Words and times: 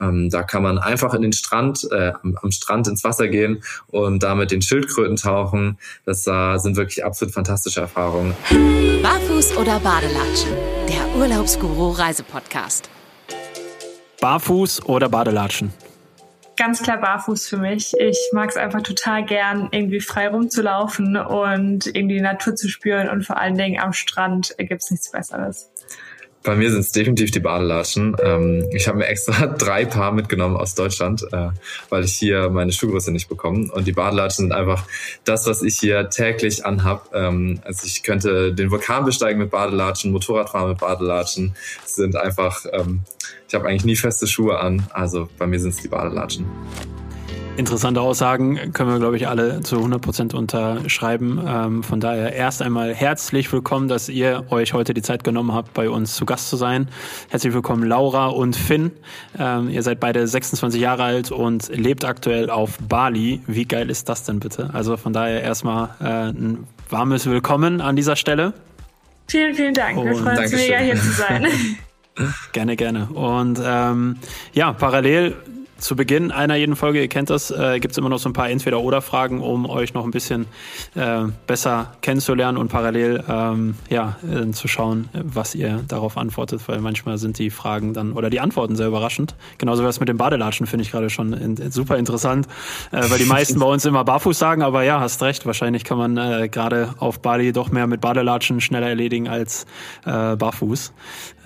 Ähm, 0.00 0.30
da 0.30 0.42
kann 0.42 0.62
man 0.62 0.78
einfach 0.78 1.14
in 1.14 1.22
den 1.22 1.32
Strand, 1.32 1.86
äh, 1.90 2.12
am, 2.22 2.36
am, 2.40 2.50
Strand 2.50 2.88
ins 2.88 3.04
Wasser 3.04 3.28
gehen 3.28 3.62
und 3.88 4.22
damit 4.22 4.50
den 4.50 4.62
Schildkröten 4.62 5.16
tauchen. 5.16 5.78
Das 6.04 6.26
äh, 6.26 6.58
sind 6.58 6.76
wirklich 6.76 7.04
absolut 7.04 7.34
fantastische 7.34 7.80
Erfahrungen. 7.80 8.34
Barfuß 9.02 9.56
oder 9.56 9.78
Badelatschen? 9.80 10.52
Der 10.88 11.20
Urlaubsguru 11.20 11.90
Reisepodcast. 11.90 12.88
Barfuß 14.20 14.86
oder 14.86 15.08
Badelatschen? 15.08 15.72
Ganz 16.56 16.82
klar 16.82 17.00
barfuß 17.00 17.48
für 17.48 17.56
mich. 17.56 17.94
Ich 17.98 18.18
mag 18.34 18.50
es 18.50 18.58
einfach 18.58 18.82
total 18.82 19.24
gern, 19.24 19.68
irgendwie 19.72 20.00
frei 20.00 20.28
rumzulaufen 20.28 21.16
und 21.16 21.86
irgendwie 21.86 22.16
die 22.16 22.20
Natur 22.20 22.54
zu 22.54 22.68
spüren 22.68 23.08
und 23.08 23.24
vor 23.24 23.38
allen 23.38 23.56
Dingen 23.56 23.80
am 23.80 23.94
Strand 23.94 24.54
gibt 24.58 24.82
es 24.82 24.90
nichts 24.90 25.10
Besseres. 25.10 25.69
Bei 26.42 26.56
mir 26.56 26.70
sind 26.70 26.80
es 26.80 26.92
definitiv 26.92 27.30
die 27.30 27.40
Badelatschen. 27.40 28.16
Ähm, 28.22 28.66
ich 28.72 28.88
habe 28.88 28.98
mir 28.98 29.06
extra 29.06 29.46
drei 29.58 29.84
Paar 29.84 30.12
mitgenommen 30.12 30.56
aus 30.56 30.74
Deutschland, 30.74 31.22
äh, 31.32 31.48
weil 31.90 32.04
ich 32.04 32.14
hier 32.14 32.48
meine 32.48 32.72
Schuhgröße 32.72 33.12
nicht 33.12 33.28
bekomme. 33.28 33.70
Und 33.70 33.86
die 33.86 33.92
Badelatschen 33.92 34.46
sind 34.46 34.52
einfach 34.52 34.84
das, 35.24 35.46
was 35.46 35.62
ich 35.62 35.78
hier 35.78 36.08
täglich 36.08 36.64
anhab. 36.64 37.10
Ähm, 37.14 37.60
also 37.64 37.86
ich 37.86 38.02
könnte 38.02 38.54
den 38.54 38.70
Vulkan 38.70 39.04
besteigen 39.04 39.38
mit 39.38 39.50
Badelatschen, 39.50 40.12
Motorrad 40.12 40.48
fahren 40.48 40.70
mit 40.70 40.78
Badelatschen. 40.78 41.54
Es 41.84 41.96
sind 41.96 42.16
einfach, 42.16 42.64
ähm, 42.72 43.00
ich 43.46 43.54
habe 43.54 43.68
eigentlich 43.68 43.84
nie 43.84 43.96
feste 43.96 44.26
Schuhe 44.26 44.58
an. 44.60 44.86
Also 44.90 45.28
bei 45.36 45.46
mir 45.46 45.60
sind 45.60 45.70
es 45.70 45.82
die 45.82 45.88
Badelatschen. 45.88 46.46
Interessante 47.60 48.00
Aussagen 48.00 48.72
können 48.72 48.90
wir, 48.90 48.98
glaube 48.98 49.18
ich, 49.18 49.28
alle 49.28 49.60
zu 49.60 49.76
100 49.76 50.00
Prozent 50.00 50.32
unterschreiben. 50.32 51.38
Ähm, 51.46 51.82
von 51.82 52.00
daher 52.00 52.32
erst 52.32 52.62
einmal 52.62 52.94
herzlich 52.94 53.52
willkommen, 53.52 53.86
dass 53.86 54.08
ihr 54.08 54.46
euch 54.48 54.72
heute 54.72 54.94
die 54.94 55.02
Zeit 55.02 55.24
genommen 55.24 55.52
habt, 55.52 55.74
bei 55.74 55.90
uns 55.90 56.16
zu 56.16 56.24
Gast 56.24 56.48
zu 56.48 56.56
sein. 56.56 56.88
Herzlich 57.28 57.52
willkommen, 57.52 57.82
Laura 57.82 58.28
und 58.28 58.56
Finn. 58.56 58.92
Ähm, 59.38 59.68
ihr 59.68 59.82
seid 59.82 60.00
beide 60.00 60.26
26 60.26 60.80
Jahre 60.80 61.02
alt 61.02 61.32
und 61.32 61.68
lebt 61.68 62.06
aktuell 62.06 62.48
auf 62.48 62.78
Bali. 62.78 63.42
Wie 63.46 63.66
geil 63.66 63.90
ist 63.90 64.08
das 64.08 64.24
denn 64.24 64.40
bitte? 64.40 64.70
Also 64.72 64.96
von 64.96 65.12
daher 65.12 65.42
erstmal 65.42 65.90
äh, 66.00 66.30
ein 66.30 66.66
warmes 66.88 67.26
Willkommen 67.26 67.82
an 67.82 67.94
dieser 67.94 68.16
Stelle. 68.16 68.54
Vielen, 69.28 69.54
vielen 69.54 69.74
Dank. 69.74 69.98
Und 69.98 70.06
wir 70.06 70.16
freuen 70.16 70.38
uns 70.38 70.52
mega 70.52 70.78
hier 70.78 70.96
zu 70.96 71.10
sein. 71.10 71.46
Gerne, 72.52 72.76
gerne. 72.76 73.06
Und 73.14 73.60
ähm, 73.64 74.16
ja, 74.52 74.72
parallel 74.72 75.36
zu 75.80 75.96
Beginn 75.96 76.30
einer 76.30 76.54
jeden 76.56 76.76
Folge, 76.76 77.00
ihr 77.00 77.08
kennt 77.08 77.30
das, 77.30 77.50
äh, 77.50 77.80
gibt 77.80 77.92
es 77.92 77.98
immer 77.98 78.08
noch 78.08 78.18
so 78.18 78.28
ein 78.28 78.32
paar 78.32 78.50
Entweder-Oder-Fragen, 78.50 79.40
um 79.40 79.68
euch 79.68 79.94
noch 79.94 80.04
ein 80.04 80.10
bisschen 80.10 80.46
äh, 80.94 81.22
besser 81.46 81.92
kennenzulernen 82.02 82.58
und 82.58 82.68
parallel 82.68 83.24
ähm, 83.28 83.74
ja, 83.88 84.16
äh, 84.22 84.50
zu 84.50 84.68
schauen, 84.68 85.08
was 85.12 85.54
ihr 85.54 85.82
darauf 85.88 86.16
antwortet, 86.16 86.62
weil 86.66 86.80
manchmal 86.80 87.18
sind 87.18 87.38
die 87.38 87.50
Fragen 87.50 87.94
dann 87.94 88.12
oder 88.12 88.30
die 88.30 88.40
Antworten 88.40 88.76
sehr 88.76 88.86
überraschend. 88.86 89.34
Genauso 89.58 89.82
wie 89.82 89.86
das 89.86 90.00
mit 90.00 90.08
dem 90.08 90.18
Badelatschen 90.18 90.66
finde 90.66 90.84
ich 90.84 90.90
gerade 90.90 91.10
schon 91.10 91.32
in, 91.32 91.70
super 91.70 91.96
interessant, 91.96 92.46
äh, 92.92 93.10
weil 93.10 93.18
die 93.18 93.24
meisten 93.24 93.58
bei 93.58 93.66
uns 93.66 93.84
immer 93.84 94.04
barfuß 94.04 94.38
sagen, 94.38 94.62
aber 94.62 94.82
ja, 94.82 95.00
hast 95.00 95.22
recht, 95.22 95.46
wahrscheinlich 95.46 95.84
kann 95.84 95.98
man 95.98 96.16
äh, 96.16 96.48
gerade 96.48 96.94
auf 96.98 97.20
Bali 97.20 97.52
doch 97.52 97.70
mehr 97.70 97.86
mit 97.86 98.00
Badelatschen 98.00 98.60
schneller 98.60 98.88
erledigen 98.88 99.28
als 99.28 99.66
äh, 100.04 100.36
barfuß. 100.36 100.92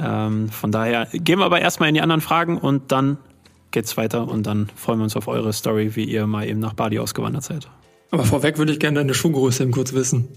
Ähm, 0.01 0.49
von 0.51 0.73
daher 0.73 1.09
gehen 1.13 1.39
wir 1.39 1.45
aber 1.45 1.61
erstmal 1.61 1.89
in 1.89 1.95
die 1.95 2.01
anderen 2.01 2.21
Fragen 2.21 2.59
und 2.59 2.91
dann 2.91 3.19
geht's 3.75 3.97
weiter 3.97 4.27
und 4.27 4.47
dann 4.47 4.71
freuen 4.75 5.01
wir 5.01 5.05
uns 5.05 5.17
auf 5.17 5.29
eure 5.29 5.53
Story, 5.53 5.95
wie 5.97 6.05
ihr 6.05 6.27
mal 6.27 6.49
eben 6.49 6.61
nach 6.61 6.73
Bali 6.73 6.99
ausgewandert 6.99 7.45
seid. 7.45 7.69
Aber 8.11 8.25
vorweg 8.25 8.57
würde 8.57 8.73
ich 8.73 8.79
gerne 8.79 9.01
deine 9.01 9.13
Schuhgröße 9.13 9.65
eben 9.65 9.73
kurz 9.73 9.93
wissen. 9.93 10.29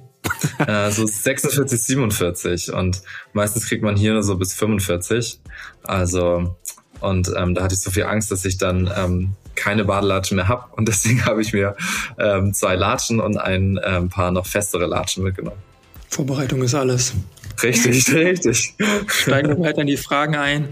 äh, 0.66 0.90
so 0.90 1.06
46, 1.06 1.80
47 1.80 2.74
und 2.74 3.02
meistens 3.34 3.68
kriegt 3.68 3.84
man 3.84 3.96
hier 3.96 4.14
nur 4.14 4.24
so 4.24 4.36
bis 4.36 4.54
45. 4.56 5.40
Also 5.84 6.56
und 7.00 7.32
ähm, 7.38 7.54
da 7.54 7.64
hatte 7.64 7.76
ich 7.76 7.82
so 7.82 7.92
viel 7.92 8.04
Angst, 8.04 8.32
dass 8.32 8.44
ich 8.44 8.58
dann 8.58 8.92
ähm, 8.98 9.36
keine 9.54 9.86
Badelatschen 9.86 10.36
mehr 10.36 10.48
habe 10.48 10.66
und 10.76 10.88
deswegen 10.88 11.24
habe 11.26 11.42
ich 11.42 11.54
mir 11.54 11.76
ähm, 12.18 12.54
zwei 12.54 12.76
Latschen 12.76 13.20
und 13.20 13.38
ein 13.38 13.80
ähm, 13.84 14.10
paar 14.10 14.32
noch 14.32 14.48
festere 14.48 14.88
Latschen 14.88 15.24
mitgenommen. 15.24 15.62
Vorbereitung 16.10 16.64
ist 16.64 16.74
alles. 16.74 17.14
Richtig, 17.62 18.12
richtig. 18.14 18.74
Steigen 19.08 19.50
wir 19.50 19.60
weiter 19.60 19.82
in 19.82 19.88
die 19.88 19.98
Fragen 19.98 20.36
ein, 20.36 20.70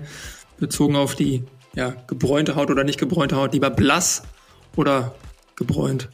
bezogen 0.57 0.95
auf 0.95 1.13
die 1.13 1.44
ja, 1.75 1.94
gebräunte 2.08 2.56
Haut 2.56 2.72
oder 2.72 2.84
nicht 2.84 3.00
gebräunte 3.00 3.36
Haut? 3.36 3.53
Lieber 3.53 3.69
blass 3.69 4.24
oder 4.75 5.13
gebräunt? 5.56 6.09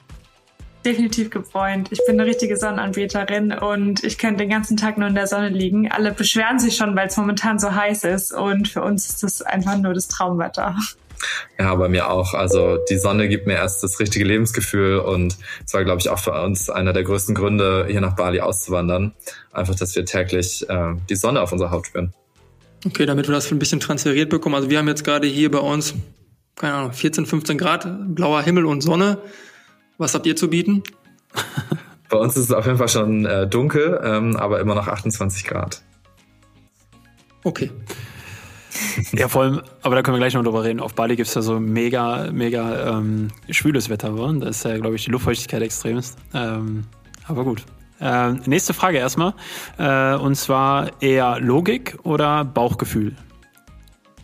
Definitiv 0.84 1.30
gebräunt. 1.30 1.92
Ich 1.92 2.00
bin 2.08 2.20
eine 2.20 2.28
richtige 2.28 2.58
Sonnenanbeterin 2.58 3.52
und 3.52 4.04
ich 4.04 4.18
könnte 4.18 4.38
den 4.38 4.50
ganzen 4.50 4.78
Tag 4.78 4.98
nur 4.98 5.08
in 5.08 5.14
der 5.14 5.28
Sonne 5.28 5.50
liegen. 5.50 5.92
Alle 5.92 6.12
beschweren 6.12 6.58
sich 6.58 6.76
schon, 6.76 6.96
weil 6.96 7.08
es 7.08 7.18
momentan 7.18 7.60
so 7.60 7.74
heiß 7.74 8.04
ist 8.06 8.34
und 8.34 8.68
für 8.68 8.82
uns 8.82 9.08
ist 9.08 9.22
das 9.22 9.44
einfach 9.44 9.78
nur 9.78 9.94
das 9.94 10.08
Traumwetter. 10.08 10.76
Ja, 11.60 11.76
bei 11.76 11.88
mir 11.88 12.10
auch. 12.10 12.34
Also 12.34 12.80
die 12.90 12.98
Sonne 12.98 13.30
gibt 13.30 13.46
mir 13.46 13.54
erst 13.54 13.84
das 13.84 14.00
richtige 14.00 14.26
Lebensgefühl 14.26 14.98
und 14.98 15.38
es 15.64 15.72
war, 15.72 15.84
glaube 15.84 16.02
ich, 16.02 16.10
auch 16.10 16.18
für 16.18 16.34
uns 16.42 16.72
einer 16.72 16.94
der 16.94 17.04
größten 17.04 17.36
Gründe, 17.36 17.86
hier 17.88 18.02
nach 18.02 18.16
Bali 18.16 18.42
auszuwandern. 18.42 19.14
Einfach, 19.52 19.76
dass 19.76 19.96
wir 19.96 20.04
täglich 20.06 20.68
äh, 20.68 20.96
die 21.10 21.16
Sonne 21.16 21.42
auf 21.42 21.52
unserer 21.52 21.70
Haut 21.70 21.86
spüren. 21.86 22.12
Okay, 22.86 23.06
damit 23.06 23.28
wir 23.28 23.34
das 23.34 23.52
ein 23.52 23.60
bisschen 23.60 23.80
transferiert 23.80 24.30
bekommen. 24.30 24.56
Also 24.56 24.70
wir 24.70 24.80
haben 24.80 24.88
jetzt 24.88 25.04
gerade 25.04 25.28
hier 25.28 25.52
bei 25.52 25.60
uns, 25.60 25.94
keine 26.56 26.74
Ahnung, 26.74 26.94
14, 26.94 27.26
15 27.26 27.58
Grad, 27.58 28.16
blauer 28.16 28.42
Himmel 28.42 28.66
und 28.66 28.82
Sonne. 28.82 29.20
Was 29.98 30.16
habt 30.16 30.26
ihr 30.26 30.36
zu 30.36 30.50
bieten? 30.50 30.82
bei 32.10 32.18
uns 32.18 32.36
ist 32.36 32.46
es 32.46 32.52
auf 32.52 32.66
jeden 32.66 32.78
Fall 32.78 32.90
schon 32.90 33.26
äh, 33.26 33.48
dunkel, 33.48 34.00
ähm, 34.04 34.36
aber 34.36 34.60
immer 34.60 34.74
noch 34.74 34.88
28 34.88 35.44
Grad. 35.44 35.82
Okay. 37.44 37.72
Ja, 39.14 39.28
vor 39.28 39.44
allem, 39.44 39.62
aber 39.82 39.96
da 39.96 40.02
können 40.02 40.16
wir 40.16 40.20
gleich 40.20 40.34
noch 40.34 40.44
drüber 40.44 40.64
reden. 40.64 40.80
Auf 40.80 40.96
Bali 40.96 41.16
gibt 41.16 41.28
es 41.28 41.34
ja 41.34 41.42
so 41.42 41.60
mega, 41.60 42.32
mega 42.32 42.98
ähm, 42.98 43.30
schwüles 43.50 43.90
Wetter. 43.90 44.12
Da 44.12 44.48
ist 44.48 44.66
ja, 44.66 44.78
glaube 44.78 44.96
ich, 44.96 45.06
die 45.06 45.12
Luftfeuchtigkeit 45.12 45.62
extremst. 45.62 46.18
Ähm, 46.34 46.86
aber 47.28 47.44
gut. 47.44 47.64
Äh, 48.02 48.32
nächste 48.46 48.74
Frage 48.74 48.98
erstmal. 48.98 49.34
Äh, 49.78 50.16
und 50.16 50.36
zwar 50.36 50.92
eher 51.02 51.40
Logik 51.40 51.98
oder 52.04 52.44
Bauchgefühl? 52.44 53.16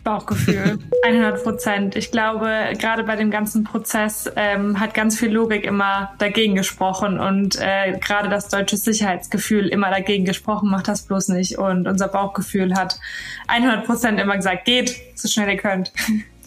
Bauchgefühl, 0.08 0.78
100 1.04 1.42
Prozent. 1.42 1.96
Ich 1.96 2.10
glaube, 2.10 2.72
gerade 2.78 3.04
bei 3.04 3.14
dem 3.14 3.30
ganzen 3.30 3.64
Prozess 3.64 4.30
ähm, 4.36 4.80
hat 4.80 4.94
ganz 4.94 5.18
viel 5.18 5.30
Logik 5.30 5.64
immer 5.66 6.12
dagegen 6.18 6.54
gesprochen 6.54 7.20
und 7.20 7.56
äh, 7.60 7.98
gerade 7.98 8.28
das 8.30 8.48
deutsche 8.48 8.78
Sicherheitsgefühl 8.78 9.68
immer 9.68 9.90
dagegen 9.90 10.24
gesprochen, 10.24 10.70
macht 10.70 10.88
das 10.88 11.02
bloß 11.02 11.28
nicht. 11.28 11.58
Und 11.58 11.86
unser 11.86 12.08
Bauchgefühl 12.08 12.74
hat 12.74 12.98
100 13.48 13.84
Prozent 13.84 14.18
immer 14.18 14.36
gesagt, 14.36 14.64
geht, 14.64 14.96
so 15.14 15.28
schnell 15.28 15.50
ihr 15.50 15.56
könnt. 15.58 15.92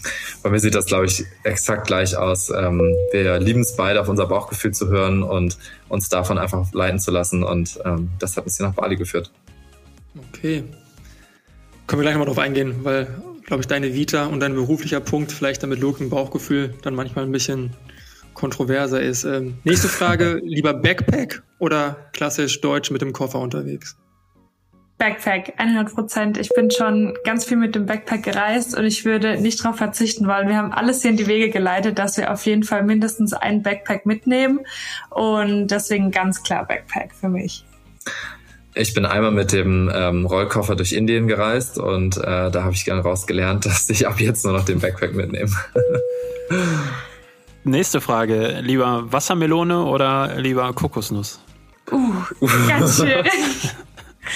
Bei 0.44 0.50
mir 0.50 0.60
sieht 0.60 0.76
das, 0.76 0.86
glaube 0.86 1.06
ich, 1.06 1.26
exakt 1.44 1.88
gleich 1.88 2.16
aus. 2.16 2.50
Ähm, 2.50 2.82
wir 3.12 3.40
lieben 3.40 3.62
es 3.62 3.76
beide, 3.76 4.02
auf 4.02 4.10
unser 4.10 4.26
Bauchgefühl 4.26 4.72
zu 4.72 4.90
hören 4.90 5.24
und 5.24 5.58
uns 5.90 6.10
davon 6.10 6.38
einfach 6.38 6.72
leiten 6.74 7.00
zu 7.00 7.12
lassen. 7.12 7.44
Und 7.44 7.80
ähm, 7.86 8.10
das 8.20 8.38
hat 8.38 8.46
uns 8.46 8.58
hier 8.58 8.66
nach 8.66 8.74
Bali 8.74 8.96
geführt. 8.96 9.32
Okay. 10.30 10.64
Können 11.88 12.00
wir 12.00 12.04
gleich 12.04 12.14
nochmal 12.14 12.28
drauf 12.28 12.40
eingehen, 12.40 12.84
weil, 12.84 13.08
glaube 13.46 13.62
ich, 13.62 13.68
deine 13.68 13.94
Vita 13.94 14.26
und 14.26 14.40
dein 14.40 14.56
beruflicher 14.56 15.00
Punkt 15.00 15.32
vielleicht 15.32 15.64
damit 15.64 15.80
Logik 15.80 16.02
und 16.02 16.10
Bauchgefühl 16.10 16.74
dann 16.82 16.96
manchmal 16.96 17.26
ein 17.26 17.32
bisschen 17.32 17.72
kontroverser 18.34 19.02
ist. 19.02 19.24
Ähm, 19.26 19.56
nächste 19.64 19.88
Frage, 19.88 20.42
lieber 20.44 20.74
Backpack 20.74 21.44
oder 21.60 21.98
klassisch 22.14 22.62
Deutsch 22.62 22.92
mit 22.92 23.02
dem 23.02 23.14
Koffer 23.14 23.40
unterwegs? 23.40 23.98
Backpack, 25.02 25.54
100 25.58 25.96
Prozent. 25.96 26.38
Ich 26.38 26.50
bin 26.50 26.70
schon 26.70 27.16
ganz 27.24 27.46
viel 27.46 27.58
mit 27.58 27.74
dem 27.74 27.88
Backpack 27.88 28.22
gereist 28.22 28.78
und 28.78 28.86
ich 28.86 29.04
würde 29.04 29.42
nicht 29.42 29.60
darauf 29.60 29.78
verzichten 29.78 30.28
wollen. 30.28 30.48
Wir 30.48 30.58
haben 30.58 30.72
alles 30.72 31.02
hier 31.02 31.10
in 31.10 31.18
die 31.18 31.26
Wege 31.26 31.50
geleitet, 31.50 31.98
dass 31.98 32.18
wir 32.18 32.32
auf 32.32 32.46
jeden 32.46 32.62
Fall 32.62 32.84
mindestens 32.84 33.34
einen 33.34 33.64
Backpack 33.64 34.06
mitnehmen 34.06 34.60
und 35.10 35.70
deswegen 35.70 36.12
ganz 36.12 36.44
klar 36.44 36.68
Backpack 36.68 37.16
für 37.20 37.30
mich. 37.30 37.66
Ich 38.76 38.94
bin 38.94 39.08
einmal 39.08 39.32
mit 39.32 39.52
dem 39.52 39.92
ähm, 39.92 40.28
Rollkoffer 40.28 40.76
durch 40.76 40.94
Indien 40.94 41.28
gereist 41.28 41.80
und 41.80 42.18
äh, 42.18 42.52
da 42.52 42.64
habe 42.64 42.74
ich 42.74 42.86
gerne 42.86 43.02
rausgelernt, 43.02 43.66
dass 43.66 43.90
ich 43.90 44.08
ab 44.08 44.20
jetzt 44.20 44.46
nur 44.46 44.54
noch 44.54 44.66
den 44.66 44.82
Backpack 44.82 45.16
mitnehme. 45.16 45.50
Nächste 47.64 48.02
Frage. 48.02 48.60
Lieber 48.62 49.12
Wassermelone 49.12 49.84
oder 49.84 50.36
lieber 50.38 50.72
Kokosnuss? 50.74 51.40
Uh, 51.92 52.22
ganz 52.68 52.98
schön. 52.98 53.26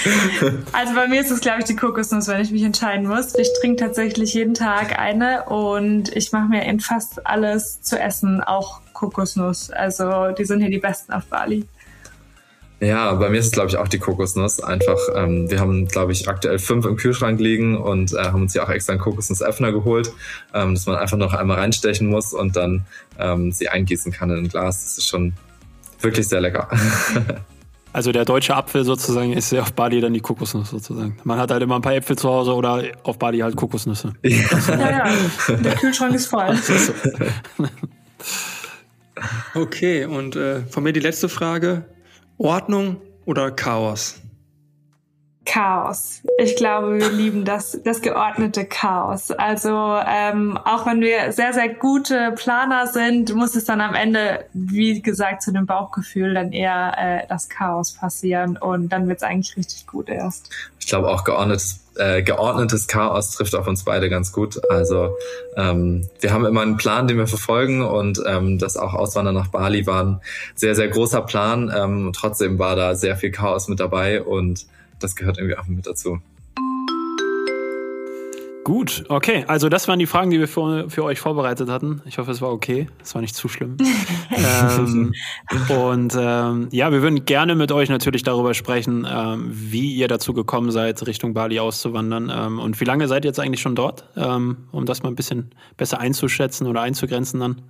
Also 0.73 0.93
bei 0.93 1.07
mir 1.07 1.21
ist 1.21 1.31
es, 1.31 1.41
glaube 1.41 1.59
ich, 1.59 1.65
die 1.65 1.75
Kokosnuss, 1.75 2.27
wenn 2.27 2.41
ich 2.41 2.51
mich 2.51 2.63
entscheiden 2.63 3.07
muss. 3.07 3.35
Ich 3.35 3.49
trinke 3.59 3.83
tatsächlich 3.83 4.33
jeden 4.33 4.53
Tag 4.53 4.99
eine 4.99 5.43
und 5.45 6.15
ich 6.15 6.31
mache 6.31 6.49
mir 6.49 6.63
in 6.65 6.79
fast 6.79 7.25
alles 7.25 7.81
zu 7.81 7.99
essen 7.99 8.41
auch 8.41 8.81
Kokosnuss. 8.93 9.71
Also 9.71 10.31
die 10.31 10.45
sind 10.45 10.61
hier 10.61 10.69
die 10.69 10.79
besten 10.79 11.13
auf 11.13 11.25
Bali. 11.25 11.65
Ja, 12.81 13.13
bei 13.13 13.29
mir 13.29 13.39
ist 13.39 13.47
es, 13.47 13.51
glaube 13.51 13.69
ich, 13.69 13.77
auch 13.77 13.87
die 13.87 13.99
Kokosnuss. 13.99 14.59
Einfach, 14.59 14.97
ähm, 15.15 15.49
wir 15.49 15.59
haben, 15.59 15.87
glaube 15.87 16.11
ich, 16.11 16.27
aktuell 16.27 16.59
fünf 16.59 16.85
im 16.85 16.97
Kühlschrank 16.97 17.39
liegen 17.39 17.77
und 17.77 18.13
äh, 18.13 18.17
haben 18.17 18.41
uns 18.41 18.53
ja 18.53 18.63
auch 18.63 18.69
extra 18.69 18.93
einen 18.93 19.01
Kokosnussöffner 19.01 19.71
geholt, 19.71 20.11
ähm, 20.53 20.73
dass 20.73 20.85
man 20.85 20.97
einfach 20.97 21.17
noch 21.17 21.33
einmal 21.33 21.57
reinstechen 21.57 22.07
muss 22.07 22.33
und 22.33 22.55
dann 22.55 22.85
ähm, 23.17 23.51
sie 23.51 23.69
eingießen 23.69 24.11
kann 24.11 24.29
in 24.29 24.37
ein 24.39 24.47
Glas. 24.49 24.83
Das 24.83 24.97
ist 24.97 25.07
schon 25.07 25.33
wirklich 26.01 26.27
sehr 26.27 26.41
lecker. 26.41 26.67
Also 27.95 28.11
der 28.11 28.25
deutsche 28.25 28.53
Apfel 28.53 28.83
sozusagen 28.83 29.31
ist 29.31 29.53
ja 29.53 29.61
auf 29.61 29.71
Bali 29.71 30.01
dann 30.01 30.11
die 30.11 30.19
Kokosnuss 30.19 30.69
sozusagen. 30.69 31.15
Man 31.23 31.39
hat 31.39 31.49
halt 31.49 31.63
immer 31.63 31.75
ein 31.75 31.81
paar 31.81 31.95
Äpfel 31.95 32.17
zu 32.17 32.27
Hause 32.27 32.53
oder 32.53 32.83
auf 33.03 33.17
Bali 33.17 33.37
halt 33.37 33.55
Kokosnüsse. 33.55 34.11
Ja, 34.21 34.35
ja. 34.77 35.55
Der 35.55 35.75
Kühlschrank 35.75 36.13
ist 36.13 36.27
voll. 36.27 36.57
Okay, 39.53 40.03
und 40.03 40.35
äh, 40.35 40.63
von 40.63 40.83
mir 40.83 40.91
die 40.91 40.99
letzte 40.99 41.29
Frage. 41.29 41.85
Ordnung 42.37 42.97
oder 43.23 43.49
Chaos? 43.49 44.19
Chaos. 45.45 46.21
Ich 46.37 46.55
glaube, 46.55 46.99
wir 46.99 47.09
lieben 47.09 47.45
das, 47.45 47.79
das 47.83 48.01
geordnete 48.01 48.65
Chaos. 48.65 49.31
Also 49.31 49.99
ähm, 50.07 50.57
auch 50.57 50.85
wenn 50.85 51.01
wir 51.01 51.31
sehr, 51.31 51.53
sehr 51.53 51.69
gute 51.69 52.33
Planer 52.35 52.87
sind, 52.87 53.33
muss 53.35 53.55
es 53.55 53.65
dann 53.65 53.79
am 53.79 53.93
Ende, 53.93 54.45
wie 54.53 55.01
gesagt, 55.01 55.43
zu 55.43 55.53
dem 55.53 55.65
Bauchgefühl 55.65 56.33
dann 56.33 56.51
eher 56.51 56.93
äh, 56.97 57.27
das 57.27 57.49
Chaos 57.49 57.93
passieren 57.93 58.57
und 58.57 58.89
dann 58.89 59.07
wird 59.07 59.17
es 59.17 59.23
eigentlich 59.23 59.55
richtig 59.55 59.87
gut 59.87 60.09
erst. 60.09 60.49
Ich 60.79 60.87
glaube 60.87 61.09
auch 61.09 61.23
geordnetes 61.23 61.85
äh, 61.97 62.23
geordnetes 62.23 62.87
Chaos 62.87 63.31
trifft 63.31 63.55
auf 63.55 63.67
uns 63.67 63.83
beide 63.83 64.09
ganz 64.09 64.31
gut. 64.31 64.59
Also 64.69 65.15
ähm, 65.55 66.07
wir 66.19 66.33
haben 66.33 66.45
immer 66.45 66.61
einen 66.61 66.77
Plan, 66.77 67.07
den 67.07 67.17
wir 67.17 67.27
verfolgen 67.27 67.81
und 67.81 68.21
ähm, 68.25 68.59
das 68.59 68.77
auch 68.77 68.93
Auswandern 68.93 69.35
nach 69.35 69.47
Bali 69.47 69.87
war 69.87 70.03
ein 70.03 70.21
sehr, 70.55 70.75
sehr 70.75 70.89
großer 70.89 71.21
Plan. 71.21 71.71
Ähm, 71.75 72.11
trotzdem 72.13 72.59
war 72.59 72.75
da 72.75 72.95
sehr 72.95 73.15
viel 73.15 73.31
Chaos 73.31 73.67
mit 73.67 73.79
dabei 73.79 74.21
und 74.21 74.65
das 74.99 75.15
gehört 75.15 75.37
irgendwie 75.37 75.57
auch 75.57 75.67
mit 75.67 75.85
dazu. 75.85 76.19
Gut, 78.65 79.03
okay. 79.09 79.45
Also 79.47 79.69
das 79.69 79.87
waren 79.87 79.99
die 79.99 80.07
Fragen, 80.07 80.31
die 80.31 80.39
wir 80.39 80.47
für, 80.47 80.89
für 80.89 81.03
euch 81.03 81.19
vorbereitet 81.19 81.69
hatten. 81.69 82.01
Ich 82.05 82.17
hoffe, 82.17 82.31
es 82.31 82.41
war 82.41 82.51
okay. 82.51 82.87
Es 82.99 83.13
war 83.13 83.21
nicht 83.21 83.35
zu 83.35 83.47
schlimm. 83.47 83.77
ähm, 84.35 85.13
und 85.69 86.17
ähm, 86.19 86.69
ja, 86.71 86.91
wir 86.91 87.03
würden 87.03 87.25
gerne 87.25 87.53
mit 87.53 87.71
euch 87.71 87.89
natürlich 87.89 88.23
darüber 88.23 88.55
sprechen, 88.55 89.05
ähm, 89.07 89.51
wie 89.51 89.93
ihr 89.93 90.07
dazu 90.07 90.33
gekommen 90.33 90.71
seid, 90.71 91.05
Richtung 91.05 91.35
Bali 91.35 91.59
auszuwandern. 91.59 92.31
Ähm, 92.35 92.57
und 92.57 92.81
wie 92.81 92.85
lange 92.85 93.07
seid 93.07 93.23
ihr 93.23 93.29
jetzt 93.29 93.39
eigentlich 93.39 93.61
schon 93.61 93.75
dort, 93.75 94.09
ähm, 94.17 94.57
um 94.71 94.87
das 94.87 95.03
mal 95.03 95.09
ein 95.09 95.15
bisschen 95.15 95.51
besser 95.77 95.99
einzuschätzen 95.99 96.65
oder 96.65 96.81
einzugrenzen 96.81 97.39
dann? 97.41 97.61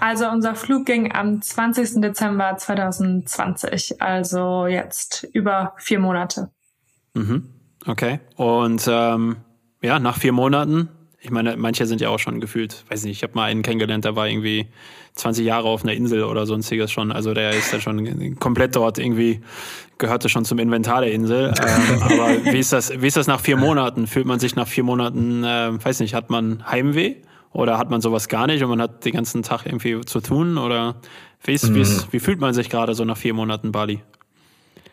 Also 0.00 0.28
unser 0.28 0.54
Flug 0.54 0.86
ging 0.86 1.12
am 1.12 1.42
20. 1.42 2.00
Dezember 2.00 2.56
2020, 2.56 4.00
also 4.00 4.66
jetzt 4.66 5.28
über 5.32 5.74
vier 5.76 5.98
Monate. 5.98 6.50
Mhm. 7.14 7.48
Okay. 7.86 8.20
Und 8.36 8.88
ähm, 8.90 9.36
ja, 9.82 9.98
nach 9.98 10.18
vier 10.18 10.32
Monaten, 10.32 10.88
ich 11.20 11.30
meine, 11.30 11.56
manche 11.56 11.86
sind 11.86 12.00
ja 12.00 12.08
auch 12.08 12.18
schon 12.18 12.40
gefühlt, 12.40 12.84
weiß 12.88 13.04
nicht, 13.04 13.18
ich 13.18 13.22
habe 13.22 13.34
mal 13.34 13.44
einen 13.44 13.62
kennengelernt, 13.62 14.04
der 14.04 14.16
war 14.16 14.26
irgendwie 14.26 14.68
20 15.14 15.44
Jahre 15.44 15.68
auf 15.68 15.82
einer 15.82 15.92
Insel 15.92 16.24
oder 16.24 16.46
sonstiges 16.46 16.90
schon. 16.90 17.12
Also 17.12 17.34
der 17.34 17.50
ist 17.50 17.72
ja 17.72 17.80
schon 17.80 18.38
komplett 18.38 18.76
dort 18.76 18.98
irgendwie, 18.98 19.40
gehörte 19.98 20.28
schon 20.28 20.44
zum 20.44 20.58
Inventar 20.58 21.02
der 21.02 21.12
Insel. 21.12 21.52
Ähm, 21.60 22.02
aber 22.02 22.44
wie 22.44 22.58
ist 22.58 22.72
das, 22.72 22.90
wie 23.02 23.06
ist 23.06 23.16
das 23.16 23.26
nach 23.26 23.40
vier 23.40 23.56
Monaten? 23.56 24.06
Fühlt 24.06 24.26
man 24.26 24.40
sich 24.40 24.56
nach 24.56 24.68
vier 24.68 24.84
Monaten, 24.84 25.44
äh, 25.44 25.84
weiß 25.84 26.00
nicht, 26.00 26.14
hat 26.14 26.30
man 26.30 26.66
Heimweh? 26.70 27.16
Oder 27.52 27.78
hat 27.78 27.90
man 27.90 28.00
sowas 28.00 28.28
gar 28.28 28.46
nicht 28.46 28.62
und 28.62 28.70
man 28.70 28.80
hat 28.80 29.04
den 29.04 29.12
ganzen 29.12 29.42
Tag 29.42 29.66
irgendwie 29.66 30.00
zu 30.02 30.20
tun? 30.20 30.56
Oder 30.58 30.96
wie, 31.42 31.54
ist, 31.54 31.68
mhm. 31.68 31.74
wie, 31.74 31.80
ist, 31.80 32.12
wie 32.12 32.20
fühlt 32.20 32.40
man 32.40 32.54
sich 32.54 32.70
gerade 32.70 32.94
so 32.94 33.04
nach 33.04 33.16
vier 33.16 33.34
Monaten 33.34 33.72
Bali? 33.72 34.02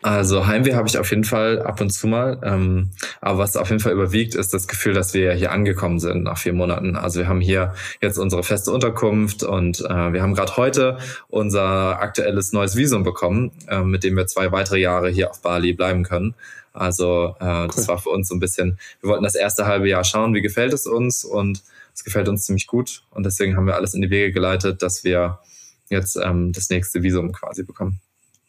Also 0.00 0.46
Heimweh 0.46 0.74
habe 0.74 0.86
ich 0.86 0.96
auf 0.96 1.10
jeden 1.10 1.24
Fall 1.24 1.60
ab 1.60 1.80
und 1.80 1.90
zu 1.90 2.06
mal. 2.06 2.40
Ähm, 2.44 2.90
aber 3.20 3.38
was 3.38 3.56
auf 3.56 3.68
jeden 3.68 3.80
Fall 3.80 3.92
überwiegt, 3.92 4.34
ist 4.34 4.54
das 4.54 4.68
Gefühl, 4.68 4.94
dass 4.94 5.12
wir 5.12 5.32
hier 5.32 5.50
angekommen 5.50 5.98
sind 5.98 6.22
nach 6.22 6.38
vier 6.38 6.52
Monaten. 6.52 6.94
Also 6.94 7.20
wir 7.20 7.28
haben 7.28 7.40
hier 7.40 7.74
jetzt 8.00 8.16
unsere 8.16 8.44
feste 8.44 8.70
Unterkunft 8.70 9.42
und 9.42 9.80
äh, 9.80 10.12
wir 10.12 10.22
haben 10.22 10.34
gerade 10.34 10.56
heute 10.56 10.98
unser 11.28 12.00
aktuelles 12.00 12.52
neues 12.52 12.76
Visum 12.76 13.02
bekommen, 13.02 13.50
äh, 13.68 13.82
mit 13.82 14.04
dem 14.04 14.16
wir 14.16 14.26
zwei 14.28 14.52
weitere 14.52 14.78
Jahre 14.78 15.08
hier 15.10 15.30
auf 15.30 15.42
Bali 15.42 15.72
bleiben 15.72 16.04
können. 16.04 16.34
Also 16.72 17.34
äh, 17.40 17.44
cool. 17.44 17.66
das 17.74 17.88
war 17.88 17.98
für 17.98 18.10
uns 18.10 18.28
so 18.28 18.36
ein 18.36 18.40
bisschen, 18.40 18.78
wir 19.00 19.10
wollten 19.10 19.24
das 19.24 19.34
erste 19.34 19.66
halbe 19.66 19.88
Jahr 19.88 20.04
schauen, 20.04 20.32
wie 20.32 20.42
gefällt 20.42 20.72
es 20.72 20.86
uns 20.86 21.24
und 21.24 21.62
es 21.98 22.04
gefällt 22.04 22.28
uns 22.28 22.44
ziemlich 22.44 22.68
gut. 22.68 23.02
Und 23.10 23.26
deswegen 23.26 23.56
haben 23.56 23.66
wir 23.66 23.74
alles 23.74 23.92
in 23.92 24.02
die 24.02 24.10
Wege 24.10 24.32
geleitet, 24.32 24.82
dass 24.82 25.02
wir 25.02 25.40
jetzt 25.88 26.16
ähm, 26.16 26.52
das 26.52 26.70
nächste 26.70 27.02
Visum 27.02 27.32
quasi 27.32 27.64
bekommen. 27.64 28.00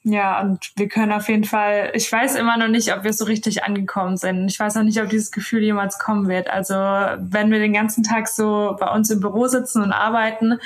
Ja, 0.04 0.40
und 0.42 0.72
wir 0.75 0.88
können 0.88 1.12
auf 1.12 1.28
jeden 1.28 1.44
Fall, 1.44 1.92
ich 1.94 2.10
weiß 2.10 2.36
immer 2.36 2.57
noch 2.57 2.68
nicht, 2.68 2.94
ob 2.94 3.04
wir 3.04 3.12
so 3.12 3.25
richtig 3.25 3.63
angekommen 3.63 4.18
sind. 4.18 4.48
Ich 4.50 4.60
weiß 4.60 4.75
noch 4.75 4.84
nicht, 4.84 5.01
ob 5.01 5.10
dieses 5.10 5.31
Gefühl 5.31 5.63
jemals 5.63 6.00
kommen 6.00 6.30
wird. 6.30 6.50
Also 6.50 6.75
wenn 6.75 7.51
wir 7.51 7.60
den 7.60 7.74
ganzen 7.74 8.04
Tag 8.04 8.28
so 8.28 8.78
bei 8.80 8.88
uns 8.88 9.10
im 9.10 9.19
Büro 9.19 9.48
sitzen 9.48 9.81
und 9.81 9.92
arbeiten 9.92 10.60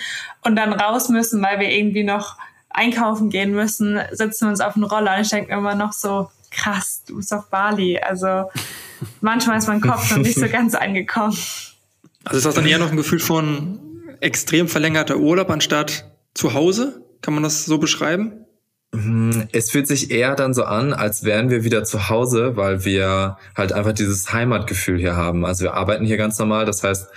und 0.44 0.56
dann 0.56 0.74
raus 0.74 1.10
müssen, 1.10 1.42
weil 1.42 1.60
wir 1.60 1.72
irgendwie 1.72 2.04
noch 2.04 2.38
einkaufen 2.70 3.30
gehen 3.30 3.52
müssen, 3.52 4.00
sitzen 4.12 4.46
wir 4.46 4.50
uns 4.50 4.62
auf 4.62 4.74
den 4.74 4.84
Roller 4.84 5.16
und 5.16 5.22
ich 5.22 5.30
denke 5.30 5.54
immer 5.54 5.76
noch 5.76 5.94
so, 5.94 6.30
krass, 6.52 7.04
du 7.08 7.16
bist 7.16 7.34
auf 7.34 7.50
Bali. 7.50 7.98
Also 8.00 8.50
manchmal 9.22 9.58
ist 9.58 9.68
mein 9.68 9.82
Kopf 9.82 10.12
noch 10.12 10.18
nicht 10.18 10.38
so 10.38 10.48
ganz 10.52 10.76
angekommen. 10.76 11.38
Also 12.24 12.38
ist 12.38 12.46
das 12.46 12.56
dann 12.56 12.66
eher 12.66 12.80
noch 12.80 12.92
ein 12.92 12.98
Gefühl 12.98 13.20
von 13.20 13.80
extrem 14.20 14.68
verlängerter 14.68 15.18
Urlaub 15.18 15.50
anstatt 15.50 16.12
zu 16.34 16.54
Hause? 16.54 17.02
Kann 17.22 17.34
man 17.34 17.44
das 17.44 17.66
so 17.66 17.78
beschreiben? 17.78 18.46
Mhm, 18.94 19.48
es 19.52 19.72
fühlt 19.72 19.88
sich 19.88 20.12
eher 20.12 20.36
dann 20.36 20.54
so 20.54 20.64
an, 20.64 20.94
als 20.94 21.24
wären 21.24 21.50
wir 21.50 21.64
wieder 21.64 21.84
zu 21.84 22.10
Hause, 22.10 22.56
weil 22.56 22.86
wir 22.86 23.38
halt 23.56 23.74
einfach 23.74 23.94
dieses 23.94 24.32
Heimatgefühl 24.32 25.00
hier 25.00 25.16
haben. 25.16 25.46
Also 25.46 25.64
wir 25.64 25.74
arbeiten 25.74 26.06
hier 26.06 26.18
ganz 26.18 26.38
normal, 26.38 26.66
das 26.66 26.84
heißt, 26.84 27.08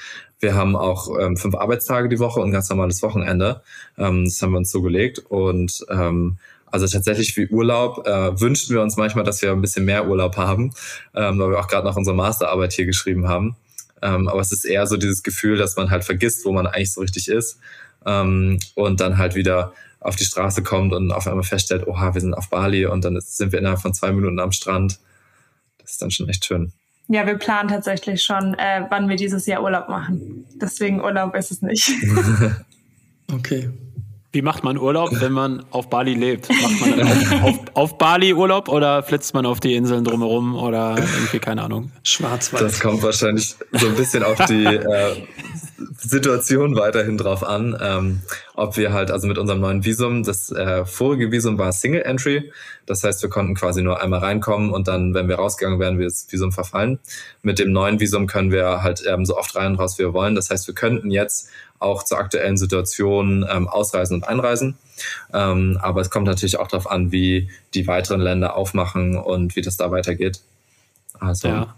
wir 0.41 0.55
haben 0.55 0.77
auch 0.77 1.09
ähm, 1.19 1.37
fünf 1.37 1.55
Arbeitstage 1.55 2.09
die 2.09 2.19
Woche 2.19 2.41
und 2.41 2.51
ganz 2.51 2.69
normales 2.69 3.03
Wochenende. 3.03 3.63
Ähm, 3.99 4.25
das 4.25 4.41
haben 4.43 4.53
wir 4.53 4.59
uns 4.59 4.71
so 4.71 4.83
gelegt. 4.83 5.19
Und 5.19 5.85
ähm, 5.91 6.39
also 6.67 6.87
tatsächlich 6.87 7.37
wie 7.37 7.49
Urlaub 7.49 8.07
äh, 8.07 8.39
wünschen 8.41 8.75
wir 8.75 8.83
uns 8.83 8.97
manchmal, 8.97 9.25
dass 9.25 9.41
wir 9.41 9.53
ein 9.53 9.61
bisschen 9.61 9.85
mehr 9.85 10.09
Urlaub 10.09 10.37
haben, 10.37 10.73
ähm, 11.15 11.39
weil 11.39 11.51
wir 11.51 11.59
auch 11.59 11.69
gerade 11.69 11.87
noch 11.87 11.97
unsere 11.97 12.17
Masterarbeit 12.17 12.73
hier 12.73 12.87
geschrieben 12.87 13.29
haben. 13.29 13.57
Ähm, 14.03 14.29
aber 14.29 14.41
es 14.41 14.53
ist 14.53 14.65
eher 14.65 14.87
so 14.87 14.97
dieses 14.97 15.23
Gefühl, 15.23 15.57
dass 15.57 15.77
man 15.77 15.91
halt 15.91 16.05
vergisst, 16.05 16.45
wo 16.45 16.53
man 16.53 16.67
eigentlich 16.67 16.93
so 16.93 17.01
richtig 17.01 17.29
ist. 17.29 17.59
Ähm, 18.05 18.59
und 18.75 19.01
dann 19.01 19.19
halt 19.19 19.35
wieder 19.35 19.73
auf 20.01 20.17
die 20.17 20.25
Straße 20.25 20.63
kommt 20.63 20.93
und 20.93 21.11
auf 21.13 21.27
einmal 21.27 21.43
feststellt, 21.43 21.87
oha, 21.87 22.15
wir 22.15 22.21
sind 22.21 22.35
auf 22.35 22.49
Bali 22.49 22.87
und 22.87 23.05
dann 23.05 23.19
sind 23.21 23.53
wir 23.53 23.59
innerhalb 23.59 23.81
von 23.81 23.95
zwei 23.95 24.13
Minuten 24.13 24.39
am 24.39 24.53
Strand. 24.53 24.99
Das 25.79 25.93
ist 25.93 26.03
dann 26.03 26.11
schon 26.11 26.29
echt 26.29 26.45
schön. 26.45 26.73
Ja, 27.09 27.27
wir 27.27 27.37
planen 27.39 27.69
tatsächlich 27.69 28.23
schon, 28.23 28.55
äh, 28.55 28.85
wann 28.91 29.09
wir 29.09 29.17
dieses 29.17 29.47
Jahr 29.47 29.63
Urlaub 29.63 29.89
machen. 29.89 30.45
Deswegen 30.61 31.01
Urlaub 31.01 31.35
ist 31.35 31.51
es 31.51 31.63
nicht. 31.63 31.91
okay. 33.33 33.71
Wie 34.37 34.43
macht 34.43 34.65
man 34.65 34.77
Urlaub, 34.77 35.19
wenn 35.19 35.33
man 35.33 35.65
auf 35.71 35.89
Bali 35.89 36.13
lebt? 36.13 36.51
Macht 36.51 36.81
man 36.83 36.99
dann 36.99 37.09
auf, 37.09 37.33
auf, 37.43 37.59
auf, 37.73 37.97
Bali 37.97 38.35
Urlaub 38.35 38.69
oder 38.69 39.03
flitzt 39.03 39.33
man 39.33 39.47
auf 39.47 39.61
die 39.61 39.75
Inseln 39.75 40.05
drumherum 40.05 40.55
oder 40.57 40.95
irgendwie, 40.99 41.39
keine 41.39 41.63
Ahnung? 41.63 41.91
Schwarzwald. 42.03 42.63
Das 42.63 42.79
kommt 42.79 43.03
wahrscheinlich 43.03 43.57
so 43.73 43.87
ein 43.87 43.95
bisschen 43.95 44.23
auf 44.23 44.37
die 44.45 44.65
äh, 44.67 45.23
Situation 45.99 46.77
weiterhin 46.77 47.19
drauf 47.19 47.45
an, 47.45 47.77
ähm, 47.81 48.23
ob 48.55 48.77
wir 48.77 48.93
halt, 48.93 49.11
also 49.11 49.27
mit 49.27 49.39
unserem 49.39 49.61
neuen 49.61 49.85
Visum, 49.85 50.23
das 50.23 50.51
äh, 50.51 50.85
vorige 50.87 51.31
Visum 51.31 51.59
war 51.59 51.73
Single 51.73 52.03
Entry, 52.03 52.53
das 52.87 53.03
heißt, 53.03 53.23
wir 53.23 53.31
konnten 53.31 53.55
quasi 53.55 53.83
nur 53.83 54.01
einmal 54.01 54.21
reinkommen 54.21 54.71
und 54.71 54.89
dann, 54.89 55.13
wenn 55.15 55.29
wir 55.29 55.37
rausgegangen 55.37 55.79
wären, 55.79 55.99
wir 55.99 56.07
das 56.07 56.27
Visum 56.31 56.53
verfallen. 56.53 56.99
Mit 57.43 57.59
dem 57.59 57.73
neuen 57.73 58.01
Visum 58.01 58.27
können 58.27 58.53
wir 58.53 58.83
halt 58.83 59.03
ähm, 59.07 59.27
so 59.27 59.37
oft 59.37 59.55
rein 59.57 59.73
und 59.73 59.79
raus, 59.79 59.99
wie 59.99 60.05
wir 60.05 60.15
wollen. 60.15 60.35
Das 60.35 60.51
heißt, 60.51 60.67
wir 60.67 60.75
könnten 60.75 61.11
jetzt 61.11 61.51
auch 61.79 62.05
zur 62.05 62.19
aktuellen 62.19 62.57
Situation 62.57 63.47
ähm, 63.51 63.69
ausreisen 63.69 64.17
und 64.17 64.29
einreisen. 64.29 64.79
Ähm, 65.35 65.79
aber 65.83 66.01
es 66.01 66.11
kommt 66.11 66.27
natürlich 66.27 66.59
auch 66.59 66.69
darauf 66.69 66.91
an, 66.91 67.13
wie 67.13 67.51
die 67.75 67.87
weiteren 67.87 68.21
Länder 68.21 68.57
aufmachen 68.57 69.17
und 69.17 69.57
wie 69.57 69.63
das 69.63 69.77
da 69.77 69.91
weitergeht. 69.91 70.41
Also, 71.19 71.49
ja 71.49 71.75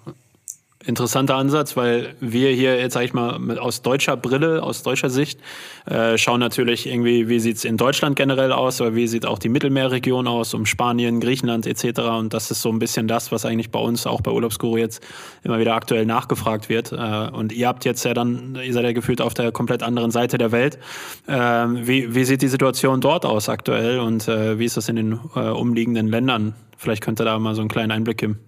interessanter 0.85 1.35
Ansatz, 1.35 1.77
weil 1.77 2.15
wir 2.21 2.51
hier 2.51 2.79
jetzt, 2.79 2.95
sage 2.95 3.07
ich 3.07 3.13
mal, 3.13 3.59
aus 3.59 3.83
deutscher 3.83 4.17
Brille, 4.17 4.63
aus 4.63 4.85
deutscher 4.85 5.11
Sicht, 5.11 5.41
äh, 5.87 6.17
schauen 6.17 6.39
natürlich 6.39 6.87
irgendwie, 6.87 7.29
wie 7.29 7.41
sieht's 7.41 7.65
in 7.65 7.77
Deutschland 7.77 8.15
generell 8.15 8.53
aus, 8.53 8.81
aber 8.81 8.95
wie 8.95 9.09
sieht 9.09 9.27
auch 9.27 9.41
die 9.41 9.49
Mittelmeerregion 9.49 10.29
aus, 10.29 10.55
um 10.55 10.67
Spanien, 10.67 11.21
Griechenland 11.21 11.67
etc. 11.67 12.01
Und 12.19 12.33
das 12.33 12.53
ist 12.53 12.63
so 12.63 12.71
ein 12.71 12.79
bisschen 12.79 13.09
das, 13.09 13.33
was 13.33 13.45
eigentlich 13.45 13.73
bei 13.73 13.81
uns, 13.81 14.07
auch 14.07 14.21
bei 14.21 14.31
Urlaubsguru 14.31 14.77
jetzt 14.77 15.05
immer 15.43 15.59
wieder 15.59 15.75
aktuell 15.75 16.07
nachgefragt 16.07 16.69
wird. 16.69 16.93
Äh, 16.93 17.29
und 17.33 17.53
ihr 17.53 17.67
habt 17.67 17.85
jetzt 17.85 18.05
ja 18.05 18.15
dann, 18.15 18.57
ihr 18.63 18.73
seid 18.73 18.85
ja 18.85 18.93
gefühlt 18.93 19.21
auf 19.21 19.35
der 19.35 19.51
komplett 19.51 19.83
anderen 19.83 20.13
Seite 20.13 20.39
der 20.39 20.53
Welt. 20.53 20.79
Äh, 21.27 21.35
wie, 21.35 22.15
wie 22.15 22.25
sieht 22.25 22.41
die 22.41 22.49
Situation 22.49 23.01
dort 23.01 23.27
aus 23.27 23.49
aktuell 23.49 23.99
und 23.99 24.29
äh, 24.29 24.61
wie 24.61 24.65
ist 24.65 24.77
das 24.77 24.89
in 24.89 24.97
den 24.97 25.21
äh, 25.35 25.41
umliegenden 25.41 26.07
Ländern? 26.07 26.55
Vielleicht 26.77 27.03
könnt 27.03 27.21
ihr 27.21 27.25
da 27.25 27.37
mal 27.41 27.57
so 27.57 27.63
einen 27.63 27.69
kleinen 27.69 27.91
Einblick 27.91 28.19
geben. 28.19 28.39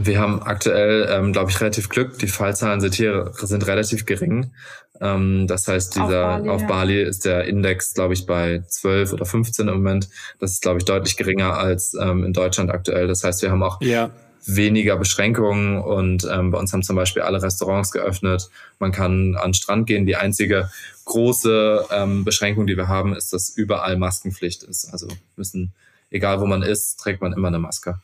Wir 0.00 0.20
haben 0.20 0.42
aktuell, 0.42 1.08
ähm, 1.10 1.32
glaube 1.32 1.50
ich, 1.50 1.60
relativ 1.60 1.88
Glück. 1.88 2.18
Die 2.20 2.28
Fallzahlen 2.28 2.80
sind 2.80 2.94
hier 2.94 3.32
sind 3.34 3.66
relativ 3.66 4.06
gering. 4.06 4.52
Ähm, 5.00 5.48
das 5.48 5.66
heißt, 5.66 5.96
dieser 5.96 6.36
auf 6.36 6.40
Bali, 6.40 6.50
auf 6.50 6.66
Bali 6.66 7.02
ist 7.02 7.24
der 7.24 7.44
Index, 7.44 7.94
glaube 7.94 8.14
ich, 8.14 8.24
bei 8.24 8.62
12 8.68 9.12
oder 9.12 9.24
15 9.24 9.66
im 9.66 9.74
Moment. 9.74 10.08
Das 10.38 10.52
ist, 10.52 10.62
glaube 10.62 10.78
ich, 10.78 10.84
deutlich 10.84 11.16
geringer 11.16 11.54
als 11.58 11.94
ähm, 12.00 12.24
in 12.24 12.32
Deutschland 12.32 12.70
aktuell. 12.70 13.08
Das 13.08 13.24
heißt, 13.24 13.42
wir 13.42 13.50
haben 13.50 13.62
auch 13.64 13.80
ja. 13.80 14.10
weniger 14.46 14.96
Beschränkungen 14.96 15.82
und 15.82 16.26
ähm, 16.30 16.52
bei 16.52 16.58
uns 16.58 16.72
haben 16.72 16.84
zum 16.84 16.94
Beispiel 16.94 17.22
alle 17.22 17.42
Restaurants 17.42 17.90
geöffnet. 17.90 18.50
Man 18.78 18.92
kann 18.92 19.34
an 19.34 19.48
den 19.48 19.54
Strand 19.54 19.88
gehen. 19.88 20.06
Die 20.06 20.16
einzige 20.16 20.70
große 21.06 21.86
ähm, 21.90 22.24
Beschränkung, 22.24 22.68
die 22.68 22.76
wir 22.76 22.86
haben, 22.86 23.16
ist, 23.16 23.32
dass 23.32 23.50
überall 23.50 23.96
Maskenpflicht 23.96 24.62
ist. 24.62 24.92
Also 24.92 25.08
müssen 25.34 25.72
egal 26.10 26.40
wo 26.40 26.46
man 26.46 26.62
ist, 26.62 26.98
trägt 27.00 27.20
man 27.20 27.32
immer 27.32 27.48
eine 27.48 27.58
Maske. 27.58 28.00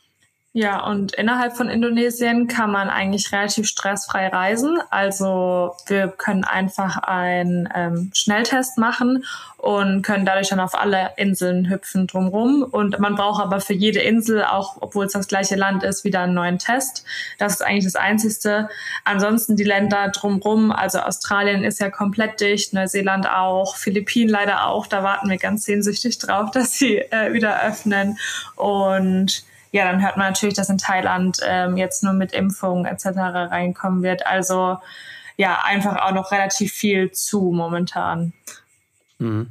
Ja, 0.56 0.86
und 0.86 1.14
innerhalb 1.14 1.56
von 1.56 1.68
Indonesien 1.68 2.46
kann 2.46 2.70
man 2.70 2.88
eigentlich 2.88 3.32
relativ 3.32 3.66
stressfrei 3.66 4.28
reisen. 4.28 4.78
Also 4.88 5.74
wir 5.88 6.06
können 6.06 6.44
einfach 6.44 6.96
einen 6.96 7.68
ähm, 7.74 8.12
Schnelltest 8.14 8.78
machen 8.78 9.24
und 9.56 10.02
können 10.02 10.24
dadurch 10.24 10.50
dann 10.50 10.60
auf 10.60 10.76
alle 10.76 11.10
Inseln 11.16 11.68
hüpfen 11.68 12.06
drumherum. 12.06 12.62
Und 12.62 13.00
man 13.00 13.16
braucht 13.16 13.42
aber 13.42 13.60
für 13.60 13.72
jede 13.72 13.98
Insel, 13.98 14.44
auch 14.44 14.76
obwohl 14.80 15.06
es 15.06 15.12
das 15.14 15.26
gleiche 15.26 15.56
Land 15.56 15.82
ist, 15.82 16.04
wieder 16.04 16.20
einen 16.20 16.34
neuen 16.34 16.60
Test. 16.60 17.04
Das 17.40 17.54
ist 17.54 17.62
eigentlich 17.62 17.86
das 17.86 17.96
Einzige. 17.96 18.68
Ansonsten 19.02 19.56
die 19.56 19.64
Länder 19.64 20.10
drumherum, 20.10 20.70
also 20.70 21.00
Australien 21.00 21.64
ist 21.64 21.80
ja 21.80 21.90
komplett 21.90 22.40
dicht, 22.40 22.74
Neuseeland 22.74 23.28
auch, 23.28 23.74
Philippinen 23.74 24.30
leider 24.30 24.68
auch. 24.68 24.86
Da 24.86 25.02
warten 25.02 25.28
wir 25.28 25.38
ganz 25.38 25.64
sehnsüchtig 25.64 26.16
drauf, 26.18 26.50
dass 26.52 26.74
sie 26.74 26.98
äh, 26.98 27.32
wieder 27.32 27.60
öffnen. 27.60 28.18
Und 28.54 29.42
ja, 29.74 29.90
dann 29.90 30.00
hört 30.00 30.16
man 30.16 30.28
natürlich, 30.28 30.54
dass 30.54 30.70
in 30.70 30.78
Thailand 30.78 31.38
ähm, 31.44 31.76
jetzt 31.76 32.04
nur 32.04 32.12
mit 32.12 32.30
Impfungen 32.30 32.84
etc. 32.84 33.06
reinkommen 33.16 34.04
wird. 34.04 34.24
Also 34.24 34.78
ja, 35.36 35.62
einfach 35.64 35.96
auch 35.96 36.12
noch 36.12 36.30
relativ 36.30 36.72
viel 36.72 37.10
zu 37.10 37.50
momentan. 37.52 38.32
Mhm. 39.18 39.48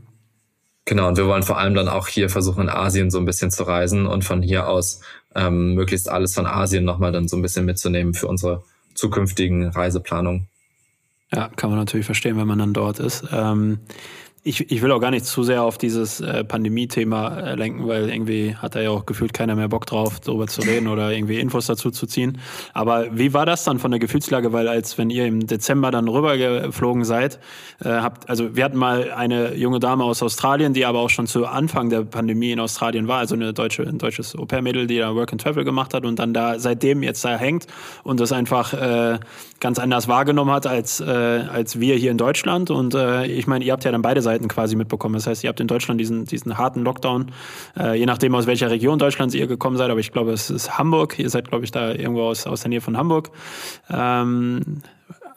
Genau, 0.85 1.09
und 1.09 1.17
wir 1.17 1.27
wollen 1.27 1.43
vor 1.43 1.57
allem 1.57 1.75
dann 1.75 1.89
auch 1.89 2.07
hier 2.07 2.29
versuchen, 2.29 2.63
in 2.63 2.69
Asien 2.69 3.11
so 3.11 3.17
ein 3.17 3.25
bisschen 3.25 3.51
zu 3.51 3.63
reisen 3.63 4.05
und 4.07 4.23
von 4.23 4.41
hier 4.41 4.69
aus 4.69 5.01
ähm, 5.35 5.73
möglichst 5.73 6.07
alles 6.07 6.33
von 6.33 6.45
Asien 6.45 6.85
nochmal 6.85 7.11
dann 7.11 7.27
so 7.27 7.35
ein 7.35 7.41
bisschen 7.41 7.65
mitzunehmen 7.65 8.13
für 8.13 8.27
unsere 8.27 8.63
zukünftigen 8.93 9.67
Reiseplanungen. 9.67 10.47
Ja, 11.33 11.49
kann 11.49 11.69
man 11.69 11.79
natürlich 11.79 12.05
verstehen, 12.05 12.37
wenn 12.37 12.47
man 12.47 12.59
dann 12.59 12.73
dort 12.73 12.99
ist. 12.99 13.25
Ähm, 13.33 13.79
ich, 14.45 14.69
ich 14.71 14.81
will 14.81 14.91
auch 14.91 14.99
gar 14.99 15.11
nicht 15.11 15.25
zu 15.25 15.43
sehr 15.43 15.63
auf 15.63 15.77
dieses 15.77 16.19
äh, 16.19 16.43
Pandemie-Thema 16.43 17.39
äh, 17.39 17.55
lenken, 17.55 17.87
weil 17.87 18.09
irgendwie 18.09 18.55
hat 18.55 18.75
da 18.75 18.81
ja 18.81 18.89
auch 18.89 19.05
gefühlt 19.05 19.33
keiner 19.33 19.55
mehr 19.55 19.69
Bock 19.69 19.85
drauf, 19.85 20.19
darüber 20.19 20.47
zu 20.47 20.61
reden 20.61 20.89
oder 20.89 21.11
irgendwie 21.11 21.39
Infos 21.39 21.67
dazu 21.67 21.91
zu 21.91 22.07
ziehen. 22.07 22.39
Aber 22.73 23.07
wie 23.17 23.33
war 23.33 23.45
das 23.45 23.63
dann 23.63 23.79
von 23.79 23.91
der 23.91 24.01
Gefühlslage? 24.01 24.51
Weil 24.51 24.67
als 24.67 24.97
wenn 24.97 25.09
ihr 25.09 25.25
im 25.27 25.47
Dezember 25.47 25.91
dann 25.91 26.09
rübergeflogen 26.09 27.05
seid, 27.05 27.39
äh, 27.79 27.89
habt, 27.89 28.29
also 28.29 28.53
wir 28.53 28.65
hatten 28.65 28.77
mal 28.77 29.11
eine 29.11 29.55
junge 29.55 29.79
Dame 29.79 30.03
aus 30.03 30.21
Australien, 30.21 30.73
die 30.73 30.85
aber 30.85 30.99
auch 30.99 31.09
schon 31.09 31.25
zu 31.25 31.45
Anfang 31.45 31.89
der 31.89 32.01
Pandemie 32.01 32.51
in 32.51 32.59
Australien 32.59 33.07
war, 33.07 33.19
also 33.19 33.35
eine 33.35 33.53
deutsche, 33.53 33.83
ein 33.83 33.97
deutsches 33.97 34.35
Au-pair-Mädel, 34.35 34.87
die 34.87 34.97
da 34.97 35.15
Work 35.15 35.31
and 35.31 35.41
Travel 35.41 35.63
gemacht 35.63 35.93
hat 35.93 36.03
und 36.03 36.19
dann 36.19 36.33
da 36.33 36.59
seitdem 36.59 37.01
jetzt 37.01 37.23
da 37.23 37.37
hängt 37.37 37.67
und 38.03 38.19
das 38.19 38.33
einfach 38.33 38.73
äh, 38.73 39.19
ganz 39.63 39.79
anders 39.79 40.09
wahrgenommen 40.09 40.51
hat 40.51 40.67
als, 40.67 40.99
äh, 40.99 41.05
als 41.05 41.79
wir 41.79 41.95
hier 41.95 42.11
in 42.11 42.17
Deutschland. 42.17 42.69
Und 42.69 42.95
äh, 42.95 43.25
ich 43.25 43.47
meine, 43.47 43.63
ihr 43.63 43.71
habt 43.71 43.85
ja 43.85 43.93
dann 43.93 44.01
beide 44.01 44.21
Seiten 44.21 44.49
quasi 44.49 44.75
mitbekommen. 44.75 45.15
Das 45.15 45.25
heißt, 45.25 45.41
ihr 45.45 45.47
habt 45.47 45.61
in 45.61 45.67
Deutschland 45.67 46.01
diesen, 46.01 46.25
diesen 46.25 46.57
harten 46.57 46.83
Lockdown, 46.83 47.31
äh, 47.79 47.97
je 47.97 48.05
nachdem 48.05 48.35
aus 48.35 48.45
welcher 48.45 48.69
Region 48.69 48.99
Deutschlands 48.99 49.33
ihr 49.33 49.47
gekommen 49.47 49.77
seid, 49.77 49.89
aber 49.89 50.01
ich 50.01 50.11
glaube, 50.11 50.33
es 50.33 50.49
ist 50.49 50.77
Hamburg. 50.77 51.17
Ihr 51.17 51.29
seid, 51.29 51.47
glaube 51.47 51.63
ich, 51.63 51.71
da 51.71 51.93
irgendwo 51.93 52.23
aus, 52.23 52.45
aus 52.45 52.61
der 52.61 52.69
Nähe 52.69 52.81
von 52.81 52.97
Hamburg. 52.97 53.31
Ähm, 53.89 54.81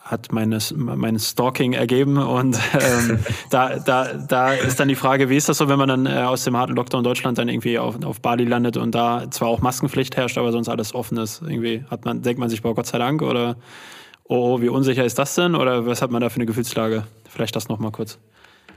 hat 0.02 0.32
meines, 0.32 0.74
mein 0.76 1.20
Stalking 1.20 1.74
ergeben. 1.74 2.18
Und 2.18 2.58
ähm, 2.74 3.20
da, 3.50 3.78
da, 3.78 4.12
da 4.12 4.52
ist 4.54 4.80
dann 4.80 4.88
die 4.88 4.96
Frage, 4.96 5.30
wie 5.30 5.36
ist 5.36 5.48
das 5.48 5.58
so, 5.58 5.68
wenn 5.68 5.78
man 5.78 5.88
dann 5.88 6.06
äh, 6.06 6.22
aus 6.22 6.42
dem 6.42 6.56
harten 6.56 6.74
Lockdown 6.74 7.04
Deutschland 7.04 7.38
dann 7.38 7.48
irgendwie 7.48 7.78
auf, 7.78 8.04
auf 8.04 8.20
Bali 8.20 8.44
landet 8.44 8.76
und 8.76 8.92
da 8.92 9.30
zwar 9.30 9.48
auch 9.48 9.60
Maskenpflicht 9.60 10.16
herrscht, 10.16 10.36
aber 10.36 10.50
sonst 10.50 10.68
alles 10.68 10.96
offen 10.96 11.16
ist. 11.18 11.42
Irgendwie 11.42 11.84
hat 11.88 12.04
man, 12.04 12.22
denkt 12.22 12.40
man 12.40 12.48
sich, 12.48 12.62
boah, 12.62 12.74
Gott 12.74 12.86
sei 12.86 12.98
Dank, 12.98 13.22
oder 13.22 13.56
oh, 14.28 14.60
wie 14.60 14.68
unsicher 14.68 15.04
ist 15.04 15.18
das 15.18 15.34
denn? 15.34 15.54
Oder 15.54 15.86
was 15.86 16.02
hat 16.02 16.10
man 16.10 16.20
da 16.20 16.28
für 16.28 16.36
eine 16.36 16.46
Gefühlslage? 16.46 17.04
Vielleicht 17.28 17.56
das 17.56 17.68
nochmal 17.68 17.92
kurz. 17.92 18.18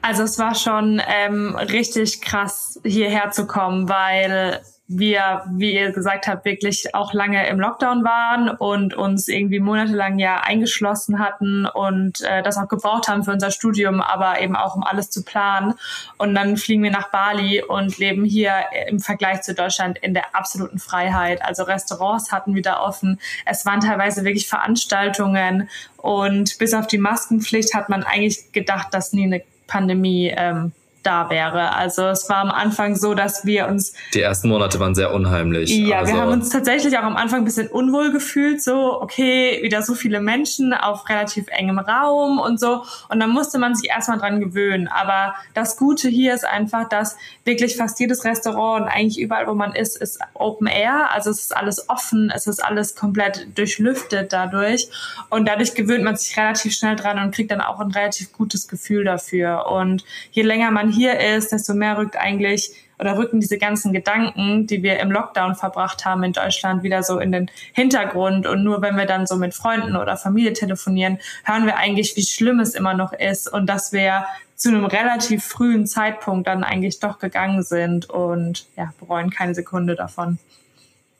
Also 0.01 0.23
es 0.23 0.39
war 0.39 0.55
schon 0.55 1.01
ähm, 1.07 1.55
richtig 1.55 2.21
krass, 2.21 2.79
hierher 2.85 3.31
zu 3.31 3.47
kommen, 3.47 3.89
weil 3.89 4.61
wir, 4.91 5.43
wie 5.51 5.75
ihr 5.75 5.91
gesagt 5.91 6.27
habt, 6.27 6.45
wirklich 6.45 6.95
auch 6.95 7.13
lange 7.13 7.47
im 7.47 7.59
Lockdown 7.59 8.03
waren 8.03 8.49
und 8.49 8.95
uns 8.95 9.27
irgendwie 9.27 9.59
monatelang 9.59 10.17
ja 10.17 10.41
eingeschlossen 10.41 11.19
hatten 11.19 11.67
und 11.67 12.21
äh, 12.21 12.41
das 12.41 12.57
auch 12.57 12.67
gebraucht 12.67 13.07
haben 13.07 13.23
für 13.23 13.31
unser 13.31 13.51
Studium, 13.51 14.01
aber 14.01 14.41
eben 14.41 14.55
auch 14.55 14.75
um 14.75 14.83
alles 14.83 15.11
zu 15.11 15.23
planen. 15.23 15.75
Und 16.17 16.33
dann 16.33 16.57
fliegen 16.57 16.81
wir 16.81 16.89
nach 16.89 17.11
Bali 17.11 17.61
und 17.61 17.99
leben 17.99 18.25
hier 18.25 18.51
im 18.87 18.99
Vergleich 18.99 19.43
zu 19.43 19.53
Deutschland 19.53 19.99
in 19.99 20.15
der 20.15 20.35
absoluten 20.35 20.79
Freiheit. 20.79 21.43
Also 21.43 21.63
Restaurants 21.63 22.31
hatten 22.31 22.55
wieder 22.55 22.81
offen. 22.81 23.19
Es 23.45 23.67
waren 23.67 23.81
teilweise 23.81 24.25
wirklich 24.25 24.47
Veranstaltungen 24.47 25.69
und 25.97 26.57
bis 26.57 26.73
auf 26.73 26.87
die 26.87 26.97
Maskenpflicht 26.97 27.75
hat 27.75 27.89
man 27.89 28.01
eigentlich 28.01 28.51
gedacht, 28.53 28.87
dass 28.91 29.13
nie 29.13 29.25
eine 29.25 29.43
Pandemie 29.67 30.33
ähm, 30.35 30.71
da 31.03 31.29
wäre. 31.29 31.75
Also 31.75 32.07
es 32.07 32.29
war 32.29 32.37
am 32.37 32.51
Anfang 32.51 32.95
so, 32.95 33.13
dass 33.13 33.45
wir 33.45 33.67
uns. 33.67 33.93
Die 34.13 34.21
ersten 34.21 34.49
Monate 34.49 34.79
waren 34.79 34.95
sehr 34.95 35.13
unheimlich. 35.13 35.69
Ja, 35.69 35.99
also 35.99 36.13
wir 36.13 36.21
haben 36.21 36.31
uns 36.31 36.49
tatsächlich 36.49 36.97
auch 36.97 37.03
am 37.03 37.15
Anfang 37.15 37.39
ein 37.39 37.45
bisschen 37.45 37.67
unwohl 37.67 38.11
gefühlt, 38.11 38.61
so, 38.61 39.01
okay, 39.01 39.59
wieder 39.61 39.81
so 39.81 39.95
viele 39.95 40.19
Menschen 40.19 40.73
auf 40.73 41.07
relativ 41.07 41.47
engem 41.49 41.79
Raum 41.79 42.39
und 42.39 42.59
so. 42.59 42.83
Und 43.07 43.19
dann 43.19 43.29
musste 43.29 43.59
man 43.59 43.75
sich 43.75 43.89
erstmal 43.89 44.17
dran 44.17 44.39
gewöhnen. 44.39 44.87
Aber 44.87 45.35
das 45.53 45.77
Gute 45.77 46.09
hier 46.09 46.33
ist 46.33 46.45
einfach, 46.45 46.89
dass 46.89 47.15
wirklich 47.45 47.77
fast 47.77 47.99
jedes 47.99 48.25
Restaurant 48.25 48.83
und 48.83 48.89
eigentlich 48.89 49.19
überall, 49.19 49.47
wo 49.47 49.53
man 49.53 49.73
ist, 49.73 49.97
ist 49.97 50.19
Open 50.33 50.67
Air. 50.67 51.09
Also 51.13 51.29
es 51.29 51.39
ist 51.39 51.55
alles 51.55 51.89
offen, 51.89 52.31
es 52.35 52.45
ist 52.47 52.63
alles 52.63 52.95
komplett 52.95 53.57
durchlüftet 53.57 54.33
dadurch. 54.33 54.89
Und 55.29 55.47
dadurch 55.47 55.75
gewöhnt 55.75 56.03
man 56.03 56.17
sich 56.17 56.37
relativ 56.37 56.73
schnell 56.73 56.95
dran 56.95 57.19
und 57.19 57.33
kriegt 57.33 57.51
dann 57.51 57.61
auch 57.61 57.79
ein 57.79 57.91
relativ 57.91 58.33
gutes 58.33 58.67
Gefühl 58.67 59.05
dafür. 59.05 59.67
Und 59.71 60.03
je 60.31 60.43
länger 60.43 60.71
man 60.71 60.88
hier 60.89 61.19
ist, 61.19 61.51
desto 61.51 61.73
mehr 61.73 61.97
rückt 61.97 62.17
eigentlich 62.17 62.71
oder 62.99 63.17
rücken 63.17 63.39
diese 63.39 63.57
ganzen 63.57 63.93
Gedanken, 63.93 64.67
die 64.67 64.83
wir 64.83 64.99
im 64.99 65.11
Lockdown 65.11 65.55
verbracht 65.55 66.05
haben 66.05 66.23
in 66.23 66.33
Deutschland, 66.33 66.83
wieder 66.83 67.01
so 67.01 67.19
in 67.19 67.31
den 67.31 67.49
Hintergrund. 67.73 68.45
Und 68.45 68.63
nur 68.63 68.81
wenn 68.81 68.97
wir 68.97 69.05
dann 69.05 69.25
so 69.25 69.37
mit 69.37 69.53
Freunden 69.53 69.95
oder 69.95 70.17
Familie 70.17 70.53
telefonieren, 70.53 71.17
hören 71.45 71.65
wir 71.65 71.77
eigentlich, 71.77 72.15
wie 72.17 72.23
schlimm 72.23 72.59
es 72.59 72.75
immer 72.75 72.93
noch 72.93 73.13
ist 73.13 73.51
und 73.51 73.67
dass 73.67 73.93
wir 73.93 74.25
zu 74.55 74.67
einem 74.69 74.83
relativ 74.83 75.45
frühen 75.45 75.87
Zeitpunkt 75.87 76.47
dann 76.47 76.65
eigentlich 76.65 76.99
doch 76.99 77.19
gegangen 77.19 77.63
sind 77.63 78.09
und 78.09 78.65
ja, 78.75 78.93
bereuen 78.99 79.29
keine 79.29 79.55
Sekunde 79.55 79.95
davon. 79.95 80.37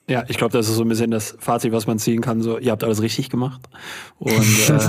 Ja, 0.09 0.25
ich 0.27 0.38
glaube, 0.38 0.51
das 0.57 0.67
ist 0.67 0.75
so 0.75 0.81
ein 0.81 0.89
bisschen 0.89 1.11
das 1.11 1.35
Fazit, 1.39 1.71
was 1.71 1.85
man 1.85 1.99
ziehen 1.99 2.19
kann. 2.21 2.41
So, 2.41 2.57
ihr 2.57 2.71
habt 2.71 2.83
alles 2.83 3.01
richtig 3.01 3.29
gemacht. 3.29 3.61
Und 4.17 4.33
ähm, 4.69 4.79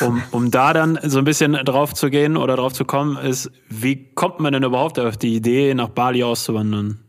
um, 0.00 0.22
um 0.30 0.50
da 0.50 0.72
dann 0.72 0.98
so 1.02 1.18
ein 1.18 1.24
bisschen 1.24 1.52
drauf 1.52 1.94
zu 1.94 2.10
gehen 2.10 2.36
oder 2.36 2.56
drauf 2.56 2.72
zu 2.72 2.84
kommen, 2.84 3.16
ist, 3.16 3.50
wie 3.68 4.12
kommt 4.14 4.40
man 4.40 4.52
denn 4.52 4.62
überhaupt 4.62 4.98
auf 4.98 5.16
die 5.16 5.34
Idee, 5.34 5.74
nach 5.74 5.88
Bali 5.88 6.22
auszuwandern? 6.22 7.00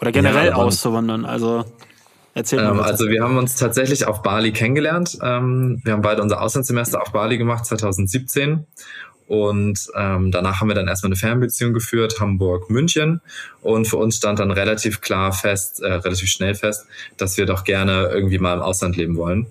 Oder 0.00 0.12
generell 0.12 0.48
ja, 0.48 0.54
auszuwandern? 0.54 1.24
Also 1.24 1.64
erzähl 2.34 2.62
mal. 2.62 2.72
Ähm, 2.72 2.80
also 2.80 3.08
wir 3.08 3.22
haben 3.22 3.36
uns 3.36 3.56
tatsächlich 3.56 4.06
auf 4.06 4.22
Bali 4.22 4.52
kennengelernt. 4.52 5.18
Ähm, 5.22 5.80
wir 5.84 5.92
haben 5.92 6.02
beide 6.02 6.22
unser 6.22 6.40
Auslandssemester 6.40 7.02
auf 7.02 7.12
Bali 7.12 7.38
gemacht, 7.38 7.66
2017. 7.66 8.66
Und 9.30 9.86
ähm, 9.94 10.32
danach 10.32 10.60
haben 10.60 10.66
wir 10.66 10.74
dann 10.74 10.88
erstmal 10.88 11.10
eine 11.10 11.16
Fernbeziehung 11.16 11.72
geführt, 11.72 12.18
Hamburg, 12.18 12.68
München. 12.68 13.20
Und 13.62 13.86
für 13.86 13.96
uns 13.96 14.16
stand 14.16 14.40
dann 14.40 14.50
relativ 14.50 15.00
klar 15.02 15.32
fest, 15.32 15.80
äh, 15.80 15.92
relativ 15.92 16.28
schnell 16.28 16.56
fest, 16.56 16.86
dass 17.16 17.36
wir 17.36 17.46
doch 17.46 17.62
gerne 17.62 18.10
irgendwie 18.12 18.38
mal 18.38 18.54
im 18.54 18.62
Ausland 18.62 18.96
leben 18.96 19.16
wollen. 19.16 19.46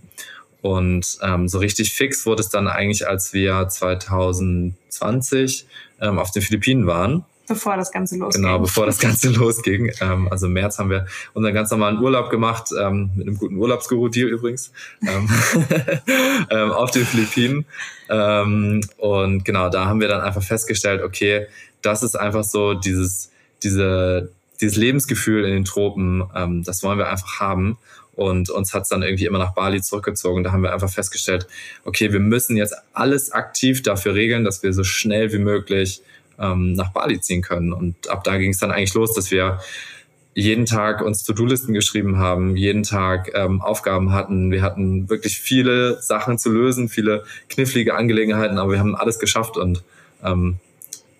Und 0.62 1.18
ähm, 1.22 1.48
so 1.48 1.60
richtig 1.60 1.94
fix 1.94 2.26
wurde 2.26 2.42
es 2.42 2.50
dann 2.50 2.68
eigentlich, 2.68 3.08
als 3.08 3.32
wir 3.34 3.68
2020 3.68 5.66
ähm, 6.02 6.20
auf 6.20 6.32
den 6.32 6.42
Philippinen 6.42 6.86
waren. 6.88 7.24
Bevor 7.50 7.78
das 7.78 7.92
Ganze 7.92 8.16
losging. 8.18 8.44
Genau, 8.44 8.60
bevor 8.60 8.86
das 8.86 9.00
Ganze 9.00 9.30
losging. 9.34 9.92
Ähm, 10.02 10.28
also 10.30 10.46
im 10.46 10.54
März 10.54 10.78
haben 10.78 10.92
wir 10.92 11.08
unseren 11.34 11.54
ganz 11.56 11.72
normalen 11.72 11.98
Urlaub 11.98 12.30
gemacht, 12.30 12.70
ähm, 12.80 13.10
mit 13.16 13.28
einem 13.28 13.38
guten 13.38 13.56
Urlaubsguru-Deal 13.56 14.28
übrigens, 14.28 14.72
ähm, 15.02 15.28
ähm, 16.52 16.72
auf 16.72 16.92
den 16.92 17.06
Philippinen. 17.06 17.66
Ähm, 18.08 18.82
und 18.98 19.44
genau, 19.46 19.70
da 19.70 19.86
haben 19.86 20.00
wir 20.00 20.08
dann 20.08 20.22
einfach 20.22 20.44
festgestellt, 20.44 21.02
okay, 21.02 21.48
das 21.82 22.04
ist 22.04 22.16
einfach 22.16 22.44
so 22.44 22.76
dieses, 22.76 23.32
diese, 23.64 24.32
dieses 24.62 24.78
Lebensgefühl 24.78 25.44
in 25.46 25.52
den 25.52 25.66
Tropen, 25.66 26.30
ähm, 26.36 26.64
das 26.64 26.84
wollen 26.84 27.00
wir 27.00 27.10
einfach 27.10 27.40
haben. 27.40 27.80
Und 28.20 28.50
uns 28.50 28.74
hat 28.74 28.84
es 28.84 28.90
dann 28.90 29.02
irgendwie 29.02 29.26
immer 29.26 29.40
nach 29.40 29.54
Bali 29.54 29.82
zurückgezogen. 29.82 30.44
Da 30.44 30.52
haben 30.52 30.62
wir 30.62 30.74
einfach 30.74 30.90
festgestellt, 30.90 31.48
okay, 31.86 32.12
wir 32.12 32.20
müssen 32.20 32.58
jetzt 32.58 32.76
alles 32.92 33.32
aktiv 33.32 33.82
dafür 33.82 34.14
regeln, 34.14 34.44
dass 34.44 34.62
wir 34.62 34.74
so 34.74 34.84
schnell 34.84 35.32
wie 35.32 35.40
möglich 35.40 36.02
ähm, 36.38 36.74
nach 36.74 36.92
Bali 36.92 37.22
ziehen 37.22 37.42
können. 37.42 37.72
Und 37.72 38.10
ab 38.10 38.26
da 38.26 38.38
ging 38.38 38.52
es 38.52 38.60
dann 38.60 38.72
eigentlich 38.72 38.94
los, 38.94 39.14
dass 39.14 39.32
wir 39.32 39.60
jeden 40.34 40.66
Tag 40.66 41.02
uns 41.02 41.24
To-Do-Listen 41.24 41.74
geschrieben 41.74 42.18
haben, 42.18 42.58
jeden 42.58 42.84
Tag 42.84 43.32
ähm, 43.36 43.62
Aufgaben 43.62 44.12
hatten. 44.12 44.52
Wir 44.52 44.64
hatten 44.64 45.10
wirklich 45.10 45.40
viele 45.40 46.02
Sachen 46.02 46.38
zu 46.38 46.50
lösen, 46.50 46.90
viele 46.90 47.24
knifflige 47.48 47.96
Angelegenheiten, 47.96 48.58
aber 48.58 48.74
wir 48.74 48.80
haben 48.80 48.96
alles 48.96 49.18
geschafft 49.20 49.56
und 49.56 49.82
ähm, 50.24 50.60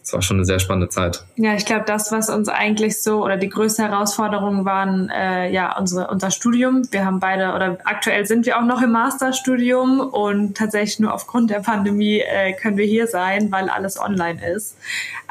es 0.10 0.14
war 0.14 0.24
schon 0.24 0.38
eine 0.38 0.46
sehr 0.46 0.58
spannende 0.58 0.90
Zeit. 0.90 1.24
Ja, 1.36 1.54
ich 1.54 1.66
glaube, 1.66 1.86
das, 1.86 2.12
was 2.12 2.32
uns 2.32 2.50
eigentlich 2.50 3.02
so 3.02 3.24
oder 3.24 3.38
die 3.38 3.48
größte 3.48 3.84
Herausforderung 3.84 4.66
waren, 4.66 5.10
äh, 5.10 5.52
ja, 5.52 5.78
unsere, 5.78 6.08
unser 6.08 6.32
Studium. 6.32 6.82
Wir 6.90 7.06
haben 7.06 7.20
beide 7.20 7.54
oder 7.54 7.78
aktuell 7.84 8.26
sind 8.26 8.48
wir 8.48 8.58
auch 8.58 8.66
noch 8.66 8.82
im 8.82 8.92
Masterstudium 8.92 10.00
und 10.00 10.58
tatsächlich 10.58 11.00
nur 11.00 11.14
aufgrund 11.14 11.52
der 11.52 11.60
Pandemie 11.60 12.22
äh, 12.22 12.54
können 12.54 12.78
wir 12.78 12.86
hier 12.86 13.06
sein, 13.06 13.52
weil 13.52 13.70
alles 13.70 14.00
online 14.00 14.44
ist. 14.56 14.78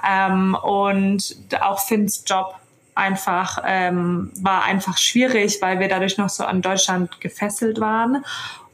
Ähm, 0.09 0.57
und 0.63 1.37
auch 1.61 1.81
Finns 1.81 2.23
Job 2.25 2.55
einfach 2.95 3.63
ähm, 3.65 4.31
war 4.41 4.65
einfach 4.65 4.99
schwierig, 4.99 5.59
weil 5.61 5.81
wir 5.81 5.89
dadurch 5.89 6.19
noch 6.19 6.29
so 6.29 6.45
an 6.45 6.63
Deutschland 6.63 7.21
gefesselt 7.21 7.81
waren. 7.81 8.25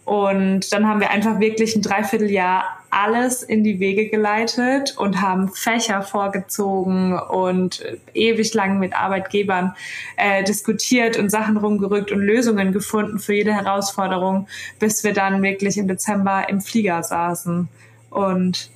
Und 0.05 0.73
dann 0.73 0.87
haben 0.87 1.01
wir 1.01 1.11
einfach 1.11 1.41
wirklich 1.41 1.75
ein 1.75 1.83
Dreivierteljahr 1.83 2.65
alles 2.91 3.43
in 3.43 3.65
die 3.65 3.81
Wege 3.81 4.09
geleitet 4.09 4.95
und 4.97 5.21
haben 5.21 5.49
Fächer 5.49 6.03
vorgezogen 6.03 7.19
und 7.19 7.83
ewig 8.13 8.55
lang 8.55 8.79
mit 8.79 8.95
Arbeitgebern 8.95 9.75
äh, 10.17 10.45
diskutiert 10.45 11.19
und 11.19 11.31
Sachen 11.31 11.57
rumgerückt 11.57 12.13
und 12.13 12.21
Lösungen 12.21 12.73
gefunden 12.73 13.19
für 13.19 13.35
jede 13.35 13.53
Herausforderung, 13.55 14.47
bis 14.79 15.03
wir 15.05 15.13
dann 15.13 15.43
wirklich 15.43 15.79
im 15.79 15.89
Dezember 15.89 16.49
im 16.49 16.61
Flieger 16.61 17.03
saßen 17.03 17.69
und 18.11 18.71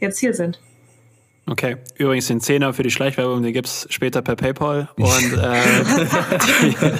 jetzt 0.00 0.18
hier 0.18 0.34
sind. 0.34 0.60
Okay, 1.46 1.76
übrigens 1.96 2.26
den 2.28 2.40
Zehner 2.40 2.72
für 2.72 2.82
die 2.82 2.90
Schleichwerbung, 2.90 3.42
den 3.42 3.52
gibt's 3.52 3.86
später 3.90 4.22
per 4.22 4.36
PayPal. 4.36 4.88
Und, 4.96 5.38
äh, 5.38 5.62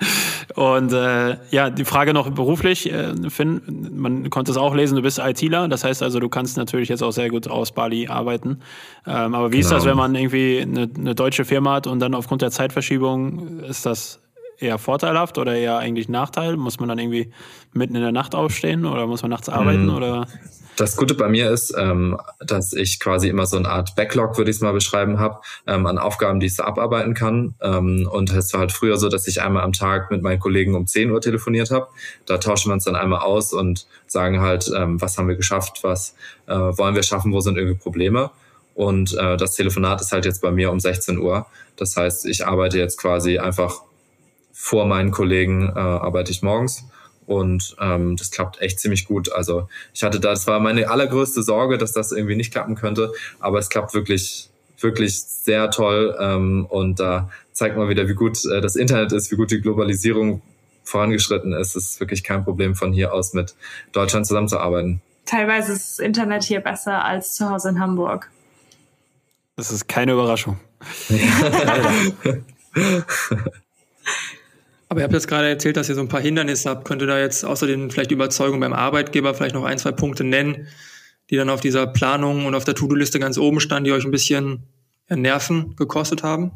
und 0.54 0.92
äh, 0.92 1.36
ja, 1.50 1.70
die 1.70 1.84
Frage 1.84 2.12
noch 2.12 2.30
beruflich, 2.30 2.90
äh, 2.92 3.14
Finn, 3.28 3.60
man 3.92 4.30
konnte 4.30 4.50
es 4.50 4.56
auch 4.56 4.74
lesen, 4.74 4.96
du 4.96 5.02
bist 5.02 5.18
ITler, 5.18 5.68
das 5.68 5.84
heißt 5.84 6.02
also, 6.02 6.18
du 6.20 6.28
kannst 6.28 6.56
natürlich 6.56 6.88
jetzt 6.88 7.02
auch 7.02 7.12
sehr 7.12 7.28
gut 7.28 7.48
aus 7.48 7.72
Bali 7.72 8.08
arbeiten. 8.08 8.60
Ähm, 9.06 9.34
aber 9.34 9.52
wie 9.52 9.56
genau. 9.56 9.60
ist 9.60 9.70
das, 9.70 9.82
genau. 9.84 9.92
wenn 9.92 9.98
man 9.98 10.14
irgendwie 10.14 10.60
eine, 10.60 10.88
eine 10.96 11.14
deutsche 11.14 11.44
Firma 11.44 11.74
hat 11.74 11.86
und 11.86 12.00
dann 12.00 12.14
aufgrund 12.14 12.42
der 12.42 12.50
Zeitverschiebung 12.50 13.60
ist 13.60 13.86
das 13.86 14.20
eher 14.60 14.78
vorteilhaft 14.78 15.38
oder 15.38 15.54
eher 15.54 15.78
eigentlich 15.78 16.08
Nachteil? 16.08 16.56
Muss 16.56 16.78
man 16.78 16.88
dann 16.88 16.98
irgendwie 16.98 17.30
mitten 17.72 17.94
in 17.94 18.02
der 18.02 18.12
Nacht 18.12 18.34
aufstehen 18.34 18.84
oder 18.84 19.06
muss 19.06 19.22
man 19.22 19.30
nachts 19.30 19.48
arbeiten 19.48 19.86
mm. 19.86 19.94
oder? 19.94 20.26
Das 20.80 20.96
Gute 20.96 21.14
bei 21.14 21.28
mir 21.28 21.50
ist, 21.50 21.74
ähm, 21.76 22.16
dass 22.38 22.72
ich 22.72 23.00
quasi 23.00 23.28
immer 23.28 23.44
so 23.44 23.58
eine 23.58 23.68
Art 23.68 23.96
Backlog, 23.96 24.38
würde 24.38 24.50
ich 24.50 24.56
es 24.56 24.62
mal 24.62 24.72
beschreiben, 24.72 25.18
habe, 25.18 25.40
ähm, 25.66 25.84
an 25.84 25.98
Aufgaben, 25.98 26.40
die 26.40 26.46
ich 26.46 26.56
so 26.56 26.62
abarbeiten 26.62 27.12
kann. 27.12 27.54
Ähm, 27.60 28.08
und 28.10 28.32
es 28.32 28.52
war 28.54 28.60
halt 28.60 28.72
früher 28.72 28.96
so, 28.96 29.10
dass 29.10 29.26
ich 29.26 29.42
einmal 29.42 29.62
am 29.62 29.74
Tag 29.74 30.10
mit 30.10 30.22
meinen 30.22 30.40
Kollegen 30.40 30.74
um 30.74 30.86
10 30.86 31.10
Uhr 31.10 31.20
telefoniert 31.20 31.70
habe. 31.70 31.88
Da 32.24 32.38
tauschen 32.38 32.70
wir 32.70 32.74
uns 32.74 32.84
dann 32.84 32.96
einmal 32.96 33.20
aus 33.20 33.52
und 33.52 33.86
sagen 34.06 34.40
halt, 34.40 34.70
ähm, 34.74 34.98
was 35.02 35.18
haben 35.18 35.28
wir 35.28 35.36
geschafft, 35.36 35.80
was 35.82 36.14
äh, 36.46 36.54
wollen 36.54 36.94
wir 36.94 37.02
schaffen, 37.02 37.32
wo 37.32 37.40
sind 37.40 37.58
irgendwie 37.58 37.78
Probleme. 37.78 38.30
Und 38.74 39.14
äh, 39.18 39.36
das 39.36 39.56
Telefonat 39.56 40.00
ist 40.00 40.12
halt 40.12 40.24
jetzt 40.24 40.40
bei 40.40 40.50
mir 40.50 40.70
um 40.70 40.80
16 40.80 41.18
Uhr. 41.18 41.44
Das 41.76 41.94
heißt, 41.96 42.24
ich 42.24 42.46
arbeite 42.46 42.78
jetzt 42.78 42.96
quasi 42.96 43.38
einfach 43.38 43.82
vor 44.62 44.84
meinen 44.84 45.10
Kollegen, 45.10 45.72
äh, 45.74 45.78
arbeite 45.78 46.30
ich 46.30 46.42
morgens 46.42 46.84
und 47.24 47.74
ähm, 47.80 48.16
das 48.16 48.30
klappt 48.30 48.60
echt 48.60 48.78
ziemlich 48.78 49.06
gut. 49.06 49.32
Also 49.32 49.70
ich 49.94 50.02
hatte 50.02 50.20
da, 50.20 50.28
das 50.30 50.46
war 50.46 50.60
meine 50.60 50.90
allergrößte 50.90 51.42
Sorge, 51.42 51.78
dass 51.78 51.92
das 51.92 52.12
irgendwie 52.12 52.36
nicht 52.36 52.52
klappen 52.52 52.74
könnte, 52.74 53.10
aber 53.40 53.58
es 53.58 53.70
klappt 53.70 53.94
wirklich, 53.94 54.50
wirklich 54.78 55.22
sehr 55.22 55.70
toll. 55.70 56.14
Ähm, 56.20 56.66
und 56.68 57.00
da 57.00 57.30
zeigt 57.52 57.78
man 57.78 57.88
wieder, 57.88 58.06
wie 58.06 58.14
gut 58.14 58.44
äh, 58.44 58.60
das 58.60 58.76
Internet 58.76 59.12
ist, 59.12 59.32
wie 59.32 59.36
gut 59.36 59.50
die 59.50 59.62
Globalisierung 59.62 60.42
vorangeschritten 60.84 61.54
ist. 61.54 61.74
Es 61.74 61.92
ist 61.92 62.00
wirklich 62.00 62.22
kein 62.22 62.44
Problem, 62.44 62.74
von 62.74 62.92
hier 62.92 63.14
aus 63.14 63.32
mit 63.32 63.54
Deutschland 63.92 64.26
zusammenzuarbeiten. 64.26 65.00
Teilweise 65.24 65.72
ist 65.72 65.92
das 65.92 66.04
Internet 66.04 66.42
hier 66.42 66.60
besser 66.60 67.02
als 67.02 67.34
zu 67.34 67.48
Hause 67.48 67.70
in 67.70 67.80
Hamburg. 67.80 68.30
Das 69.56 69.72
ist 69.72 69.88
keine 69.88 70.12
Überraschung. 70.12 70.60
Aber 74.90 75.00
ihr 75.00 75.04
habt 75.04 75.14
jetzt 75.14 75.28
gerade 75.28 75.48
erzählt, 75.48 75.76
dass 75.76 75.88
ihr 75.88 75.94
so 75.94 76.00
ein 76.00 76.08
paar 76.08 76.20
Hindernisse 76.20 76.68
habt. 76.68 76.84
Könnt 76.84 77.00
ihr 77.00 77.06
da 77.06 77.16
jetzt 77.16 77.44
außer 77.44 77.68
den 77.68 77.92
vielleicht 77.92 78.10
Überzeugung 78.10 78.58
beim 78.58 78.72
Arbeitgeber 78.72 79.34
vielleicht 79.34 79.54
noch 79.54 79.64
ein, 79.64 79.78
zwei 79.78 79.92
Punkte 79.92 80.24
nennen, 80.24 80.66
die 81.30 81.36
dann 81.36 81.48
auf 81.48 81.60
dieser 81.60 81.86
Planung 81.86 82.44
und 82.44 82.56
auf 82.56 82.64
der 82.64 82.74
To-Do-Liste 82.74 83.20
ganz 83.20 83.38
oben 83.38 83.60
standen, 83.60 83.84
die 83.84 83.92
euch 83.92 84.04
ein 84.04 84.10
bisschen 84.10 84.64
Nerven 85.08 85.76
gekostet 85.76 86.24
haben? 86.24 86.50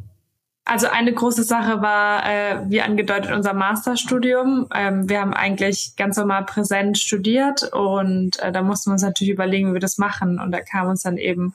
Also 0.66 0.88
eine 0.88 1.12
große 1.12 1.44
Sache 1.44 1.80
war, 1.80 2.26
äh, 2.26 2.58
wie 2.70 2.80
angedeutet, 2.80 3.30
unser 3.30 3.52
Masterstudium. 3.52 4.66
Ähm, 4.74 5.08
wir 5.08 5.20
haben 5.20 5.34
eigentlich 5.34 5.94
ganz 5.96 6.16
normal 6.16 6.44
präsent 6.44 6.98
studiert 6.98 7.70
und 7.72 8.40
äh, 8.40 8.50
da 8.50 8.62
mussten 8.62 8.90
wir 8.90 8.94
uns 8.94 9.02
natürlich 9.02 9.32
überlegen, 9.32 9.68
wie 9.68 9.74
wir 9.74 9.80
das 9.80 9.98
machen. 9.98 10.40
Und 10.40 10.50
da 10.50 10.60
kam 10.60 10.88
uns 10.88 11.02
dann 11.02 11.18
eben 11.18 11.54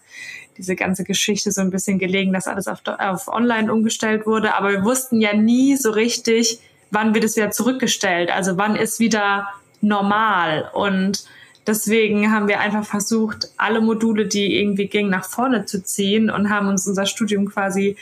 diese 0.58 0.76
ganze 0.76 1.04
Geschichte 1.04 1.52
so 1.52 1.60
ein 1.60 1.72
bisschen 1.72 2.00
gelegen, 2.00 2.32
dass 2.32 2.48
alles 2.48 2.68
auf, 2.68 2.82
auf 2.86 3.28
online 3.28 3.74
umgestellt 3.74 4.28
wurde. 4.28 4.56
Aber 4.56 4.72
wir 4.72 4.84
wussten 4.86 5.20
ja 5.20 5.34
nie 5.34 5.76
so 5.76 5.90
richtig, 5.90 6.62
wann 6.92 7.14
wird 7.14 7.24
es 7.24 7.36
wieder 7.36 7.52
zurückgestellt? 7.52 8.32
Also 8.32 8.58
wann 8.58 8.76
ist 8.76 9.00
wieder 9.00 9.48
normal? 9.82 10.70
Und 10.74 11.26
deswegen 11.68 12.32
haben 12.32 12.48
wir 12.48 12.60
einfach 12.60 12.86
versucht, 12.86 13.50
alle 13.58 13.82
Module, 13.82 14.28
die 14.28 14.60
irgendwie 14.60 14.88
gingen, 14.88 15.10
nach 15.10 15.26
vorne 15.26 15.66
zu 15.66 15.84
ziehen 15.84 16.30
und 16.30 16.50
haben 16.50 16.68
uns 16.68 16.88
unser 16.88 17.06
Studium 17.06 17.48
quasi 17.48 17.96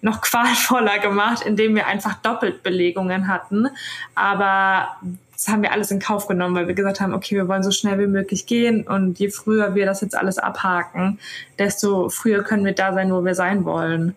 noch 0.00 0.20
qualvoller 0.22 0.98
gemacht, 0.98 1.42
indem 1.44 1.74
wir 1.74 1.86
einfach 1.86 2.14
Doppeltbelegungen 2.14 3.28
hatten. 3.28 3.68
Aber 4.14 4.96
das 5.38 5.46
haben 5.46 5.62
wir 5.62 5.70
alles 5.70 5.92
in 5.92 6.00
Kauf 6.00 6.26
genommen, 6.26 6.56
weil 6.56 6.66
wir 6.66 6.74
gesagt 6.74 7.00
haben, 7.00 7.14
okay, 7.14 7.36
wir 7.36 7.46
wollen 7.46 7.62
so 7.62 7.70
schnell 7.70 8.00
wie 8.00 8.08
möglich 8.08 8.46
gehen 8.46 8.82
und 8.82 9.20
je 9.20 9.28
früher 9.28 9.76
wir 9.76 9.86
das 9.86 10.00
jetzt 10.00 10.16
alles 10.16 10.38
abhaken, 10.38 11.20
desto 11.60 12.08
früher 12.08 12.42
können 12.42 12.64
wir 12.64 12.72
da 12.72 12.92
sein, 12.92 13.12
wo 13.12 13.24
wir 13.24 13.36
sein 13.36 13.64
wollen. 13.64 14.16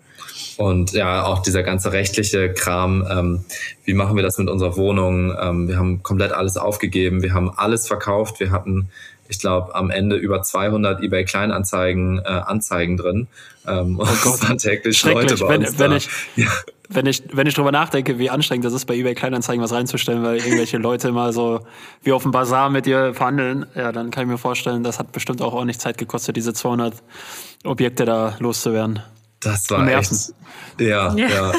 Und 0.57 0.93
ja, 0.93 1.23
auch 1.23 1.43
dieser 1.43 1.61
ganze 1.61 1.91
rechtliche 1.91 2.51
Kram, 2.51 3.07
ähm, 3.09 3.45
wie 3.85 3.93
machen 3.93 4.15
wir 4.15 4.23
das 4.23 4.39
mit 4.39 4.49
unserer 4.49 4.75
Wohnung? 4.77 5.35
Ähm, 5.39 5.67
wir 5.67 5.77
haben 5.77 6.01
komplett 6.01 6.31
alles 6.31 6.57
aufgegeben, 6.57 7.21
wir 7.21 7.35
haben 7.35 7.51
alles 7.55 7.87
verkauft, 7.87 8.39
wir 8.39 8.49
hatten 8.49 8.89
ich 9.31 9.39
glaube, 9.39 9.73
am 9.73 9.89
Ende 9.89 10.17
über 10.17 10.41
200 10.41 11.01
eBay 11.01 11.23
Kleinanzeigen 11.23 12.19
äh, 12.19 12.27
Anzeigen 12.27 12.97
drin. 12.97 13.27
Ähm, 13.65 13.97
oh 13.97 14.05
Gott, 14.23 14.43
waren 14.43 14.57
täglich 14.57 15.01
Leute 15.05 15.37
bei 15.37 15.47
wenn, 15.47 15.61
uns 15.61 15.79
wenn 15.79 15.91
da. 15.91 15.97
Ich, 15.97 16.09
ja. 16.35 16.47
wenn, 16.89 17.05
ich, 17.05 17.23
wenn 17.31 17.47
ich 17.47 17.53
drüber 17.53 17.71
nachdenke, 17.71 18.19
wie 18.19 18.29
anstrengend 18.29 18.65
das 18.65 18.73
ist, 18.73 18.85
bei 18.85 18.95
eBay 18.95 19.15
Kleinanzeigen 19.15 19.63
was 19.63 19.71
reinzustellen, 19.71 20.21
weil 20.21 20.37
irgendwelche 20.37 20.77
Leute 20.77 21.13
mal 21.13 21.31
so 21.31 21.61
wie 22.03 22.11
auf 22.11 22.23
dem 22.23 22.31
Bazar 22.31 22.69
mit 22.69 22.85
dir 22.85 23.13
verhandeln, 23.13 23.65
ja, 23.73 23.93
dann 23.93 24.11
kann 24.11 24.23
ich 24.25 24.29
mir 24.29 24.37
vorstellen, 24.37 24.83
das 24.83 24.99
hat 24.99 25.13
bestimmt 25.13 25.41
auch 25.41 25.53
ordentlich 25.53 25.79
Zeit 25.79 25.97
gekostet, 25.97 26.35
diese 26.35 26.53
200 26.53 26.93
Objekte 27.63 28.03
da 28.03 28.35
loszuwerden. 28.39 29.01
Das 29.41 29.69
war 29.71 29.87
echt, 29.87 30.33
ja, 30.79 31.15
ja, 31.15 31.29
ja. 31.29 31.51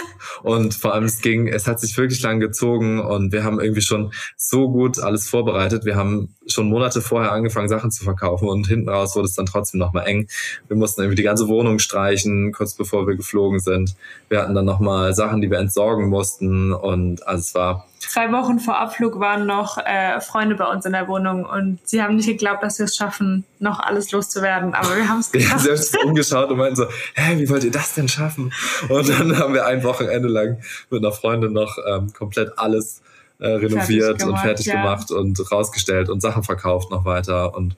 Und 0.42 0.74
vor 0.74 0.94
allem 0.94 1.04
es 1.04 1.20
ging, 1.20 1.48
es 1.48 1.66
hat 1.66 1.80
sich 1.80 1.96
wirklich 1.98 2.22
lang 2.22 2.38
gezogen 2.38 3.00
und 3.00 3.32
wir 3.32 3.42
haben 3.42 3.60
irgendwie 3.60 3.82
schon 3.82 4.12
so 4.36 4.70
gut 4.70 5.00
alles 5.00 5.28
vorbereitet. 5.28 5.84
Wir 5.84 5.96
haben 5.96 6.34
schon 6.46 6.68
Monate 6.68 7.00
vorher 7.00 7.32
angefangen, 7.32 7.68
Sachen 7.68 7.90
zu 7.90 8.04
verkaufen 8.04 8.48
und 8.48 8.68
hinten 8.68 8.88
raus 8.88 9.16
wurde 9.16 9.26
es 9.26 9.34
dann 9.34 9.46
trotzdem 9.46 9.80
nochmal 9.80 10.06
eng. 10.06 10.28
Wir 10.68 10.76
mussten 10.76 11.00
irgendwie 11.00 11.16
die 11.16 11.24
ganze 11.24 11.48
Wohnung 11.48 11.80
streichen, 11.80 12.52
kurz 12.52 12.74
bevor 12.74 13.06
wir 13.06 13.16
geflogen 13.16 13.58
sind. 13.58 13.96
Wir 14.28 14.40
hatten 14.40 14.54
dann 14.54 14.64
nochmal 14.64 15.12
Sachen, 15.14 15.40
die 15.40 15.50
wir 15.50 15.58
entsorgen 15.58 16.08
mussten 16.08 16.72
und 16.72 17.26
also 17.26 17.40
es 17.40 17.54
war 17.54 17.88
zwei 18.12 18.30
Wochen 18.30 18.58
vor 18.58 18.78
Abflug 18.78 19.20
waren 19.20 19.46
noch 19.46 19.78
äh, 19.78 20.20
Freunde 20.20 20.54
bei 20.54 20.66
uns 20.66 20.84
in 20.84 20.92
der 20.92 21.08
Wohnung 21.08 21.46
und 21.46 21.78
sie 21.84 22.02
haben 22.02 22.16
nicht 22.16 22.26
geglaubt, 22.26 22.62
dass 22.62 22.78
wir 22.78 22.84
es 22.84 22.94
schaffen, 22.94 23.44
noch 23.58 23.80
alles 23.80 24.12
loszuwerden. 24.12 24.74
Aber 24.74 24.96
wir 24.96 25.08
haben 25.08 25.20
es 25.20 25.32
geschafft. 25.32 25.62
sie 25.62 25.70
haben 25.70 25.76
sich 25.78 26.04
umgeschaut 26.04 26.50
und 26.50 26.58
meinten 26.58 26.76
so, 26.76 26.86
hä, 27.14 27.38
wie 27.38 27.48
wollt 27.48 27.64
ihr 27.64 27.70
das 27.70 27.94
denn 27.94 28.08
schaffen? 28.08 28.52
Und 28.90 29.08
dann 29.08 29.38
haben 29.38 29.54
wir 29.54 29.64
ein 29.64 29.82
Wochenende 29.82 30.28
lang 30.28 30.58
mit 30.90 31.02
einer 31.02 31.12
Freundin 31.12 31.54
noch 31.54 31.78
ähm, 31.88 32.12
komplett 32.12 32.58
alles 32.58 33.00
äh, 33.38 33.46
renoviert 33.46 34.04
fertig 34.04 34.18
gemacht, 34.18 34.28
und 34.28 34.38
fertig 34.40 34.66
ja. 34.66 34.74
gemacht 34.74 35.10
und 35.10 35.50
rausgestellt 35.50 36.10
und 36.10 36.20
Sachen 36.20 36.42
verkauft 36.42 36.90
noch 36.90 37.06
weiter 37.06 37.54
und 37.54 37.76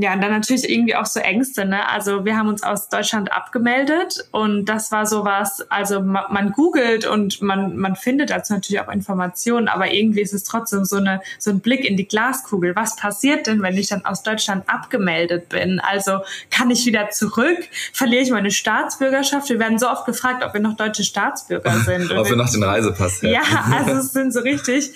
ja, 0.00 0.14
und 0.14 0.22
dann 0.22 0.30
natürlich 0.30 0.68
irgendwie 0.68 0.96
auch 0.96 1.04
so 1.04 1.20
Ängste, 1.20 1.66
ne? 1.66 1.86
Also 1.88 2.24
wir 2.24 2.36
haben 2.36 2.48
uns 2.48 2.62
aus 2.62 2.88
Deutschland 2.88 3.32
abgemeldet 3.32 4.24
und 4.30 4.64
das 4.64 4.90
war 4.92 5.04
sowas, 5.04 5.66
also 5.68 6.00
man, 6.00 6.24
man 6.30 6.52
googelt 6.52 7.06
und 7.06 7.42
man, 7.42 7.76
man 7.76 7.96
findet 7.96 8.30
dazu 8.30 8.54
natürlich 8.54 8.80
auch 8.80 8.90
Informationen, 8.90 9.68
aber 9.68 9.92
irgendwie 9.92 10.22
ist 10.22 10.32
es 10.32 10.44
trotzdem 10.44 10.84
so 10.84 10.96
eine, 10.96 11.20
so 11.38 11.50
ein 11.50 11.60
Blick 11.60 11.84
in 11.84 11.96
die 11.96 12.06
Glaskugel. 12.08 12.74
Was 12.76 12.96
passiert 12.96 13.46
denn, 13.46 13.60
wenn 13.62 13.76
ich 13.76 13.88
dann 13.88 14.04
aus 14.06 14.22
Deutschland 14.22 14.68
abgemeldet 14.68 15.50
bin? 15.50 15.80
Also 15.80 16.20
kann 16.50 16.70
ich 16.70 16.86
wieder 16.86 17.10
zurück? 17.10 17.58
Verliere 17.92 18.22
ich 18.22 18.30
meine 18.30 18.50
Staatsbürgerschaft? 18.50 19.50
Wir 19.50 19.58
werden 19.58 19.78
so 19.78 19.88
oft 19.88 20.06
gefragt, 20.06 20.42
ob 20.44 20.54
wir 20.54 20.60
noch 20.60 20.76
deutsche 20.76 21.04
Staatsbürger 21.04 21.78
sind. 21.84 22.10
ob 22.12 22.28
wir 22.28 22.36
noch 22.36 22.50
den 22.50 22.62
Reisepass 22.62 23.20
hätten. 23.22 23.34
Ja, 23.34 23.42
also 23.76 23.92
es 23.98 24.12
sind 24.12 24.32
so 24.32 24.40
richtig 24.40 24.92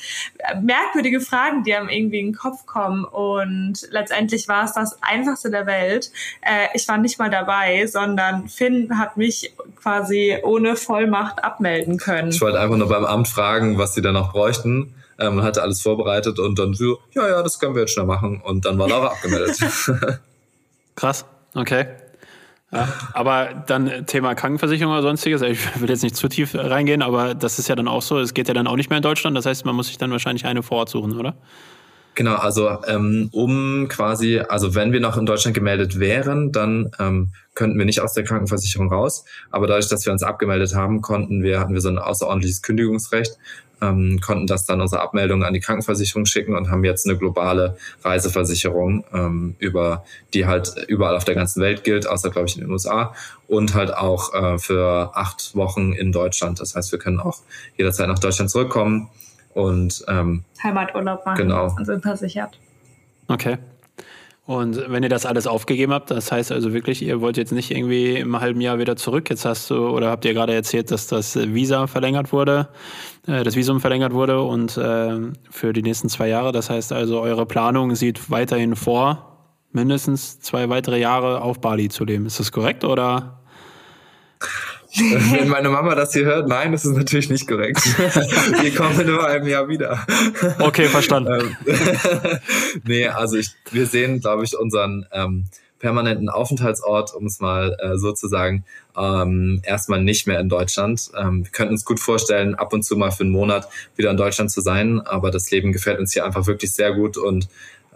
merkwürdige 0.62 1.20
Fragen, 1.20 1.62
die 1.64 1.74
einem 1.74 1.88
irgendwie 1.88 2.20
in 2.20 2.26
den 2.28 2.34
Kopf 2.34 2.64
kommen 2.64 3.04
und 3.04 3.86
letztendlich 3.90 4.48
war 4.48 4.64
es 4.64 4.72
das 4.72 4.93
einfachste 5.00 5.50
der 5.50 5.66
Welt. 5.66 6.10
Äh, 6.42 6.68
ich 6.74 6.86
war 6.88 6.98
nicht 6.98 7.18
mal 7.18 7.30
dabei, 7.30 7.86
sondern 7.86 8.48
Finn 8.48 8.98
hat 8.98 9.16
mich 9.16 9.54
quasi 9.80 10.38
ohne 10.42 10.76
Vollmacht 10.76 11.42
abmelden 11.44 11.98
können. 11.98 12.30
Ich 12.30 12.40
wollte 12.40 12.60
einfach 12.60 12.76
nur 12.76 12.88
beim 12.88 13.04
Amt 13.04 13.28
fragen, 13.28 13.78
was 13.78 13.94
sie 13.94 14.02
da 14.02 14.12
noch 14.12 14.32
bräuchten. 14.32 14.94
Ähm, 15.18 15.42
hatte 15.42 15.62
alles 15.62 15.80
vorbereitet 15.80 16.40
und 16.40 16.58
dann 16.58 16.74
so, 16.74 16.98
ja, 17.12 17.28
ja, 17.28 17.42
das 17.42 17.60
können 17.60 17.74
wir 17.74 17.82
jetzt 17.82 17.92
schnell 17.92 18.06
machen. 18.06 18.40
Und 18.42 18.64
dann 18.64 18.78
war 18.78 18.88
Laura 18.88 19.08
abgemeldet. 19.08 19.58
Krass, 20.96 21.24
okay. 21.54 21.86
Ja, 22.74 22.88
aber 23.12 23.62
dann 23.68 24.04
Thema 24.06 24.34
Krankenversicherung 24.34 24.92
oder 24.92 25.02
sonstiges, 25.02 25.42
ich 25.42 25.80
will 25.80 25.88
jetzt 25.88 26.02
nicht 26.02 26.16
zu 26.16 26.28
tief 26.28 26.56
reingehen, 26.56 27.02
aber 27.02 27.34
das 27.34 27.60
ist 27.60 27.68
ja 27.68 27.76
dann 27.76 27.86
auch 27.86 28.02
so, 28.02 28.18
es 28.18 28.34
geht 28.34 28.48
ja 28.48 28.54
dann 28.54 28.66
auch 28.66 28.74
nicht 28.74 28.90
mehr 28.90 28.96
in 28.96 29.02
Deutschland, 29.02 29.36
das 29.36 29.46
heißt, 29.46 29.64
man 29.64 29.76
muss 29.76 29.86
sich 29.86 29.98
dann 29.98 30.10
wahrscheinlich 30.10 30.44
eine 30.44 30.64
vor 30.64 30.78
Ort 30.78 30.88
suchen, 30.88 31.16
oder? 31.16 31.36
Genau, 32.14 32.36
also 32.36 32.78
ähm, 32.86 33.28
um 33.32 33.88
quasi, 33.88 34.38
also 34.38 34.74
wenn 34.76 34.92
wir 34.92 35.00
noch 35.00 35.16
in 35.16 35.26
Deutschland 35.26 35.54
gemeldet 35.54 35.98
wären, 35.98 36.52
dann 36.52 36.90
ähm, 37.00 37.30
könnten 37.54 37.76
wir 37.76 37.84
nicht 37.84 38.00
aus 38.00 38.14
der 38.14 38.22
Krankenversicherung 38.22 38.92
raus. 38.92 39.24
Aber 39.50 39.66
dadurch, 39.66 39.88
dass 39.88 40.06
wir 40.06 40.12
uns 40.12 40.22
abgemeldet 40.22 40.76
haben, 40.76 41.02
konnten 41.02 41.42
wir, 41.42 41.58
hatten 41.58 41.74
wir 41.74 41.80
so 41.80 41.88
ein 41.88 41.98
außerordentliches 41.98 42.62
Kündigungsrecht, 42.62 43.36
ähm, 43.82 44.20
konnten 44.20 44.46
das 44.46 44.64
dann 44.64 44.80
unsere 44.80 45.02
Abmeldung 45.02 45.42
an 45.42 45.54
die 45.54 45.60
Krankenversicherung 45.60 46.24
schicken 46.24 46.54
und 46.54 46.70
haben 46.70 46.84
jetzt 46.84 47.04
eine 47.04 47.18
globale 47.18 47.76
Reiseversicherung, 48.04 49.04
ähm, 49.12 49.56
über 49.58 50.04
die 50.34 50.46
halt 50.46 50.72
überall 50.86 51.16
auf 51.16 51.24
der 51.24 51.34
ganzen 51.34 51.62
Welt 51.62 51.82
gilt, 51.82 52.06
außer 52.06 52.30
glaube 52.30 52.46
ich 52.48 52.56
in 52.56 52.62
den 52.62 52.70
USA 52.70 53.12
und 53.48 53.74
halt 53.74 53.92
auch 53.92 54.32
äh, 54.34 54.58
für 54.58 55.10
acht 55.14 55.56
Wochen 55.56 55.92
in 55.92 56.12
Deutschland. 56.12 56.60
Das 56.60 56.76
heißt, 56.76 56.92
wir 56.92 57.00
können 57.00 57.18
auch 57.18 57.38
jederzeit 57.76 58.06
nach 58.06 58.20
Deutschland 58.20 58.50
zurückkommen 58.50 59.10
und 59.54 60.04
ähm, 60.08 60.44
Heimaturlaub 60.62 61.24
machen 61.24 61.38
Genau. 61.38 61.66
und 61.76 61.84
sind 61.84 62.02
versichert. 62.02 62.58
Okay. 63.28 63.58
Und 64.46 64.90
wenn 64.90 65.02
ihr 65.02 65.08
das 65.08 65.24
alles 65.24 65.46
aufgegeben 65.46 65.94
habt, 65.94 66.10
das 66.10 66.30
heißt 66.30 66.52
also 66.52 66.74
wirklich, 66.74 67.00
ihr 67.00 67.22
wollt 67.22 67.38
jetzt 67.38 67.52
nicht 67.52 67.70
irgendwie 67.70 68.16
im 68.16 68.38
halben 68.40 68.60
Jahr 68.60 68.78
wieder 68.78 68.94
zurück. 68.94 69.30
Jetzt 69.30 69.46
hast 69.46 69.70
du 69.70 69.88
oder 69.88 70.10
habt 70.10 70.26
ihr 70.26 70.34
gerade 70.34 70.52
erzählt, 70.52 70.90
dass 70.90 71.06
das 71.06 71.34
Visa 71.36 71.86
verlängert 71.86 72.30
wurde, 72.30 72.68
äh, 73.26 73.42
das 73.42 73.56
Visum 73.56 73.80
verlängert 73.80 74.12
wurde 74.12 74.42
und 74.42 74.76
äh, 74.76 75.18
für 75.50 75.72
die 75.72 75.80
nächsten 75.82 76.10
zwei 76.10 76.28
Jahre. 76.28 76.52
Das 76.52 76.68
heißt 76.68 76.92
also, 76.92 77.22
eure 77.22 77.46
Planung 77.46 77.94
sieht 77.94 78.30
weiterhin 78.30 78.76
vor, 78.76 79.38
mindestens 79.72 80.40
zwei 80.40 80.68
weitere 80.68 81.00
Jahre 81.00 81.40
auf 81.40 81.60
Bali 81.62 81.88
zu 81.88 82.04
leben. 82.04 82.26
Ist 82.26 82.38
das 82.38 82.52
korrekt 82.52 82.84
oder? 82.84 83.40
Wenn 84.96 85.48
meine 85.48 85.70
Mama 85.70 85.94
das 85.94 86.12
hier 86.12 86.24
hört, 86.24 86.48
nein, 86.48 86.72
das 86.72 86.84
ist 86.84 86.96
natürlich 86.96 87.30
nicht 87.30 87.48
korrekt. 87.48 87.78
Wir 88.62 88.74
kommen 88.74 89.00
in 89.00 89.06
nur 89.08 89.26
einem 89.26 89.46
Jahr 89.48 89.68
wieder. 89.68 90.06
Okay, 90.58 90.86
verstanden. 90.86 91.56
Ähm, 91.66 91.78
nee, 92.84 93.08
also 93.08 93.36
ich, 93.36 93.50
wir 93.72 93.86
sehen, 93.86 94.20
glaube 94.20 94.44
ich, 94.44 94.56
unseren 94.56 95.06
ähm, 95.12 95.46
permanenten 95.80 96.28
Aufenthaltsort, 96.28 97.12
um 97.14 97.26
es 97.26 97.40
mal 97.40 97.76
äh, 97.80 97.98
so 97.98 98.12
zu 98.12 98.28
sagen, 98.28 98.64
ähm, 98.96 99.60
erstmal 99.64 100.02
nicht 100.02 100.26
mehr 100.26 100.38
in 100.38 100.48
Deutschland. 100.48 101.10
Ähm, 101.18 101.44
wir 101.44 101.50
könnten 101.50 101.74
uns 101.74 101.84
gut 101.84 102.00
vorstellen, 102.00 102.54
ab 102.54 102.72
und 102.72 102.84
zu 102.84 102.96
mal 102.96 103.10
für 103.10 103.24
einen 103.24 103.32
Monat 103.32 103.68
wieder 103.96 104.10
in 104.10 104.16
Deutschland 104.16 104.50
zu 104.50 104.60
sein, 104.60 105.00
aber 105.00 105.30
das 105.30 105.50
Leben 105.50 105.72
gefällt 105.72 105.98
uns 105.98 106.12
hier 106.12 106.24
einfach 106.24 106.46
wirklich 106.46 106.72
sehr 106.72 106.94
gut 106.94 107.16
und 107.16 107.48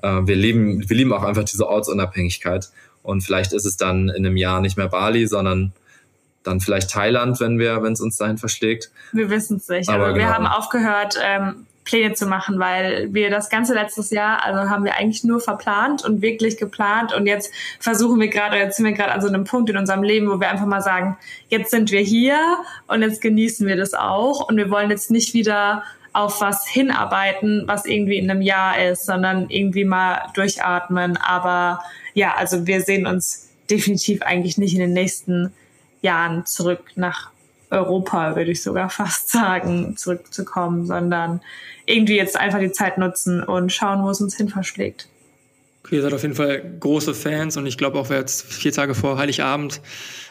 äh, 0.02 0.20
wir 0.24 0.36
lieben, 0.36 0.88
wir 0.88 0.96
lieben 0.96 1.12
auch 1.12 1.22
einfach 1.22 1.44
diese 1.44 1.66
Ortsunabhängigkeit. 1.66 2.70
Und 3.02 3.22
vielleicht 3.22 3.52
ist 3.52 3.64
es 3.64 3.76
dann 3.76 4.08
in 4.08 4.26
einem 4.26 4.36
Jahr 4.36 4.60
nicht 4.60 4.76
mehr 4.76 4.88
Bali, 4.88 5.26
sondern 5.26 5.72
dann 6.48 6.60
vielleicht 6.60 6.90
Thailand, 6.90 7.40
wenn 7.40 7.58
wir, 7.58 7.82
wenn 7.82 7.92
es 7.92 8.00
uns 8.00 8.16
dahin 8.16 8.38
verschlägt. 8.38 8.90
Wir 9.12 9.30
wissen 9.30 9.58
es 9.58 9.68
nicht. 9.68 9.88
Aber 9.88 10.06
Also 10.06 10.16
wir 10.16 10.24
genau. 10.24 10.34
haben 10.34 10.46
aufgehört, 10.46 11.18
ähm, 11.22 11.66
Pläne 11.88 12.12
zu 12.12 12.26
machen, 12.26 12.58
weil 12.58 13.14
wir 13.14 13.30
das 13.30 13.48
ganze 13.48 13.72
letztes 13.72 14.10
Jahr, 14.10 14.44
also 14.44 14.68
haben 14.68 14.84
wir 14.84 14.96
eigentlich 14.96 15.24
nur 15.24 15.40
verplant 15.40 16.04
und 16.04 16.20
wirklich 16.20 16.58
geplant 16.58 17.14
und 17.14 17.26
jetzt 17.26 17.50
versuchen 17.80 18.20
wir 18.20 18.28
gerade, 18.28 18.58
jetzt 18.58 18.76
sind 18.76 18.84
wir 18.84 18.92
gerade 18.92 19.12
an 19.12 19.22
so 19.22 19.28
einem 19.28 19.44
Punkt 19.44 19.70
in 19.70 19.78
unserem 19.78 20.02
Leben, 20.02 20.28
wo 20.30 20.38
wir 20.38 20.50
einfach 20.50 20.66
mal 20.66 20.82
sagen, 20.82 21.16
jetzt 21.48 21.70
sind 21.70 21.90
wir 21.90 22.00
hier 22.00 22.38
und 22.88 23.00
jetzt 23.00 23.22
genießen 23.22 23.66
wir 23.66 23.76
das 23.76 23.94
auch 23.94 24.48
und 24.50 24.58
wir 24.58 24.70
wollen 24.70 24.90
jetzt 24.90 25.10
nicht 25.10 25.32
wieder 25.32 25.82
auf 26.12 26.40
was 26.40 26.66
hinarbeiten, 26.66 27.62
was 27.66 27.86
irgendwie 27.86 28.18
in 28.18 28.30
einem 28.30 28.42
Jahr 28.42 28.82
ist, 28.82 29.06
sondern 29.06 29.48
irgendwie 29.48 29.84
mal 29.84 30.26
durchatmen. 30.34 31.16
Aber 31.16 31.82
ja, 32.12 32.34
also 32.36 32.66
wir 32.66 32.80
sehen 32.80 33.06
uns 33.06 33.48
definitiv 33.70 34.22
eigentlich 34.22 34.58
nicht 34.58 34.74
in 34.74 34.80
den 34.80 34.92
nächsten 34.92 35.52
Jahren 36.02 36.46
zurück 36.46 36.82
nach 36.96 37.30
Europa, 37.70 38.36
würde 38.36 38.50
ich 38.50 38.62
sogar 38.62 38.90
fast 38.90 39.30
sagen, 39.30 39.96
zurückzukommen, 39.96 40.86
sondern 40.86 41.40
irgendwie 41.86 42.16
jetzt 42.16 42.38
einfach 42.38 42.60
die 42.60 42.72
Zeit 42.72 42.98
nutzen 42.98 43.42
und 43.42 43.72
schauen, 43.72 44.02
wo 44.02 44.10
es 44.10 44.20
uns 44.20 44.36
hin 44.36 44.48
verschlägt. 44.48 45.08
Okay, 45.84 45.96
ihr 45.96 46.02
seid 46.02 46.12
auf 46.12 46.22
jeden 46.22 46.34
Fall 46.34 46.62
große 46.80 47.14
Fans 47.14 47.56
und 47.56 47.66
ich 47.66 47.78
glaube 47.78 47.98
auch, 47.98 48.10
wer 48.10 48.18
jetzt 48.18 48.44
vier 48.52 48.72
Tage 48.72 48.94
vor 48.94 49.16
Heiligabend 49.16 49.80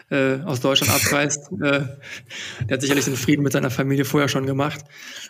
äh, 0.10 0.39
aus 0.45 0.60
Deutschland 0.60 0.93
abreist, 0.93 1.51
äh, 1.62 1.86
der 2.65 2.73
hat 2.73 2.82
sicherlich 2.82 3.06
den 3.06 3.15
Frieden 3.15 3.43
mit 3.43 3.53
seiner 3.53 3.71
Familie 3.71 4.06
vorher 4.06 4.30
schon 4.30 4.45
gemacht. 4.45 4.82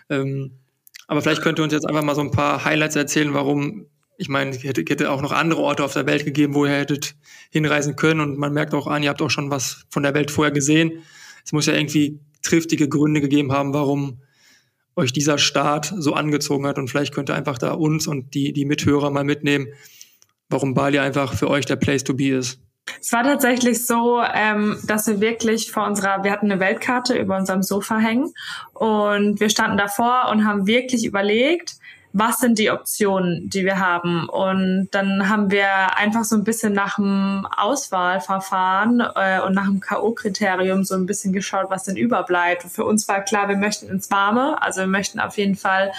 Ähm, 0.09 0.59
aber 1.07 1.21
vielleicht 1.21 1.41
könnt 1.41 1.59
ihr 1.59 1.63
uns 1.63 1.73
jetzt 1.73 1.87
einfach 1.87 2.03
mal 2.03 2.15
so 2.15 2.21
ein 2.21 2.31
paar 2.31 2.65
Highlights 2.65 2.97
erzählen, 2.97 3.33
warum, 3.33 3.87
ich 4.17 4.29
meine, 4.29 4.51
es 4.51 4.63
hätte, 4.63 4.81
hätte 4.81 5.11
auch 5.11 5.21
noch 5.21 5.31
andere 5.31 5.61
Orte 5.61 5.83
auf 5.83 5.93
der 5.93 6.07
Welt 6.07 6.25
gegeben, 6.25 6.55
wo 6.55 6.65
ihr 6.65 6.71
hättet 6.71 7.15
hinreisen 7.51 7.95
können 7.95 8.19
und 8.19 8.37
man 8.37 8.51
merkt 8.51 8.73
auch 8.73 8.87
an, 8.87 9.03
ihr 9.03 9.09
habt 9.09 9.21
auch 9.21 9.29
schon 9.29 9.51
was 9.51 9.85
von 9.89 10.03
der 10.03 10.13
Welt 10.13 10.31
vorher 10.31 10.51
gesehen. 10.51 11.03
Es 11.45 11.53
muss 11.53 11.67
ja 11.67 11.73
irgendwie 11.73 12.19
triftige 12.41 12.89
Gründe 12.89 13.21
gegeben 13.21 13.51
haben, 13.51 13.73
warum 13.73 14.21
euch 14.95 15.13
dieser 15.13 15.37
Staat 15.37 15.93
so 15.95 16.13
angezogen 16.13 16.65
hat 16.65 16.79
und 16.79 16.89
vielleicht 16.89 17.13
könnt 17.13 17.29
ihr 17.29 17.35
einfach 17.35 17.59
da 17.59 17.73
uns 17.73 18.07
und 18.07 18.33
die, 18.33 18.51
die 18.53 18.65
Mithörer 18.65 19.11
mal 19.11 19.23
mitnehmen, 19.23 19.67
warum 20.49 20.73
Bali 20.73 20.97
einfach 20.97 21.35
für 21.35 21.49
euch 21.49 21.65
der 21.65 21.75
Place 21.75 22.03
to 22.03 22.15
be 22.15 22.29
ist. 22.29 22.59
Es 22.99 23.11
war 23.11 23.23
tatsächlich 23.23 23.85
so, 23.85 24.21
ähm, 24.33 24.79
dass 24.87 25.07
wir 25.07 25.19
wirklich 25.19 25.71
vor 25.71 25.85
unserer, 25.85 26.23
wir 26.23 26.31
hatten 26.31 26.49
eine 26.49 26.59
Weltkarte 26.59 27.17
über 27.17 27.37
unserem 27.37 27.61
Sofa 27.61 27.97
hängen 27.97 28.33
und 28.73 29.39
wir 29.39 29.49
standen 29.49 29.77
davor 29.77 30.29
und 30.31 30.45
haben 30.45 30.65
wirklich 30.65 31.05
überlegt, 31.05 31.75
was 32.17 32.39
sind 32.39 32.57
die 32.57 32.71
Optionen, 32.71 33.47
die 33.47 33.63
wir 33.63 33.79
haben. 33.79 34.27
Und 34.27 34.89
dann 34.91 35.29
haben 35.29 35.51
wir 35.51 35.95
einfach 35.97 36.23
so 36.23 36.35
ein 36.35 36.43
bisschen 36.43 36.73
nach 36.73 36.95
dem 36.95 37.47
Auswahlverfahren 37.55 39.01
äh, 39.15 39.39
und 39.41 39.53
nach 39.53 39.65
dem 39.65 39.79
K.O.-Kriterium 39.79 40.83
so 40.83 40.95
ein 40.95 41.05
bisschen 41.05 41.31
geschaut, 41.31 41.69
was 41.69 41.83
denn 41.83 41.95
überbleibt. 41.95 42.63
Für 42.63 42.85
uns 42.85 43.07
war 43.07 43.21
klar, 43.21 43.49
wir 43.49 43.57
möchten 43.57 43.87
ins 43.87 44.09
Warme. 44.09 44.59
Also 44.61 44.81
wir 44.81 44.87
möchten 44.87 45.19
auf 45.19 45.37
jeden 45.37 45.55
Fall 45.55 45.91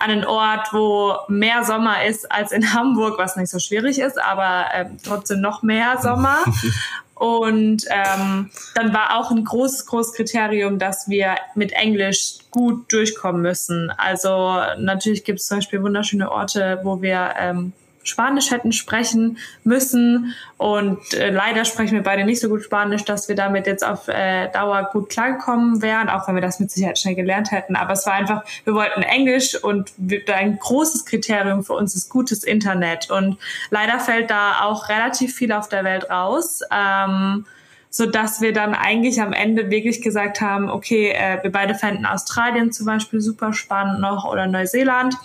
an 0.00 0.10
einen 0.10 0.24
Ort, 0.24 0.72
wo 0.72 1.14
mehr 1.28 1.62
Sommer 1.62 2.04
ist 2.04 2.30
als 2.32 2.50
in 2.50 2.74
Hamburg, 2.74 3.18
was 3.18 3.36
nicht 3.36 3.50
so 3.50 3.60
schwierig 3.60 4.00
ist, 4.00 4.20
aber 4.20 4.64
äh, 4.74 4.86
trotzdem 5.04 5.40
noch 5.40 5.62
mehr 5.62 5.98
Sommer. 6.00 6.38
Und 7.20 7.84
ähm, 7.90 8.48
dann 8.74 8.94
war 8.94 9.18
auch 9.18 9.30
ein 9.30 9.44
großes, 9.44 9.84
großes 9.84 10.14
Kriterium, 10.14 10.78
dass 10.78 11.06
wir 11.10 11.34
mit 11.54 11.72
Englisch 11.72 12.38
gut 12.50 12.90
durchkommen 12.90 13.42
müssen. 13.42 13.90
Also 13.90 14.56
natürlich 14.78 15.24
gibt 15.24 15.40
es 15.40 15.46
zum 15.46 15.58
Beispiel 15.58 15.82
wunderschöne 15.82 16.32
Orte, 16.32 16.80
wo 16.82 17.02
wir 17.02 17.34
ähm, 17.38 17.74
Spanisch 18.02 18.50
hätten 18.50 18.72
sprechen 18.72 19.38
müssen. 19.64 20.34
Und 20.56 21.14
äh, 21.14 21.30
leider 21.30 21.64
sprechen 21.64 21.94
wir 21.94 22.02
beide 22.02 22.24
nicht 22.24 22.40
so 22.40 22.48
gut 22.48 22.62
Spanisch, 22.62 23.04
dass 23.04 23.28
wir 23.28 23.36
damit 23.36 23.66
jetzt 23.66 23.86
auf 23.86 24.08
äh, 24.08 24.48
Dauer 24.48 24.88
gut 24.92 25.10
klargekommen 25.10 25.82
wären, 25.82 26.08
auch 26.08 26.26
wenn 26.26 26.34
wir 26.34 26.42
das 26.42 26.60
mit 26.60 26.70
Sicherheit 26.70 26.98
schnell 26.98 27.14
gelernt 27.14 27.50
hätten. 27.50 27.76
Aber 27.76 27.92
es 27.92 28.06
war 28.06 28.14
einfach, 28.14 28.42
wir 28.64 28.74
wollten 28.74 29.02
Englisch 29.02 29.62
und 29.62 29.92
wir, 29.96 30.22
ein 30.34 30.58
großes 30.58 31.04
Kriterium 31.04 31.62
für 31.62 31.74
uns 31.74 31.94
ist 31.94 32.08
gutes 32.08 32.44
Internet. 32.44 33.10
Und 33.10 33.38
leider 33.70 33.98
fällt 34.00 34.30
da 34.30 34.62
auch 34.62 34.88
relativ 34.88 35.34
viel 35.34 35.52
auf 35.52 35.68
der 35.68 35.84
Welt 35.84 36.08
raus. 36.10 36.60
Ähm, 36.70 37.44
so 37.90 38.06
dass 38.06 38.40
wir 38.40 38.52
dann 38.52 38.72
eigentlich 38.72 39.20
am 39.20 39.32
Ende 39.32 39.68
wirklich 39.68 40.00
gesagt 40.00 40.40
haben, 40.40 40.70
okay, 40.70 41.10
äh, 41.10 41.42
wir 41.42 41.50
beide 41.50 41.74
fänden 41.74 42.06
Australien 42.06 42.72
zum 42.72 42.86
Beispiel 42.86 43.20
super 43.20 43.52
spannend 43.52 44.00
noch 44.00 44.24
oder 44.24 44.46
Neuseeland, 44.46 45.16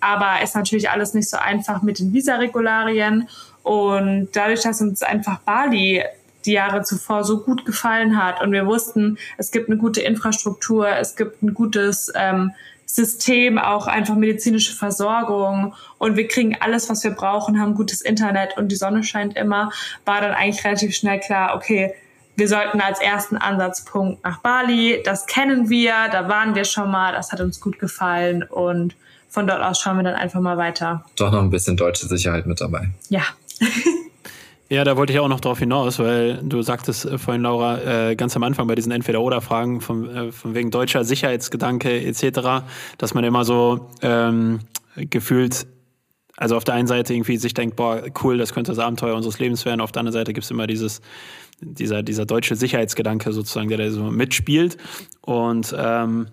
aber 0.00 0.42
ist 0.42 0.56
natürlich 0.56 0.90
alles 0.90 1.12
nicht 1.12 1.28
so 1.28 1.36
einfach 1.36 1.82
mit 1.82 1.98
den 1.98 2.12
Visa-Regularien. 2.12 3.28
Und 3.62 4.28
dadurch, 4.32 4.62
dass 4.62 4.80
uns 4.80 5.02
einfach 5.02 5.40
Bali 5.40 6.02
die 6.46 6.52
Jahre 6.52 6.82
zuvor 6.82 7.24
so 7.24 7.42
gut 7.42 7.66
gefallen 7.66 8.22
hat 8.22 8.40
und 8.40 8.52
wir 8.52 8.66
wussten, 8.66 9.18
es 9.36 9.50
gibt 9.50 9.68
eine 9.68 9.76
gute 9.76 10.00
Infrastruktur, 10.00 10.88
es 10.88 11.16
gibt 11.16 11.42
ein 11.42 11.52
gutes 11.52 12.12
ähm, 12.14 12.52
System, 12.86 13.58
auch 13.58 13.88
einfach 13.88 14.14
medizinische 14.14 14.74
Versorgung 14.74 15.74
und 15.98 16.16
wir 16.16 16.28
kriegen 16.28 16.56
alles, 16.60 16.88
was 16.88 17.02
wir 17.02 17.10
brauchen, 17.10 17.60
haben 17.60 17.74
gutes 17.74 18.00
Internet 18.00 18.56
und 18.56 18.68
die 18.68 18.76
Sonne 18.76 19.02
scheint 19.02 19.36
immer, 19.36 19.72
war 20.04 20.20
dann 20.20 20.32
eigentlich 20.32 20.64
relativ 20.64 20.94
schnell 20.94 21.18
klar, 21.18 21.56
okay, 21.56 21.92
wir 22.36 22.48
sollten 22.48 22.80
als 22.80 23.00
ersten 23.00 23.36
Ansatzpunkt 23.36 24.22
nach 24.22 24.40
Bali. 24.40 25.02
Das 25.04 25.26
kennen 25.26 25.68
wir, 25.70 25.94
da 26.12 26.28
waren 26.28 26.54
wir 26.54 26.64
schon 26.64 26.90
mal, 26.90 27.12
das 27.12 27.32
hat 27.32 27.40
uns 27.40 27.60
gut 27.60 27.78
gefallen 27.78 28.42
und 28.42 28.94
von 29.28 29.46
dort 29.46 29.62
aus 29.62 29.80
schauen 29.80 29.96
wir 29.96 30.04
dann 30.04 30.14
einfach 30.14 30.40
mal 30.40 30.56
weiter. 30.56 31.04
Doch 31.16 31.32
noch 31.32 31.40
ein 31.40 31.50
bisschen 31.50 31.76
deutsche 31.76 32.06
Sicherheit 32.06 32.46
mit 32.46 32.60
dabei. 32.60 32.90
Ja. 33.08 33.22
Ja, 34.68 34.82
da 34.82 34.96
wollte 34.96 35.12
ich 35.12 35.20
auch 35.20 35.28
noch 35.28 35.38
drauf 35.38 35.60
hinaus, 35.60 36.00
weil 36.00 36.40
du 36.42 36.60
sagtest 36.60 37.04
äh, 37.04 37.18
vorhin, 37.18 37.42
Laura, 37.42 38.08
äh, 38.10 38.16
ganz 38.16 38.34
am 38.34 38.42
Anfang 38.42 38.66
bei 38.66 38.74
diesen 38.74 38.90
Entweder-Oder-Fragen 38.90 39.80
von, 39.80 40.10
äh, 40.10 40.32
von 40.32 40.56
wegen 40.56 40.72
deutscher 40.72 41.04
Sicherheitsgedanke 41.04 42.04
etc., 42.04 42.66
dass 42.98 43.14
man 43.14 43.22
immer 43.22 43.44
so 43.44 43.88
ähm, 44.02 44.58
gefühlt, 44.96 45.68
also 46.36 46.56
auf 46.56 46.64
der 46.64 46.74
einen 46.74 46.88
Seite 46.88 47.14
irgendwie 47.14 47.36
sich 47.36 47.54
denkt, 47.54 47.76
boah, 47.76 48.02
cool, 48.24 48.38
das 48.38 48.52
könnte 48.52 48.72
das 48.72 48.80
Abenteuer 48.80 49.14
unseres 49.14 49.38
Lebens 49.38 49.64
werden, 49.64 49.80
auf 49.80 49.92
der 49.92 50.00
anderen 50.00 50.14
Seite 50.14 50.32
gibt's 50.32 50.50
immer 50.50 50.66
dieses, 50.66 51.00
dieser, 51.60 52.02
dieser 52.02 52.26
deutsche 52.26 52.56
Sicherheitsgedanke 52.56 53.32
sozusagen, 53.32 53.68
der 53.68 53.78
da 53.78 53.90
so 53.90 54.04
mitspielt. 54.04 54.76
Und 55.22 55.74
ähm, 55.78 56.28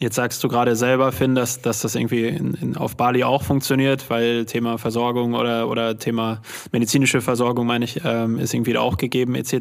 Jetzt 0.00 0.16
sagst 0.16 0.42
du 0.42 0.48
gerade 0.48 0.74
selber, 0.74 1.12
Finn, 1.12 1.34
dass, 1.34 1.62
dass 1.62 1.80
das 1.80 1.94
irgendwie 1.94 2.26
in, 2.26 2.54
in, 2.54 2.76
auf 2.76 2.96
Bali 2.96 3.22
auch 3.22 3.42
funktioniert, 3.42 4.10
weil 4.10 4.44
Thema 4.44 4.76
Versorgung 4.76 5.34
oder, 5.34 5.68
oder 5.68 5.98
Thema 5.98 6.42
medizinische 6.72 7.20
Versorgung, 7.20 7.66
meine 7.66 7.84
ich, 7.84 8.00
ähm, 8.04 8.38
ist 8.38 8.52
irgendwie 8.52 8.76
auch 8.76 8.96
gegeben 8.96 9.34
etc. 9.36 9.52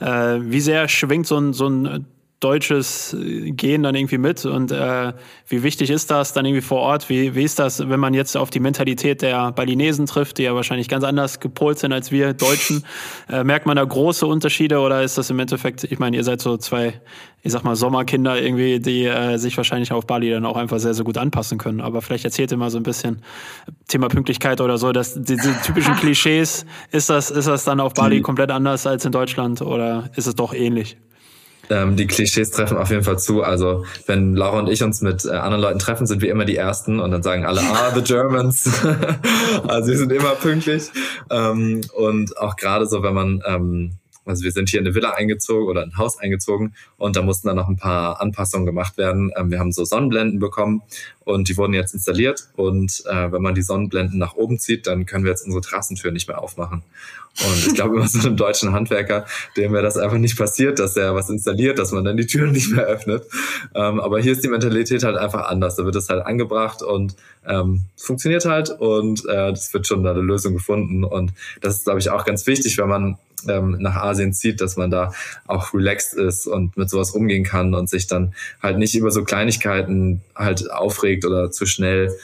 Äh, 0.00 0.38
wie 0.40 0.60
sehr 0.60 0.88
schwingt 0.88 1.26
so 1.26 1.36
ein, 1.36 1.52
so 1.52 1.68
ein 1.68 2.06
deutsches 2.40 3.16
Gehen 3.20 3.82
dann 3.82 3.96
irgendwie 3.96 4.18
mit 4.18 4.44
und 4.44 4.70
äh, 4.70 5.12
wie 5.48 5.62
wichtig 5.64 5.90
ist 5.90 6.10
das 6.10 6.32
dann 6.32 6.44
irgendwie 6.44 6.62
vor 6.62 6.80
Ort? 6.80 7.08
Wie, 7.08 7.34
wie 7.34 7.42
ist 7.42 7.58
das, 7.58 7.88
wenn 7.88 7.98
man 7.98 8.14
jetzt 8.14 8.36
auf 8.36 8.50
die 8.50 8.60
Mentalität 8.60 9.22
der 9.22 9.50
Balinesen 9.50 10.06
trifft, 10.06 10.38
die 10.38 10.44
ja 10.44 10.54
wahrscheinlich 10.54 10.88
ganz 10.88 11.02
anders 11.02 11.40
gepolt 11.40 11.78
sind 11.80 11.92
als 11.92 12.12
wir 12.12 12.34
Deutschen? 12.34 12.84
Äh, 13.28 13.44
merkt 13.44 13.66
man 13.66 13.76
da 13.76 13.84
große 13.84 14.26
Unterschiede 14.26 14.78
oder 14.78 15.02
ist 15.02 15.18
das 15.18 15.28
im 15.28 15.38
Endeffekt, 15.38 15.84
ich 15.84 15.98
meine, 15.98 16.16
ihr 16.16 16.24
seid 16.24 16.40
so 16.40 16.56
zwei, 16.56 16.94
ich 17.42 17.52
sag 17.52 17.62
mal, 17.62 17.76
Sommerkinder 17.76 18.40
irgendwie, 18.40 18.80
die 18.80 19.04
äh, 19.04 19.36
sich 19.36 19.56
wahrscheinlich 19.56 19.92
auf 19.92 20.06
Bali 20.06 20.30
dann 20.30 20.46
auch 20.46 20.56
einfach 20.56 20.78
sehr, 20.78 20.94
sehr 20.94 21.04
gut 21.04 21.18
anpassen 21.18 21.58
können. 21.58 21.80
Aber 21.80 22.00
vielleicht 22.00 22.24
erzählt 22.24 22.50
ihr 22.50 22.56
mal 22.56 22.70
so 22.70 22.78
ein 22.78 22.84
bisschen 22.84 23.22
Thema 23.86 24.08
Pünktlichkeit 24.08 24.60
oder 24.60 24.78
so, 24.78 24.92
dass 24.92 25.14
die, 25.14 25.36
die 25.36 25.52
typischen 25.64 25.94
Klischees, 26.00 26.64
ist 26.90 27.10
das, 27.10 27.30
ist 27.30 27.48
das 27.48 27.64
dann 27.64 27.80
auf 27.80 27.92
Bali 27.92 28.22
komplett 28.22 28.50
anders 28.50 28.86
als 28.86 29.04
in 29.04 29.12
Deutschland 29.12 29.60
oder 29.60 30.10
ist 30.16 30.26
es 30.26 30.34
doch 30.34 30.54
ähnlich? 30.54 30.96
Ähm, 31.70 31.96
die 31.96 32.06
Klischees 32.06 32.50
treffen 32.50 32.76
auf 32.76 32.90
jeden 32.90 33.02
Fall 33.02 33.18
zu. 33.18 33.42
Also 33.42 33.84
wenn 34.06 34.34
Laura 34.34 34.58
und 34.60 34.68
ich 34.68 34.82
uns 34.82 35.00
mit 35.00 35.24
äh, 35.24 35.30
anderen 35.30 35.62
Leuten 35.62 35.78
treffen, 35.78 36.06
sind 36.06 36.22
wir 36.22 36.30
immer 36.30 36.44
die 36.44 36.56
Ersten 36.56 37.00
und 37.00 37.10
dann 37.10 37.22
sagen 37.22 37.44
alle, 37.44 37.60
ah, 37.60 37.92
the 37.94 38.02
Germans. 38.02 38.70
also 39.68 39.90
wir 39.90 39.98
sind 39.98 40.12
immer 40.12 40.34
pünktlich. 40.34 40.90
Ähm, 41.30 41.80
und 41.94 42.36
auch 42.38 42.56
gerade 42.56 42.86
so, 42.86 43.02
wenn 43.02 43.14
man 43.14 43.42
ähm, 43.46 43.92
also 44.28 44.44
wir 44.44 44.52
sind 44.52 44.68
hier 44.68 44.80
in 44.80 44.86
eine 44.86 44.94
Villa 44.94 45.10
eingezogen 45.10 45.66
oder 45.68 45.82
ein 45.82 45.96
Haus 45.96 46.18
eingezogen 46.18 46.74
und 46.96 47.16
da 47.16 47.22
mussten 47.22 47.48
dann 47.48 47.56
noch 47.56 47.68
ein 47.68 47.76
paar 47.76 48.20
Anpassungen 48.20 48.66
gemacht 48.66 48.98
werden. 48.98 49.32
Ähm, 49.36 49.50
wir 49.50 49.58
haben 49.58 49.72
so 49.72 49.84
Sonnenblenden 49.84 50.38
bekommen 50.38 50.82
und 51.24 51.48
die 51.48 51.56
wurden 51.56 51.74
jetzt 51.74 51.94
installiert 51.94 52.48
und 52.56 53.02
äh, 53.06 53.32
wenn 53.32 53.42
man 53.42 53.54
die 53.54 53.62
Sonnenblenden 53.62 54.18
nach 54.18 54.34
oben 54.34 54.58
zieht, 54.58 54.86
dann 54.86 55.06
können 55.06 55.24
wir 55.24 55.30
jetzt 55.30 55.44
unsere 55.44 55.62
Terrassentür 55.62 56.12
nicht 56.12 56.28
mehr 56.28 56.40
aufmachen. 56.40 56.82
Und 57.46 57.66
ich 57.66 57.74
glaube, 57.74 57.96
immer 57.96 58.08
so 58.08 58.26
einem 58.26 58.36
deutschen 58.36 58.72
Handwerker, 58.72 59.26
dem 59.56 59.72
wäre 59.72 59.82
das 59.82 59.96
einfach 59.96 60.18
nicht 60.18 60.36
passiert, 60.36 60.78
dass 60.78 60.96
er 60.96 61.14
was 61.14 61.30
installiert, 61.30 61.78
dass 61.78 61.92
man 61.92 62.04
dann 62.04 62.16
die 62.16 62.26
Türen 62.26 62.52
nicht 62.52 62.70
mehr 62.70 62.84
öffnet. 62.84 63.24
Ähm, 63.74 64.00
aber 64.00 64.20
hier 64.20 64.32
ist 64.32 64.42
die 64.44 64.48
Mentalität 64.48 65.04
halt 65.04 65.16
einfach 65.16 65.48
anders. 65.48 65.76
Da 65.76 65.84
wird 65.84 65.96
es 65.96 66.08
halt 66.08 66.24
angebracht 66.24 66.82
und 66.82 67.14
ähm, 67.46 67.84
funktioniert 67.96 68.44
halt 68.44 68.70
und 68.70 69.24
äh, 69.26 69.52
wird 69.72 69.86
schon 69.86 70.02
da 70.02 70.10
eine 70.10 70.20
Lösung 70.20 70.54
gefunden. 70.54 71.04
Und 71.04 71.32
das 71.60 71.76
ist, 71.76 71.84
glaube 71.84 72.00
ich, 72.00 72.10
auch 72.10 72.24
ganz 72.24 72.46
wichtig, 72.46 72.78
wenn 72.78 72.88
man 72.88 73.18
ähm, 73.48 73.76
nach 73.80 73.96
Asien 73.96 74.32
zieht, 74.32 74.60
dass 74.60 74.76
man 74.76 74.90
da 74.90 75.12
auch 75.46 75.74
relaxed 75.74 76.14
ist 76.14 76.46
und 76.46 76.76
mit 76.76 76.90
sowas 76.90 77.10
umgehen 77.12 77.44
kann 77.44 77.74
und 77.74 77.88
sich 77.88 78.06
dann 78.06 78.34
halt 78.62 78.78
nicht 78.78 78.94
über 78.94 79.10
so 79.10 79.24
Kleinigkeiten 79.24 80.22
halt 80.34 80.70
aufregt 80.70 81.24
oder 81.24 81.50
zu 81.50 81.66
schnell 81.66 82.16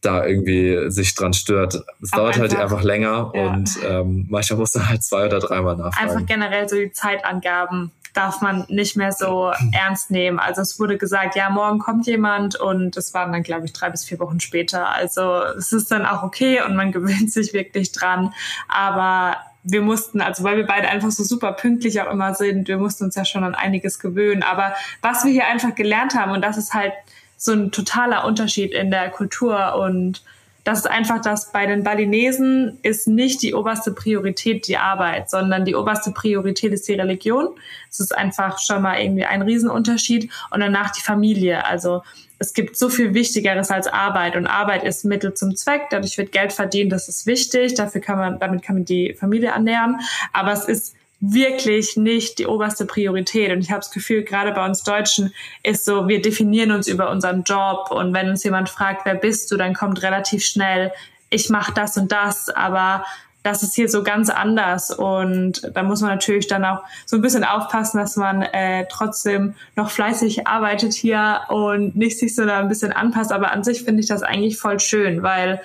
da 0.00 0.24
irgendwie 0.24 0.90
sich 0.90 1.14
dran 1.14 1.32
stört. 1.32 1.82
Es 2.02 2.10
dauert 2.10 2.38
halt 2.38 2.52
einfach, 2.52 2.58
halt 2.58 2.72
einfach 2.72 2.82
länger 2.82 3.32
ja. 3.34 3.46
und 3.48 3.78
ähm, 3.84 4.26
manchmal 4.28 4.60
muss 4.60 4.74
man 4.74 4.88
halt 4.88 5.02
zwei 5.02 5.26
oder 5.26 5.40
dreimal 5.40 5.76
nachfragen. 5.76 6.10
Einfach 6.10 6.26
generell 6.26 6.68
so 6.68 6.76
die 6.76 6.92
Zeitangaben 6.92 7.90
darf 8.14 8.40
man 8.40 8.64
nicht 8.68 8.96
mehr 8.96 9.12
so 9.12 9.52
ernst 9.72 10.10
nehmen. 10.10 10.38
Also 10.38 10.62
es 10.62 10.78
wurde 10.78 10.98
gesagt, 10.98 11.36
ja, 11.36 11.50
morgen 11.50 11.78
kommt 11.78 12.06
jemand 12.06 12.56
und 12.56 12.96
es 12.96 13.14
waren 13.14 13.32
dann, 13.32 13.42
glaube 13.42 13.66
ich, 13.66 13.72
drei 13.72 13.90
bis 13.90 14.04
vier 14.04 14.18
Wochen 14.18 14.40
später. 14.40 14.88
Also 14.88 15.42
es 15.56 15.72
ist 15.72 15.90
dann 15.90 16.06
auch 16.06 16.22
okay 16.22 16.62
und 16.62 16.76
man 16.76 16.92
gewöhnt 16.92 17.32
sich 17.32 17.52
wirklich 17.52 17.92
dran. 17.92 18.32
Aber 18.68 19.36
wir 19.70 19.82
mussten, 19.82 20.20
also 20.20 20.44
weil 20.44 20.56
wir 20.56 20.66
beide 20.66 20.88
einfach 20.88 21.10
so 21.10 21.22
super 21.22 21.52
pünktlich 21.52 22.00
auch 22.00 22.10
immer 22.10 22.34
sind, 22.34 22.68
wir 22.68 22.78
mussten 22.78 23.04
uns 23.04 23.14
ja 23.14 23.24
schon 23.24 23.44
an 23.44 23.54
einiges 23.54 23.98
gewöhnen. 23.98 24.42
Aber 24.42 24.74
was 25.02 25.24
wir 25.24 25.32
hier 25.32 25.46
einfach 25.46 25.74
gelernt 25.74 26.14
haben, 26.14 26.32
und 26.32 26.42
das 26.42 26.56
ist 26.56 26.72
halt 26.72 26.92
so 27.36 27.52
ein 27.52 27.70
totaler 27.70 28.24
Unterschied 28.24 28.72
in 28.72 28.90
der 28.90 29.10
Kultur 29.10 29.76
und 29.76 30.22
das 30.64 30.80
ist 30.80 30.90
einfach, 30.90 31.22
dass 31.22 31.50
bei 31.50 31.64
den 31.64 31.82
Balinesen 31.82 32.78
ist 32.82 33.08
nicht 33.08 33.40
die 33.40 33.54
oberste 33.54 33.92
Priorität 33.92 34.66
die 34.68 34.76
Arbeit, 34.76 35.30
sondern 35.30 35.64
die 35.64 35.74
oberste 35.74 36.12
Priorität 36.12 36.72
ist 36.72 36.86
die 36.88 36.94
Religion. 36.94 37.48
Es 37.90 38.00
ist 38.00 38.14
einfach 38.14 38.58
schon 38.58 38.82
mal 38.82 39.00
irgendwie 39.00 39.24
ein 39.24 39.40
Riesenunterschied 39.40 40.30
und 40.50 40.60
danach 40.60 40.90
die 40.90 41.00
Familie. 41.00 41.64
Also 41.64 42.02
es 42.38 42.52
gibt 42.52 42.76
so 42.76 42.88
viel 42.88 43.14
Wichtigeres 43.14 43.70
als 43.70 43.86
Arbeit 43.86 44.36
und 44.36 44.46
Arbeit 44.46 44.84
ist 44.84 45.04
Mittel 45.04 45.34
zum 45.34 45.56
Zweck. 45.56 45.88
Dadurch 45.90 46.16
wird 46.18 46.32
Geld 46.32 46.52
verdient, 46.52 46.92
das 46.92 47.08
ist 47.08 47.26
wichtig. 47.26 47.74
Dafür 47.74 48.00
kann 48.00 48.18
man, 48.18 48.38
damit 48.38 48.62
kann 48.62 48.76
man 48.76 48.84
die 48.84 49.14
Familie 49.14 49.50
ernähren. 49.50 49.98
Aber 50.32 50.52
es 50.52 50.64
ist 50.64 50.94
wirklich 51.20 51.96
nicht 51.96 52.38
die 52.38 52.46
oberste 52.46 52.86
Priorität. 52.86 53.50
Und 53.50 53.60
ich 53.60 53.70
habe 53.70 53.80
das 53.80 53.90
Gefühl, 53.90 54.22
gerade 54.22 54.52
bei 54.52 54.64
uns 54.64 54.84
Deutschen 54.84 55.34
ist 55.64 55.84
so, 55.84 56.06
wir 56.06 56.22
definieren 56.22 56.70
uns 56.70 56.86
über 56.86 57.10
unseren 57.10 57.42
Job 57.42 57.90
und 57.90 58.14
wenn 58.14 58.28
uns 58.28 58.44
jemand 58.44 58.68
fragt, 58.68 59.04
wer 59.04 59.16
bist 59.16 59.50
du, 59.50 59.56
dann 59.56 59.74
kommt 59.74 60.02
relativ 60.02 60.44
schnell, 60.44 60.92
ich 61.30 61.50
mache 61.50 61.72
das 61.74 61.96
und 61.96 62.12
das, 62.12 62.48
aber 62.48 63.04
das 63.42 63.62
ist 63.62 63.74
hier 63.74 63.88
so 63.88 64.02
ganz 64.02 64.30
anders 64.30 64.90
und 64.90 65.70
da 65.72 65.82
muss 65.82 66.00
man 66.00 66.10
natürlich 66.10 66.48
dann 66.48 66.64
auch 66.64 66.82
so 67.06 67.16
ein 67.16 67.22
bisschen 67.22 67.44
aufpassen, 67.44 67.98
dass 67.98 68.16
man 68.16 68.42
äh, 68.42 68.86
trotzdem 68.90 69.54
noch 69.76 69.90
fleißig 69.90 70.46
arbeitet 70.46 70.92
hier 70.92 71.42
und 71.48 71.96
nicht 71.96 72.18
sich 72.18 72.34
so 72.34 72.44
da 72.44 72.58
ein 72.58 72.68
bisschen 72.68 72.92
anpasst. 72.92 73.32
Aber 73.32 73.52
an 73.52 73.64
sich 73.64 73.84
finde 73.84 74.00
ich 74.00 74.08
das 74.08 74.22
eigentlich 74.22 74.58
voll 74.58 74.80
schön, 74.80 75.22
weil 75.22 75.62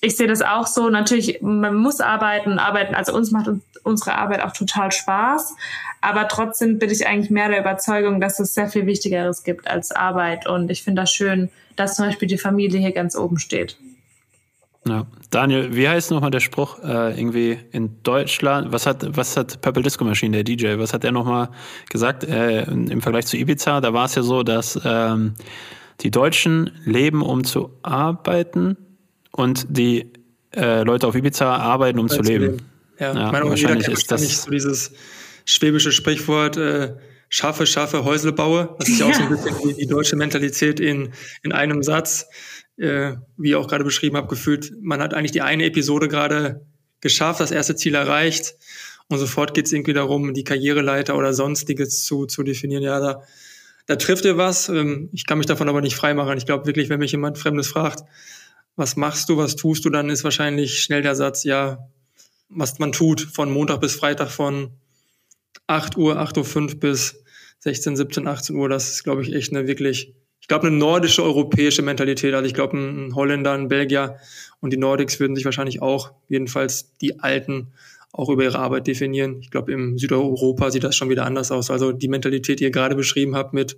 ich 0.00 0.16
sehe 0.16 0.28
das 0.28 0.40
auch 0.40 0.66
so. 0.66 0.88
Natürlich, 0.88 1.42
man 1.42 1.74
muss 1.74 2.00
arbeiten, 2.00 2.58
arbeiten. 2.58 2.94
Also 2.94 3.12
uns 3.12 3.32
macht 3.32 3.50
unsere 3.82 4.14
Arbeit 4.14 4.42
auch 4.42 4.52
total 4.52 4.92
Spaß. 4.92 5.56
Aber 6.00 6.28
trotzdem 6.28 6.78
bin 6.78 6.90
ich 6.90 7.06
eigentlich 7.06 7.30
mehr 7.30 7.48
der 7.48 7.60
Überzeugung, 7.60 8.20
dass 8.20 8.40
es 8.40 8.54
sehr 8.54 8.68
viel 8.68 8.86
Wichtigeres 8.86 9.44
gibt 9.44 9.68
als 9.68 9.92
Arbeit. 9.92 10.46
Und 10.46 10.70
ich 10.70 10.82
finde 10.82 11.02
das 11.02 11.12
schön, 11.12 11.50
dass 11.76 11.96
zum 11.96 12.06
Beispiel 12.06 12.28
die 12.28 12.38
Familie 12.38 12.80
hier 12.80 12.92
ganz 12.92 13.16
oben 13.16 13.38
steht. 13.38 13.76
Ja. 14.86 15.06
Daniel, 15.30 15.74
wie 15.74 15.88
heißt 15.88 16.10
nochmal 16.10 16.30
der 16.30 16.40
Spruch? 16.40 16.78
Äh, 16.82 17.18
irgendwie 17.18 17.58
in 17.72 18.02
Deutschland, 18.02 18.72
was 18.72 18.86
hat, 18.86 19.16
was 19.16 19.36
hat 19.36 19.60
Purple 19.60 19.82
Disco 19.82 20.04
Machine, 20.04 20.32
der 20.32 20.44
DJ, 20.44 20.78
was 20.78 20.94
hat 20.94 21.04
er 21.04 21.12
nochmal 21.12 21.50
gesagt? 21.90 22.24
Äh, 22.24 22.62
Im 22.62 23.02
Vergleich 23.02 23.26
zu 23.26 23.36
Ibiza, 23.36 23.80
da 23.80 23.92
war 23.92 24.06
es 24.06 24.14
ja 24.14 24.22
so, 24.22 24.42
dass 24.42 24.80
ähm, 24.84 25.34
die 26.00 26.10
Deutschen 26.10 26.70
leben, 26.84 27.20
um 27.20 27.44
zu 27.44 27.70
arbeiten 27.82 28.76
und 29.32 29.66
die 29.68 30.12
äh, 30.56 30.82
Leute 30.82 31.06
auf 31.06 31.14
Ibiza 31.14 31.56
arbeiten, 31.56 31.98
um 31.98 32.08
zu 32.08 32.22
leben. 32.22 32.44
leben. 32.44 32.56
Ja, 32.98 33.14
ja 33.14 33.32
meine, 33.32 33.48
wahrscheinlich 33.48 33.88
ist 33.88 34.10
das 34.10 34.22
nicht 34.22 34.38
so 34.38 34.50
dieses 34.50 34.92
schwäbische 35.44 35.92
Sprichwort, 35.92 36.56
äh, 36.56 36.94
schaffe, 37.28 37.66
schaffe, 37.66 38.04
Häusle 38.04 38.32
baue. 38.32 38.74
Das 38.78 38.88
ist 38.88 39.00
ja 39.00 39.06
auch 39.06 39.14
so 39.14 39.22
ein 39.22 39.28
bisschen 39.30 39.56
die, 39.62 39.74
die 39.74 39.86
deutsche 39.86 40.16
Mentalität 40.16 40.80
in, 40.80 41.12
in 41.42 41.52
einem 41.52 41.82
Satz. 41.82 42.26
Äh, 42.80 43.16
wie 43.36 43.50
ich 43.50 43.56
auch 43.56 43.68
gerade 43.68 43.84
beschrieben 43.84 44.16
habe, 44.16 44.28
gefühlt, 44.28 44.72
man 44.80 45.02
hat 45.02 45.12
eigentlich 45.12 45.32
die 45.32 45.42
eine 45.42 45.66
Episode 45.66 46.08
gerade 46.08 46.64
geschafft, 47.02 47.40
das 47.40 47.50
erste 47.50 47.76
Ziel 47.76 47.94
erreicht 47.94 48.54
und 49.08 49.18
sofort 49.18 49.52
geht 49.52 49.66
es 49.66 49.72
irgendwie 49.72 49.92
darum, 49.92 50.32
die 50.32 50.44
Karriereleiter 50.44 51.14
oder 51.14 51.34
sonstiges 51.34 52.04
zu, 52.04 52.24
zu 52.24 52.42
definieren. 52.42 52.82
Ja, 52.82 53.00
da, 53.00 53.22
da 53.84 53.96
trifft 53.96 54.24
ihr 54.24 54.38
was. 54.38 54.70
Ähm, 54.70 55.10
ich 55.12 55.26
kann 55.26 55.36
mich 55.36 55.46
davon 55.46 55.68
aber 55.68 55.82
nicht 55.82 55.94
freimachen. 55.94 56.38
Ich 56.38 56.46
glaube 56.46 56.64
wirklich, 56.64 56.88
wenn 56.88 57.00
mich 57.00 57.12
jemand 57.12 57.36
Fremdes 57.36 57.68
fragt, 57.68 58.04
was 58.76 58.96
machst 58.96 59.28
du, 59.28 59.36
was 59.36 59.56
tust 59.56 59.84
du, 59.84 59.90
dann 59.90 60.08
ist 60.08 60.24
wahrscheinlich 60.24 60.80
schnell 60.82 61.02
der 61.02 61.16
Satz, 61.16 61.44
ja, 61.44 61.86
was 62.48 62.78
man 62.78 62.92
tut, 62.92 63.20
von 63.20 63.52
Montag 63.52 63.80
bis 63.82 63.94
Freitag 63.94 64.30
von 64.30 64.70
8 65.66 65.98
Uhr, 65.98 66.18
8.05 66.18 66.56
Uhr 66.56 66.80
bis 66.80 67.22
16, 67.58 67.96
17, 67.96 68.26
18 68.26 68.56
Uhr. 68.56 68.70
Das 68.70 68.90
ist, 68.90 69.04
glaube 69.04 69.22
ich, 69.22 69.34
echt 69.34 69.52
eine 69.52 69.66
wirklich, 69.66 70.14
ich 70.40 70.48
glaube, 70.48 70.66
eine 70.66 70.76
nordische 70.76 71.22
europäische 71.22 71.82
Mentalität. 71.82 72.34
Also 72.34 72.46
ich 72.46 72.54
glaube, 72.54 72.76
ein 72.76 73.14
Holländer, 73.14 73.52
ein 73.52 73.68
Belgier 73.68 74.16
und 74.60 74.72
die 74.72 74.76
Nordics 74.76 75.20
würden 75.20 75.36
sich 75.36 75.44
wahrscheinlich 75.44 75.82
auch, 75.82 76.12
jedenfalls 76.28 76.96
die 76.98 77.20
Alten, 77.20 77.68
auch 78.12 78.28
über 78.28 78.42
ihre 78.42 78.58
Arbeit 78.58 78.86
definieren. 78.86 79.38
Ich 79.40 79.50
glaube, 79.50 79.72
im 79.72 79.96
Südeuropa 79.96 80.70
sieht 80.70 80.84
das 80.84 80.96
schon 80.96 81.08
wieder 81.10 81.26
anders 81.26 81.52
aus. 81.52 81.70
Also 81.70 81.92
die 81.92 82.08
Mentalität, 82.08 82.58
die 82.58 82.64
ihr 82.64 82.72
gerade 82.72 82.96
beschrieben 82.96 83.36
habt 83.36 83.54
mit, 83.54 83.76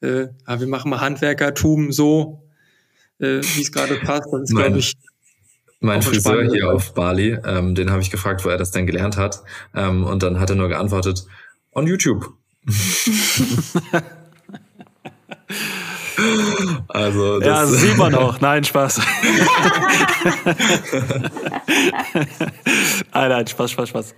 äh, 0.00 0.28
ja, 0.46 0.60
wir 0.60 0.66
machen 0.66 0.90
mal 0.90 1.00
Handwerkertum 1.00 1.92
so, 1.92 2.42
äh, 3.18 3.40
wie 3.42 3.60
es 3.60 3.70
gerade 3.70 3.96
passt. 3.96 4.28
Das 4.32 4.42
ist, 4.42 4.56
glaube 4.56 4.78
ich, 4.78 4.94
mein 5.80 6.02
Friseur 6.02 6.50
hier 6.50 6.72
auf 6.72 6.94
Bali, 6.94 7.36
ähm, 7.44 7.74
den 7.74 7.90
habe 7.90 8.02
ich 8.02 8.10
gefragt, 8.10 8.44
wo 8.44 8.48
er 8.48 8.56
das 8.56 8.70
denn 8.70 8.86
gelernt 8.86 9.16
hat. 9.16 9.42
Ähm, 9.74 10.04
und 10.04 10.22
dann 10.22 10.40
hat 10.40 10.50
er 10.50 10.56
nur 10.56 10.68
geantwortet, 10.68 11.26
on 11.72 11.86
YouTube. 11.86 12.32
also, 16.88 17.40
ja, 17.40 17.66
sieht 17.66 17.96
man 17.96 18.14
auch. 18.14 18.40
Nein, 18.40 18.64
Spaß. 18.64 19.00
nein, 23.12 23.28
nein, 23.28 23.46
Spaß, 23.46 23.70
Spaß, 23.70 23.88
Spaß. 23.88 24.14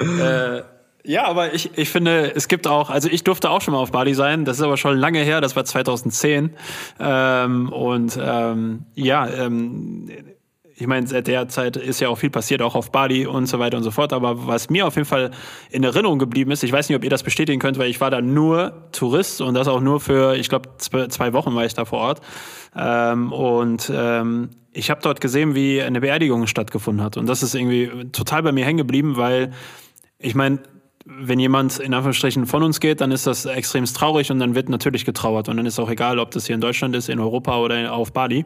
Äh, 0.00 0.62
ja, 1.06 1.26
aber 1.26 1.52
ich, 1.52 1.76
ich 1.76 1.90
finde, 1.90 2.32
es 2.34 2.48
gibt 2.48 2.66
auch, 2.66 2.88
also 2.88 3.10
ich 3.10 3.24
durfte 3.24 3.50
auch 3.50 3.60
schon 3.60 3.74
mal 3.74 3.80
auf 3.80 3.92
Bali 3.92 4.14
sein, 4.14 4.46
das 4.46 4.56
ist 4.56 4.62
aber 4.62 4.78
schon 4.78 4.96
lange 4.96 5.20
her, 5.20 5.42
das 5.42 5.54
war 5.54 5.64
2010. 5.64 6.50
Ähm, 6.98 7.68
und 7.70 8.18
ähm, 8.20 8.86
ja, 8.94 9.28
ähm, 9.28 10.08
ich 10.76 10.86
meine, 10.88 11.06
seit 11.06 11.28
der 11.28 11.48
Zeit 11.48 11.76
ist 11.76 12.00
ja 12.00 12.08
auch 12.08 12.16
viel 12.16 12.30
passiert, 12.30 12.60
auch 12.60 12.74
auf 12.74 12.90
Bali 12.90 13.26
und 13.26 13.46
so 13.46 13.60
weiter 13.60 13.76
und 13.76 13.84
so 13.84 13.92
fort. 13.92 14.12
Aber 14.12 14.48
was 14.48 14.70
mir 14.70 14.86
auf 14.86 14.96
jeden 14.96 15.06
Fall 15.06 15.30
in 15.70 15.84
Erinnerung 15.84 16.18
geblieben 16.18 16.50
ist, 16.50 16.64
ich 16.64 16.72
weiß 16.72 16.88
nicht, 16.88 16.96
ob 16.96 17.04
ihr 17.04 17.10
das 17.10 17.22
bestätigen 17.22 17.60
könnt, 17.60 17.78
weil 17.78 17.90
ich 17.90 18.00
war 18.00 18.10
da 18.10 18.20
nur 18.20 18.88
Tourist 18.90 19.40
und 19.40 19.54
das 19.54 19.68
auch 19.68 19.80
nur 19.80 20.00
für, 20.00 20.34
ich 20.34 20.48
glaube, 20.48 20.70
zwei 20.78 21.32
Wochen 21.32 21.54
war 21.54 21.64
ich 21.64 21.74
da 21.74 21.84
vor 21.84 22.00
Ort. 22.00 22.20
Ähm, 22.76 23.32
und 23.32 23.90
ähm, 23.94 24.50
ich 24.72 24.90
habe 24.90 25.00
dort 25.00 25.20
gesehen, 25.20 25.54
wie 25.54 25.80
eine 25.80 26.00
Beerdigung 26.00 26.48
stattgefunden 26.48 27.04
hat. 27.04 27.16
Und 27.16 27.26
das 27.28 27.44
ist 27.44 27.54
irgendwie 27.54 28.10
total 28.10 28.42
bei 28.42 28.50
mir 28.50 28.64
hängen 28.64 28.78
geblieben, 28.78 29.16
weil 29.16 29.52
ich 30.18 30.34
meine, 30.34 30.58
wenn 31.04 31.38
jemand 31.38 31.78
in 31.78 31.94
Anführungsstrichen 31.94 32.46
von 32.46 32.64
uns 32.64 32.80
geht, 32.80 33.00
dann 33.00 33.12
ist 33.12 33.28
das 33.28 33.44
extrem 33.46 33.84
traurig 33.84 34.32
und 34.32 34.40
dann 34.40 34.56
wird 34.56 34.68
natürlich 34.68 35.04
getrauert. 35.04 35.48
Und 35.48 35.58
dann 35.58 35.66
ist 35.66 35.78
auch 35.78 35.90
egal, 35.90 36.18
ob 36.18 36.32
das 36.32 36.46
hier 36.46 36.54
in 36.54 36.60
Deutschland 36.60 36.96
ist, 36.96 37.08
in 37.08 37.20
Europa 37.20 37.58
oder 37.58 37.92
auf 37.92 38.12
Bali. 38.12 38.44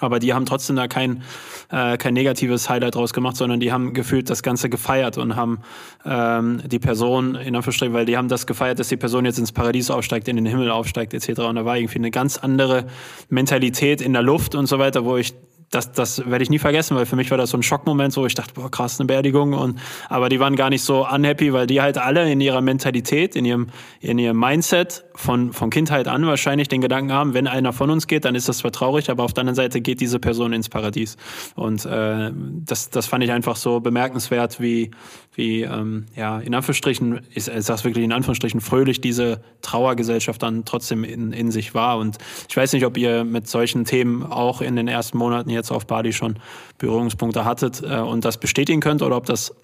Aber 0.00 0.18
die 0.18 0.32
haben 0.32 0.46
trotzdem 0.46 0.76
da 0.76 0.88
kein, 0.88 1.22
äh, 1.70 1.98
kein 1.98 2.14
negatives 2.14 2.68
Highlight 2.70 2.94
draus 2.94 3.12
gemacht, 3.12 3.36
sondern 3.36 3.60
die 3.60 3.70
haben 3.70 3.92
gefühlt 3.92 4.30
das 4.30 4.42
Ganze 4.42 4.70
gefeiert 4.70 5.18
und 5.18 5.36
haben 5.36 5.60
ähm, 6.04 6.62
die 6.66 6.78
Person 6.78 7.34
in 7.34 7.54
Anführungsstrichen, 7.54 7.94
weil 7.94 8.06
die 8.06 8.16
haben 8.16 8.28
das 8.28 8.46
gefeiert, 8.46 8.78
dass 8.78 8.88
die 8.88 8.96
Person 8.96 9.24
jetzt 9.24 9.38
ins 9.38 9.52
Paradies 9.52 9.90
aufsteigt, 9.90 10.26
in 10.28 10.36
den 10.36 10.46
Himmel 10.46 10.70
aufsteigt 10.70 11.12
etc. 11.12 11.40
Und 11.40 11.56
da 11.56 11.64
war 11.64 11.76
irgendwie 11.76 11.98
eine 11.98 12.10
ganz 12.10 12.38
andere 12.38 12.86
Mentalität 13.28 14.00
in 14.00 14.14
der 14.14 14.22
Luft 14.22 14.54
und 14.54 14.66
so 14.66 14.78
weiter, 14.78 15.04
wo 15.04 15.16
ich 15.16 15.34
das, 15.74 15.92
das 15.92 16.30
werde 16.30 16.42
ich 16.42 16.50
nie 16.50 16.58
vergessen, 16.58 16.96
weil 16.96 17.06
für 17.06 17.16
mich 17.16 17.30
war 17.30 17.38
das 17.38 17.50
so 17.50 17.56
ein 17.56 17.62
Schockmoment, 17.62 18.16
wo 18.16 18.26
ich 18.26 18.34
dachte, 18.34 18.54
boah, 18.54 18.70
krass, 18.70 19.00
eine 19.00 19.06
Beerdigung. 19.06 19.54
Und, 19.54 19.80
aber 20.08 20.28
die 20.28 20.38
waren 20.38 20.56
gar 20.56 20.70
nicht 20.70 20.82
so 20.82 21.06
unhappy, 21.06 21.52
weil 21.52 21.66
die 21.66 21.80
halt 21.80 21.98
alle 21.98 22.30
in 22.30 22.40
ihrer 22.40 22.60
Mentalität, 22.60 23.34
in 23.34 23.44
ihrem, 23.44 23.68
in 24.00 24.18
ihrem 24.18 24.38
Mindset 24.38 25.04
von, 25.14 25.52
von 25.52 25.70
Kindheit 25.70 26.06
an 26.06 26.26
wahrscheinlich 26.26 26.68
den 26.68 26.80
Gedanken 26.80 27.12
haben, 27.12 27.34
wenn 27.34 27.46
einer 27.46 27.72
von 27.72 27.90
uns 27.90 28.06
geht, 28.06 28.24
dann 28.24 28.34
ist 28.34 28.48
das 28.48 28.58
zwar 28.58 28.72
traurig, 28.72 29.10
aber 29.10 29.24
auf 29.24 29.32
der 29.32 29.42
anderen 29.42 29.56
Seite 29.56 29.80
geht 29.80 30.00
diese 30.00 30.18
Person 30.18 30.52
ins 30.52 30.68
Paradies. 30.68 31.16
Und 31.56 31.84
äh, 31.84 32.30
das, 32.32 32.90
das 32.90 33.06
fand 33.06 33.24
ich 33.24 33.32
einfach 33.32 33.56
so 33.56 33.80
bemerkenswert, 33.80 34.60
wie, 34.60 34.92
wie 35.36 35.62
ähm, 35.62 36.06
ja, 36.14 36.38
in 36.38 36.54
Anführungsstrichen, 36.54 37.20
ich, 37.30 37.48
ich 37.48 37.64
sag's 37.64 37.84
wirklich 37.84 38.04
in 38.04 38.12
Anführungsstrichen, 38.12 38.60
fröhlich 38.60 39.00
diese 39.00 39.40
Trauergesellschaft 39.62 40.42
dann 40.42 40.64
trotzdem 40.64 41.04
in, 41.04 41.32
in 41.32 41.50
sich 41.50 41.74
war. 41.74 41.98
Und 41.98 42.18
ich 42.48 42.56
weiß 42.56 42.72
nicht, 42.72 42.86
ob 42.86 42.96
ihr 42.96 43.24
mit 43.24 43.48
solchen 43.48 43.84
Themen 43.84 44.22
auch 44.22 44.60
in 44.60 44.76
den 44.76 44.88
ersten 44.88 45.18
Monaten 45.18 45.50
jetzt 45.50 45.70
auf 45.70 45.86
Bali 45.86 46.12
schon 46.12 46.38
Berührungspunkte 46.78 47.44
hattet 47.44 47.82
äh, 47.82 47.98
und 47.98 48.24
das 48.24 48.38
bestätigen 48.38 48.80
könnt 48.80 49.02
oder 49.02 49.16
ob 49.16 49.26
das 49.26 49.54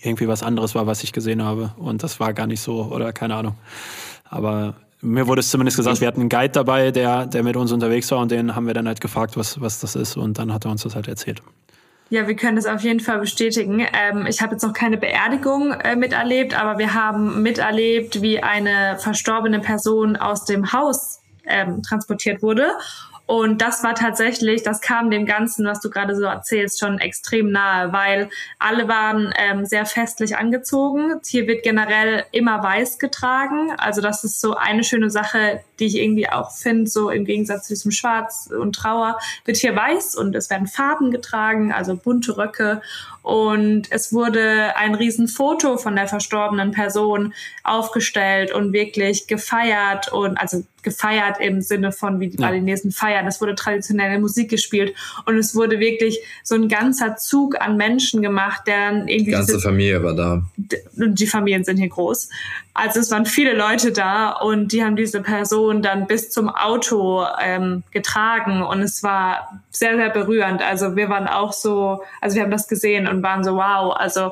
irgendwie 0.00 0.28
was 0.28 0.42
anderes 0.42 0.74
war, 0.74 0.86
was 0.86 1.02
ich 1.02 1.12
gesehen 1.12 1.42
habe. 1.42 1.72
Und 1.76 2.02
das 2.02 2.20
war 2.20 2.32
gar 2.32 2.46
nicht 2.46 2.60
so 2.60 2.84
oder 2.84 3.12
keine 3.12 3.34
Ahnung. 3.34 3.54
Aber 4.24 4.74
mir 5.00 5.26
wurde 5.26 5.40
es 5.40 5.50
zumindest 5.50 5.76
gesagt, 5.76 6.00
wir 6.00 6.08
hatten 6.08 6.20
einen 6.20 6.28
Guide 6.28 6.52
dabei, 6.52 6.90
der, 6.90 7.26
der 7.26 7.42
mit 7.42 7.56
uns 7.56 7.72
unterwegs 7.72 8.10
war 8.10 8.18
und 8.18 8.30
den 8.30 8.54
haben 8.54 8.66
wir 8.66 8.74
dann 8.74 8.86
halt 8.86 9.00
gefragt, 9.00 9.36
was, 9.36 9.60
was 9.60 9.80
das 9.80 9.94
ist 9.94 10.16
und 10.16 10.38
dann 10.38 10.52
hat 10.52 10.64
er 10.64 10.70
uns 10.70 10.82
das 10.82 10.94
halt 10.94 11.08
erzählt. 11.08 11.42
Ja, 12.10 12.26
wir 12.26 12.36
können 12.36 12.56
das 12.56 12.66
auf 12.66 12.80
jeden 12.80 13.00
Fall 13.00 13.18
bestätigen. 13.18 13.86
Ähm, 13.92 14.26
ich 14.26 14.40
habe 14.40 14.52
jetzt 14.52 14.62
noch 14.62 14.72
keine 14.72 14.96
Beerdigung 14.96 15.72
äh, 15.72 15.94
miterlebt, 15.94 16.58
aber 16.58 16.78
wir 16.78 16.94
haben 16.94 17.42
miterlebt, 17.42 18.22
wie 18.22 18.42
eine 18.42 18.96
verstorbene 18.98 19.60
Person 19.60 20.16
aus 20.16 20.44
dem 20.44 20.72
Haus 20.72 21.20
ähm, 21.44 21.82
transportiert 21.82 22.42
wurde 22.42 22.70
und 23.28 23.60
das 23.60 23.84
war 23.84 23.94
tatsächlich, 23.94 24.62
das 24.62 24.80
kam 24.80 25.10
dem 25.10 25.26
Ganzen, 25.26 25.66
was 25.66 25.80
du 25.80 25.90
gerade 25.90 26.16
so 26.16 26.24
erzählst, 26.24 26.80
schon 26.80 26.98
extrem 26.98 27.50
nahe, 27.50 27.92
weil 27.92 28.30
alle 28.58 28.88
waren 28.88 29.34
ähm, 29.36 29.66
sehr 29.66 29.84
festlich 29.84 30.38
angezogen. 30.38 31.20
Hier 31.26 31.46
wird 31.46 31.62
generell 31.62 32.24
immer 32.32 32.62
weiß 32.62 32.98
getragen. 32.98 33.74
Also 33.76 34.00
das 34.00 34.24
ist 34.24 34.40
so 34.40 34.54
eine 34.54 34.82
schöne 34.82 35.10
Sache, 35.10 35.60
die 35.78 35.86
ich 35.86 35.96
irgendwie 35.96 36.28
auch 36.28 36.50
finde, 36.50 36.90
so 36.90 37.10
im 37.10 37.24
Gegensatz 37.24 37.68
zu 37.68 37.74
diesem 37.74 37.90
Schwarz 37.90 38.50
und 38.50 38.74
Trauer, 38.74 39.18
wird 39.44 39.58
hier 39.58 39.76
weiß 39.76 40.14
und 40.14 40.34
es 40.34 40.50
werden 40.50 40.66
Farben 40.66 41.10
getragen, 41.10 41.72
also 41.72 41.96
bunte 41.96 42.36
Röcke. 42.36 42.80
Und 43.22 43.90
es 43.90 44.12
wurde 44.12 44.74
ein 44.76 44.94
Riesenfoto 44.94 45.76
von 45.76 45.94
der 45.96 46.08
verstorbenen 46.08 46.70
Person 46.70 47.34
aufgestellt 47.62 48.52
und 48.52 48.72
wirklich 48.72 49.26
gefeiert 49.26 50.10
und 50.10 50.38
also 50.38 50.64
gefeiert 50.82 51.36
im 51.38 51.60
Sinne 51.60 51.92
von, 51.92 52.20
wie 52.20 52.28
die 52.28 52.38
Balinesen 52.38 52.90
feiern. 52.90 53.26
Es 53.26 53.42
wurde 53.42 53.54
traditionelle 53.54 54.18
Musik 54.18 54.48
gespielt 54.48 54.94
und 55.26 55.36
es 55.36 55.54
wurde 55.54 55.78
wirklich 55.78 56.18
so 56.42 56.54
ein 56.54 56.68
ganzer 56.68 57.16
Zug 57.16 57.60
an 57.60 57.76
Menschen 57.76 58.22
gemacht, 58.22 58.62
der 58.66 58.88
dann 58.88 59.08
irgendwie. 59.08 59.24
Die 59.26 59.30
ganze 59.32 59.60
Familie 59.60 60.02
war 60.02 60.14
da. 60.14 60.42
Und 60.96 61.20
die 61.20 61.26
Familien 61.26 61.64
sind 61.64 61.76
hier 61.76 61.88
groß. 61.88 62.28
Also 62.78 63.00
es 63.00 63.10
waren 63.10 63.26
viele 63.26 63.56
Leute 63.56 63.90
da 63.90 64.30
und 64.30 64.70
die 64.70 64.84
haben 64.84 64.94
diese 64.94 65.20
Person 65.20 65.82
dann 65.82 66.06
bis 66.06 66.30
zum 66.30 66.48
Auto 66.48 67.24
ähm, 67.42 67.82
getragen 67.90 68.62
und 68.62 68.82
es 68.82 69.02
war 69.02 69.60
sehr, 69.70 69.96
sehr 69.96 70.10
berührend. 70.10 70.62
Also 70.62 70.94
wir 70.94 71.08
waren 71.08 71.26
auch 71.26 71.52
so, 71.52 72.02
also 72.20 72.36
wir 72.36 72.44
haben 72.44 72.52
das 72.52 72.68
gesehen 72.68 73.08
und 73.08 73.20
waren 73.24 73.42
so, 73.42 73.56
wow, 73.56 73.96
also 73.96 74.30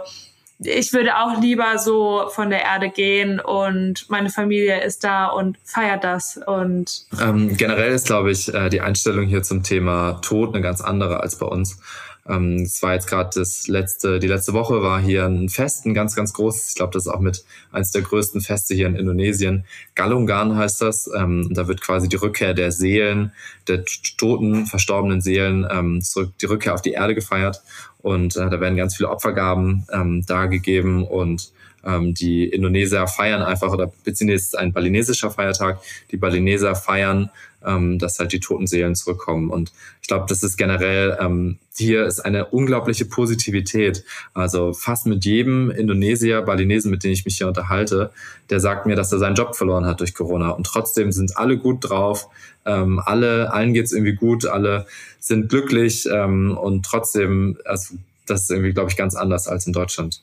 ich 0.61 0.92
würde 0.92 1.16
auch 1.16 1.40
lieber 1.40 1.76
so 1.78 2.28
von 2.28 2.48
der 2.48 2.62
Erde 2.62 2.88
gehen 2.88 3.40
und 3.40 4.09
meine 4.11 4.30
Familie 4.30 4.80
ist 4.80 5.02
da 5.02 5.26
und 5.26 5.59
feiert 5.64 6.04
das 6.04 6.38
und 6.46 7.04
ähm, 7.20 7.56
generell 7.56 7.92
ist 7.92 8.06
glaube 8.06 8.30
ich 8.30 8.54
äh, 8.54 8.70
die 8.70 8.80
Einstellung 8.80 9.26
hier 9.26 9.42
zum 9.42 9.64
Thema 9.64 10.20
Tod 10.22 10.54
eine 10.54 10.62
ganz 10.62 10.80
andere 10.80 11.20
als 11.20 11.37
bei 11.37 11.46
uns. 11.46 11.80
Ähm, 12.28 12.62
es 12.62 12.82
war 12.82 12.94
jetzt 12.94 13.06
gerade 13.08 13.30
das 13.34 13.68
letzte, 13.68 14.18
die 14.18 14.26
letzte 14.26 14.52
Woche 14.52 14.82
war 14.82 15.00
hier 15.00 15.26
ein 15.26 15.48
Fest, 15.48 15.86
ein 15.86 15.94
ganz, 15.94 16.16
ganz 16.16 16.32
großes. 16.32 16.70
Ich 16.70 16.74
glaube, 16.74 16.92
das 16.92 17.06
ist 17.06 17.12
auch 17.12 17.20
mit 17.20 17.44
eines 17.72 17.90
der 17.92 18.02
größten 18.02 18.40
Feste 18.40 18.74
hier 18.74 18.86
in 18.86 18.96
Indonesien. 18.96 19.64
Galungan 19.94 20.56
heißt 20.56 20.82
das. 20.82 21.10
Ähm, 21.14 21.48
da 21.52 21.68
wird 21.68 21.80
quasi 21.80 22.08
die 22.08 22.16
Rückkehr 22.16 22.54
der 22.54 22.72
Seelen, 22.72 23.32
der 23.68 23.84
toten, 24.16 24.66
verstorbenen 24.66 25.20
Seelen 25.20 25.66
ähm, 25.70 26.02
zurück, 26.02 26.32
die 26.40 26.46
Rückkehr 26.46 26.74
auf 26.74 26.82
die 26.82 26.92
Erde 26.92 27.14
gefeiert. 27.14 27.62
Und 27.98 28.36
äh, 28.36 28.50
da 28.50 28.60
werden 28.60 28.76
ganz 28.76 28.96
viele 28.96 29.10
Opfergaben 29.10 29.86
ähm, 29.92 30.24
dargegeben 30.26 31.04
und 31.04 31.52
ähm, 31.86 32.14
die 32.14 32.48
Indonesier 32.48 33.06
feiern 33.06 33.42
einfach, 33.42 33.72
oder 33.72 33.92
beziehungsweise 34.04 34.44
ist 34.44 34.58
ein 34.58 34.72
balinesischer 34.72 35.30
Feiertag, 35.30 35.80
die 36.10 36.16
Balineser 36.16 36.74
feiern, 36.74 37.30
ähm, 37.66 37.98
dass 37.98 38.18
halt 38.18 38.33
die 38.33 38.40
toten 38.40 38.66
Seelen 38.66 38.94
zurückkommen. 38.94 39.50
Und 39.50 39.72
ich 40.00 40.09
glaube, 40.09 40.26
das 40.29 40.42
ist 40.42 40.57
generell, 40.57 41.18
ähm, 41.20 41.59
hier 41.76 42.07
ist 42.07 42.20
eine 42.20 42.46
unglaubliche 42.46 43.05
Positivität. 43.05 44.05
Also 44.35 44.72
fast 44.72 45.07
mit 45.07 45.24
jedem 45.24 45.70
Indonesier, 45.70 46.42
Balinesen, 46.42 46.90
mit 46.90 47.05
dem 47.05 47.12
ich 47.12 47.24
mich 47.24 47.37
hier 47.37 47.48
unterhalte, 47.48 48.11
der 48.48 48.61
sagt 48.61 48.87
mir, 48.87 48.96
dass 48.96 49.12
er 49.12 49.18
seinen 49.18 49.35
Job 49.35 49.57
verloren 49.57 49.87
hat 49.87 50.00
durch 50.00 50.14
Corona. 50.14 50.50
Und 50.50 50.64
trotzdem 50.64 51.12
sind 51.12 51.37
alle 51.37 51.59
gut 51.59 51.88
drauf, 51.88 52.29
ähm, 52.64 53.00
alle, 53.05 53.52
allen 53.52 53.74
geht's 53.74 53.92
irgendwie 53.92 54.14
gut, 54.14 54.46
alle 54.46 54.87
sind 55.18 55.48
glücklich 55.48 56.09
ähm, 56.11 56.57
und 56.57 56.85
trotzdem, 56.87 57.59
also 57.64 57.96
das 58.26 58.42
ist 58.42 58.50
irgendwie, 58.50 58.72
glaube 58.72 58.90
ich, 58.90 58.96
ganz 58.96 59.14
anders 59.14 59.48
als 59.48 59.66
in 59.66 59.72
Deutschland. 59.72 60.22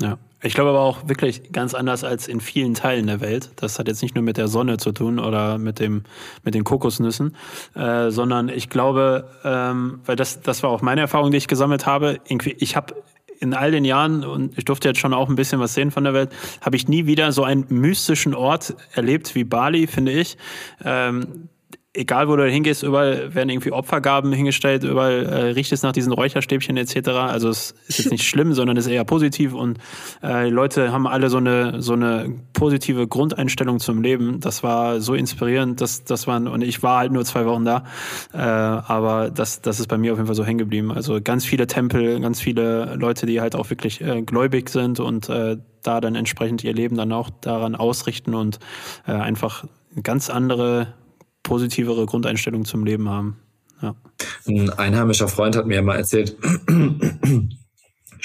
Ja, 0.00 0.18
ich 0.44 0.54
glaube 0.54 0.70
aber 0.70 0.80
auch 0.80 1.08
wirklich 1.08 1.52
ganz 1.52 1.74
anders 1.74 2.04
als 2.04 2.28
in 2.28 2.40
vielen 2.40 2.74
Teilen 2.74 3.06
der 3.06 3.20
Welt. 3.20 3.50
Das 3.56 3.78
hat 3.78 3.88
jetzt 3.88 4.02
nicht 4.02 4.14
nur 4.14 4.22
mit 4.22 4.36
der 4.36 4.48
Sonne 4.48 4.76
zu 4.76 4.92
tun 4.92 5.18
oder 5.18 5.58
mit 5.58 5.80
dem 5.80 6.04
mit 6.42 6.54
den 6.54 6.64
Kokosnüssen, 6.64 7.34
äh, 7.74 8.10
sondern 8.10 8.48
ich 8.50 8.68
glaube, 8.68 9.30
ähm, 9.42 10.00
weil 10.04 10.16
das 10.16 10.42
das 10.42 10.62
war 10.62 10.70
auch 10.70 10.82
meine 10.82 11.00
Erfahrung, 11.00 11.30
die 11.30 11.38
ich 11.38 11.48
gesammelt 11.48 11.86
habe. 11.86 12.20
Ich 12.58 12.76
habe 12.76 12.94
in 13.40 13.54
all 13.54 13.70
den 13.70 13.84
Jahren 13.84 14.24
und 14.24 14.56
ich 14.58 14.64
durfte 14.64 14.88
jetzt 14.88 15.00
schon 15.00 15.14
auch 15.14 15.28
ein 15.28 15.36
bisschen 15.36 15.60
was 15.60 15.74
sehen 15.74 15.90
von 15.90 16.04
der 16.04 16.14
Welt, 16.14 16.30
habe 16.60 16.76
ich 16.76 16.88
nie 16.88 17.06
wieder 17.06 17.32
so 17.32 17.42
einen 17.44 17.66
mystischen 17.68 18.34
Ort 18.34 18.74
erlebt 18.92 19.34
wie 19.34 19.44
Bali, 19.44 19.86
finde 19.86 20.12
ich. 20.12 20.36
Ähm, 20.84 21.48
egal 21.94 22.28
wo 22.28 22.34
du 22.36 22.48
hingehst, 22.48 22.82
überall 22.82 23.34
werden 23.34 23.48
irgendwie 23.48 23.70
Opfergaben 23.70 24.32
hingestellt, 24.32 24.82
überall 24.82 25.24
äh, 25.24 25.36
riecht 25.52 25.72
es 25.72 25.82
nach 25.82 25.92
diesen 25.92 26.12
Räucherstäbchen 26.12 26.76
etc. 26.76 27.08
Also 27.10 27.48
es 27.48 27.74
ist 27.86 27.98
jetzt 27.98 28.10
nicht 28.10 28.26
schlimm, 28.28 28.52
sondern 28.52 28.76
ist 28.76 28.88
eher 28.88 29.04
positiv 29.04 29.54
und 29.54 29.78
äh, 30.22 30.48
Leute 30.48 30.92
haben 30.92 31.06
alle 31.06 31.30
so 31.30 31.36
eine 31.36 31.80
so 31.80 31.92
eine 31.92 32.34
positive 32.52 33.06
Grundeinstellung 33.06 33.78
zum 33.78 34.02
Leben. 34.02 34.40
Das 34.40 34.62
war 34.64 35.00
so 35.00 35.14
inspirierend, 35.14 35.80
dass 35.80 36.04
das 36.04 36.26
waren 36.26 36.48
und 36.48 36.62
ich 36.62 36.82
war 36.82 36.98
halt 36.98 37.12
nur 37.12 37.24
zwei 37.24 37.46
Wochen 37.46 37.64
da, 37.64 37.84
äh, 38.32 38.38
aber 38.38 39.30
das 39.30 39.62
das 39.62 39.78
ist 39.78 39.86
bei 39.86 39.96
mir 39.96 40.12
auf 40.12 40.18
jeden 40.18 40.26
Fall 40.26 40.34
so 40.34 40.44
hängen 40.44 40.58
geblieben. 40.58 40.90
Also 40.90 41.20
ganz 41.22 41.44
viele 41.44 41.68
Tempel, 41.68 42.20
ganz 42.20 42.40
viele 42.40 42.96
Leute, 42.96 43.26
die 43.26 43.40
halt 43.40 43.54
auch 43.54 43.70
wirklich 43.70 44.00
äh, 44.00 44.22
gläubig 44.22 44.68
sind 44.68 44.98
und 44.98 45.28
äh, 45.28 45.58
da 45.82 46.00
dann 46.00 46.16
entsprechend 46.16 46.64
ihr 46.64 46.74
Leben 46.74 46.96
dann 46.96 47.12
auch 47.12 47.30
daran 47.40 47.76
ausrichten 47.76 48.34
und 48.34 48.58
äh, 49.06 49.12
einfach 49.12 49.64
ganz 50.02 50.28
andere 50.30 50.88
positivere 51.44 52.06
Grundeinstellung 52.06 52.64
zum 52.64 52.84
Leben 52.84 53.08
haben. 53.08 53.36
Ja. 53.80 53.94
Ein 54.46 54.70
einheimischer 54.70 55.28
Freund 55.28 55.54
hat 55.54 55.66
mir 55.66 55.80
mal 55.82 55.96
erzählt, 55.96 56.36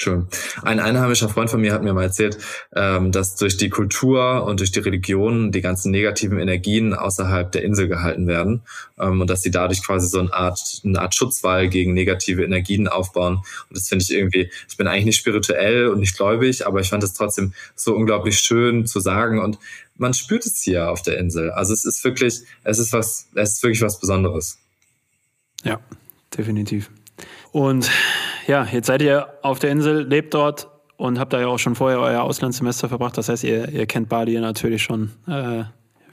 Schön. 0.02 0.28
Ein 0.62 0.80
einheimischer 0.80 1.28
Freund 1.28 1.50
von 1.50 1.60
mir 1.60 1.74
hat 1.74 1.82
mir 1.82 1.92
mal 1.92 2.04
erzählt, 2.04 2.38
ähm, 2.74 3.12
dass 3.12 3.36
durch 3.36 3.58
die 3.58 3.68
Kultur 3.68 4.44
und 4.44 4.60
durch 4.60 4.72
die 4.72 4.78
Religion 4.78 5.52
die 5.52 5.60
ganzen 5.60 5.90
negativen 5.90 6.38
Energien 6.38 6.94
außerhalb 6.94 7.52
der 7.52 7.64
Insel 7.64 7.86
gehalten 7.86 8.26
werden 8.26 8.62
ähm, 8.98 9.20
und 9.20 9.28
dass 9.28 9.42
sie 9.42 9.50
dadurch 9.50 9.84
quasi 9.84 10.08
so 10.08 10.20
eine 10.20 10.32
Art, 10.32 10.80
eine 10.86 11.02
Art 11.02 11.14
Schutzwall 11.14 11.68
gegen 11.68 11.92
negative 11.92 12.42
Energien 12.42 12.88
aufbauen. 12.88 13.42
Und 13.68 13.76
das 13.76 13.90
finde 13.90 14.02
ich 14.02 14.10
irgendwie, 14.10 14.50
ich 14.70 14.78
bin 14.78 14.86
eigentlich 14.86 15.04
nicht 15.04 15.18
spirituell 15.18 15.88
und 15.88 16.00
nicht 16.00 16.16
gläubig, 16.16 16.66
aber 16.66 16.80
ich 16.80 16.88
fand 16.88 17.04
es 17.04 17.12
trotzdem 17.12 17.52
so 17.74 17.94
unglaublich 17.94 18.38
schön 18.38 18.86
zu 18.86 19.00
sagen 19.00 19.38
und 19.38 19.58
man 19.98 20.14
spürt 20.14 20.46
es 20.46 20.62
hier 20.62 20.90
auf 20.90 21.02
der 21.02 21.18
Insel. 21.18 21.50
Also 21.50 21.74
es 21.74 21.84
ist 21.84 22.02
wirklich, 22.04 22.40
es 22.64 22.78
ist 22.78 22.94
was, 22.94 23.28
es 23.34 23.56
ist 23.56 23.62
wirklich 23.62 23.82
was 23.82 24.00
Besonderes. 24.00 24.56
Ja, 25.62 25.78
definitiv. 26.34 26.90
Und 27.52 27.90
ja, 28.50 28.64
jetzt 28.64 28.88
seid 28.88 29.00
ihr 29.00 29.28
auf 29.42 29.60
der 29.60 29.70
Insel, 29.70 30.02
lebt 30.02 30.34
dort 30.34 30.68
und 30.96 31.20
habt 31.20 31.32
da 31.32 31.40
ja 31.40 31.46
auch 31.46 31.60
schon 31.60 31.76
vorher 31.76 32.00
euer 32.00 32.22
Auslandssemester 32.24 32.88
verbracht. 32.88 33.16
Das 33.16 33.28
heißt, 33.28 33.44
ihr, 33.44 33.68
ihr 33.68 33.86
kennt 33.86 34.08
Bali 34.08 34.38
natürlich 34.40 34.82
schon 34.82 35.12
äh, 35.28 35.62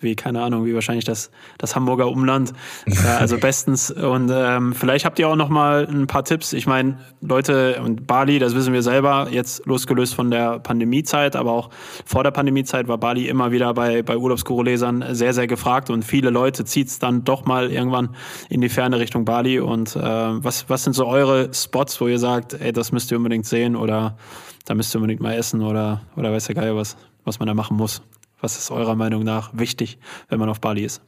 wie 0.01 0.15
keine 0.15 0.41
Ahnung, 0.41 0.65
wie 0.65 0.73
wahrscheinlich 0.73 1.05
das, 1.05 1.31
das 1.57 1.75
Hamburger 1.75 2.07
Umland. 2.07 2.53
Äh, 2.85 3.07
also 3.07 3.37
bestens. 3.39 3.91
Und 3.91 4.31
ähm, 4.33 4.73
vielleicht 4.73 5.05
habt 5.05 5.19
ihr 5.19 5.29
auch 5.29 5.35
noch 5.35 5.49
mal 5.49 5.87
ein 5.87 6.07
paar 6.07 6.23
Tipps. 6.23 6.53
Ich 6.53 6.67
meine, 6.67 6.97
Leute 7.21 7.81
und 7.83 8.07
Bali, 8.07 8.39
das 8.39 8.55
wissen 8.55 8.73
wir 8.73 8.83
selber, 8.83 9.27
jetzt 9.31 9.65
losgelöst 9.65 10.15
von 10.15 10.31
der 10.31 10.59
Pandemiezeit, 10.59 11.35
aber 11.35 11.51
auch 11.51 11.69
vor 12.05 12.23
der 12.23 12.31
Pandemiezeit 12.31 12.87
war 12.87 12.97
Bali 12.97 13.27
immer 13.27 13.51
wieder 13.51 13.73
bei, 13.73 14.03
bei 14.03 14.17
Urlaubsguru-Lesern 14.17 15.05
sehr, 15.11 15.33
sehr 15.33 15.47
gefragt 15.47 15.89
und 15.89 16.03
viele 16.03 16.29
Leute 16.29 16.65
zieht 16.65 16.87
es 16.87 16.99
dann 16.99 17.23
doch 17.23 17.45
mal 17.45 17.71
irgendwann 17.71 18.15
in 18.49 18.61
die 18.61 18.69
ferne 18.69 18.99
Richtung 18.99 19.25
Bali. 19.25 19.59
Und 19.59 19.95
äh, 19.95 19.99
was, 20.01 20.69
was 20.69 20.83
sind 20.83 20.93
so 20.93 21.05
eure 21.05 21.53
Spots, 21.53 21.99
wo 22.01 22.07
ihr 22.07 22.19
sagt, 22.19 22.53
ey, 22.53 22.71
das 22.71 22.91
müsst 22.91 23.11
ihr 23.11 23.17
unbedingt 23.17 23.45
sehen 23.45 23.75
oder 23.75 24.17
da 24.65 24.75
müsst 24.75 24.93
ihr 24.93 24.99
unbedingt 24.99 25.21
mal 25.21 25.33
essen 25.33 25.61
oder, 25.61 26.01
oder 26.15 26.31
weiß 26.31 26.45
der 26.47 26.55
Geil 26.55 26.75
was, 26.75 26.97
was 27.23 27.39
man 27.39 27.47
da 27.47 27.53
machen 27.53 27.77
muss? 27.77 28.01
Was 28.41 28.57
ist 28.57 28.71
eurer 28.71 28.95
Meinung 28.95 29.23
nach 29.23 29.51
wichtig, 29.53 29.99
wenn 30.29 30.39
man 30.39 30.49
auf 30.49 30.61
Bali 30.61 30.83
ist? 30.83 31.01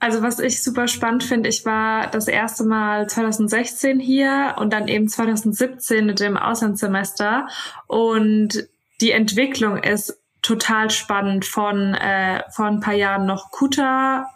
Also 0.00 0.22
was 0.22 0.38
ich 0.38 0.62
super 0.62 0.86
spannend 0.86 1.24
finde, 1.24 1.48
ich 1.48 1.64
war 1.64 2.06
das 2.08 2.28
erste 2.28 2.64
Mal 2.64 3.08
2016 3.08 3.98
hier 3.98 4.54
und 4.58 4.72
dann 4.72 4.86
eben 4.86 5.08
2017 5.08 6.06
mit 6.06 6.20
dem 6.20 6.36
Auslandssemester 6.36 7.48
und 7.88 8.68
die 9.00 9.10
Entwicklung 9.10 9.76
ist 9.78 10.20
total 10.42 10.90
spannend 10.90 11.44
von 11.44 11.94
äh, 11.94 12.44
vor 12.50 12.66
ein 12.66 12.80
paar 12.80 12.94
Jahren 12.94 13.26
noch 13.26 13.50
Kuta 13.50 14.28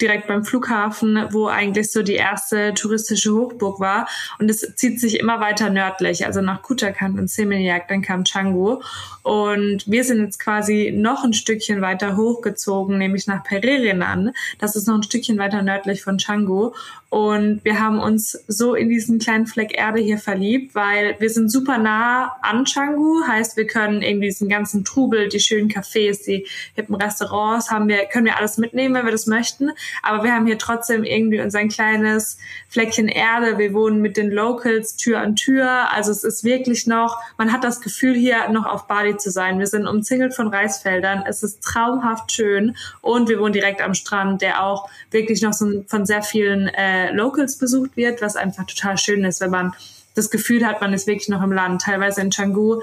direkt 0.00 0.26
beim 0.26 0.44
Flughafen, 0.44 1.26
wo 1.30 1.46
eigentlich 1.46 1.92
so 1.92 2.02
die 2.02 2.14
erste 2.14 2.74
touristische 2.74 3.32
Hochburg 3.32 3.80
war. 3.80 4.08
Und 4.38 4.50
es 4.50 4.60
zieht 4.76 5.00
sich 5.00 5.20
immer 5.20 5.40
weiter 5.40 5.70
nördlich, 5.70 6.26
also 6.26 6.40
nach 6.40 6.62
Kutakan 6.62 7.18
und 7.18 7.30
Seminyak, 7.30 7.88
dann 7.88 8.02
kam 8.02 8.24
Canggu. 8.24 8.80
Und 9.22 9.84
wir 9.86 10.04
sind 10.04 10.20
jetzt 10.20 10.38
quasi 10.38 10.92
noch 10.94 11.24
ein 11.24 11.32
Stückchen 11.32 11.80
weiter 11.80 12.16
hochgezogen, 12.16 12.98
nämlich 12.98 13.26
nach 13.26 13.44
Pererinan. 13.44 14.32
Das 14.58 14.76
ist 14.76 14.86
noch 14.88 14.96
ein 14.96 15.02
Stückchen 15.02 15.38
weiter 15.38 15.62
nördlich 15.62 16.02
von 16.02 16.16
Canggu. 16.16 16.72
Und 17.10 17.64
wir 17.64 17.80
haben 17.80 17.98
uns 17.98 18.38
so 18.46 18.76
in 18.76 18.88
diesen 18.88 19.18
kleinen 19.18 19.48
Fleck 19.48 19.76
Erde 19.76 20.00
hier 20.00 20.18
verliebt, 20.18 20.76
weil 20.76 21.16
wir 21.18 21.28
sind 21.28 21.50
super 21.50 21.76
nah 21.76 22.36
an 22.40 22.64
Canggu, 22.64 23.26
heißt 23.26 23.56
wir 23.56 23.66
können 23.66 24.00
irgendwie 24.00 24.28
diesen 24.28 24.48
ganzen 24.48 24.84
Trubel, 24.84 25.28
die 25.28 25.40
schönen 25.40 25.68
Cafés, 25.68 26.24
die 26.24 26.46
hippen 26.76 26.94
Restaurants, 26.94 27.68
haben 27.68 27.88
wir, 27.88 28.04
können 28.06 28.26
wir 28.26 28.36
alles 28.36 28.58
mitnehmen, 28.58 28.94
wenn 28.94 29.06
wir 29.06 29.10
das 29.10 29.26
möchten. 29.26 29.70
Aber 30.04 30.22
wir 30.22 30.32
haben 30.32 30.46
hier 30.46 30.56
trotzdem 30.56 31.02
irgendwie 31.02 31.40
unser 31.40 31.66
kleines 31.66 32.38
Fleckchen 32.68 33.08
Erde. 33.08 33.58
Wir 33.58 33.74
wohnen 33.74 34.00
mit 34.00 34.16
den 34.16 34.30
Locals 34.30 34.94
Tür 34.94 35.18
an 35.18 35.34
Tür. 35.34 35.92
Also 35.92 36.12
es 36.12 36.22
ist 36.22 36.44
wirklich 36.44 36.86
noch, 36.86 37.18
man 37.36 37.52
hat 37.52 37.64
das 37.64 37.80
Gefühl 37.80 38.14
hier 38.14 38.48
noch 38.50 38.66
auf 38.66 38.86
Bali 38.86 39.16
zu 39.16 39.32
sein. 39.32 39.58
Wir 39.58 39.66
sind 39.66 39.88
umzingelt 39.88 40.32
von 40.32 40.46
Reisfeldern. 40.46 41.24
Es 41.26 41.42
ist 41.42 41.60
traumhaft 41.64 42.30
schön 42.30 42.76
und 43.00 43.28
wir 43.28 43.40
wohnen 43.40 43.52
direkt 43.52 43.80
am 43.80 43.94
Strand, 43.94 44.42
der 44.42 44.62
auch 44.62 44.88
wirklich 45.10 45.42
noch 45.42 45.52
so 45.52 45.84
von 45.88 46.06
sehr 46.06 46.22
vielen 46.22 46.68
äh, 46.68 46.99
Locals 47.12 47.58
besucht 47.58 47.96
wird, 47.96 48.22
was 48.22 48.36
einfach 48.36 48.66
total 48.66 48.98
schön 48.98 49.24
ist, 49.24 49.40
wenn 49.40 49.50
man 49.50 49.74
das 50.14 50.30
Gefühl 50.30 50.66
hat, 50.66 50.80
man 50.80 50.92
ist 50.92 51.06
wirklich 51.06 51.28
noch 51.28 51.42
im 51.42 51.52
Land. 51.52 51.82
Teilweise 51.82 52.20
in 52.20 52.30
Canggu 52.30 52.80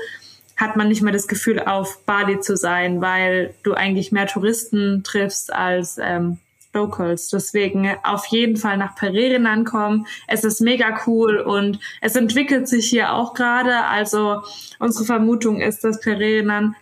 hat 0.55 0.76
man 0.76 0.88
nicht 0.88 1.01
mehr 1.01 1.13
das 1.13 1.28
Gefühl, 1.28 1.59
auf 1.59 2.03
Bali 2.05 2.39
zu 2.39 2.57
sein, 2.57 3.01
weil 3.01 3.53
du 3.63 3.74
eigentlich 3.74 4.11
mehr 4.11 4.28
Touristen 4.28 5.03
triffst 5.03 5.53
als 5.53 5.97
ähm, 6.01 6.39
Locals. 6.74 7.30
Deswegen 7.30 7.95
auf 8.03 8.26
jeden 8.28 8.57
Fall 8.57 8.78
nach 8.78 8.95
Pererin 8.95 9.45
ankommen. 9.45 10.07
Es 10.28 10.43
ist 10.43 10.61
mega 10.61 10.99
cool 11.05 11.38
und 11.38 11.80
es 12.01 12.15
entwickelt 12.15 12.68
sich 12.68 12.89
hier 12.89 13.13
auch 13.13 13.34
gerade. 13.34 13.86
Also 13.86 14.41
unsere 14.80 15.05
Vermutung 15.05 15.61
ist, 15.61 15.84
dass 15.84 15.99
Pererin 15.99 16.76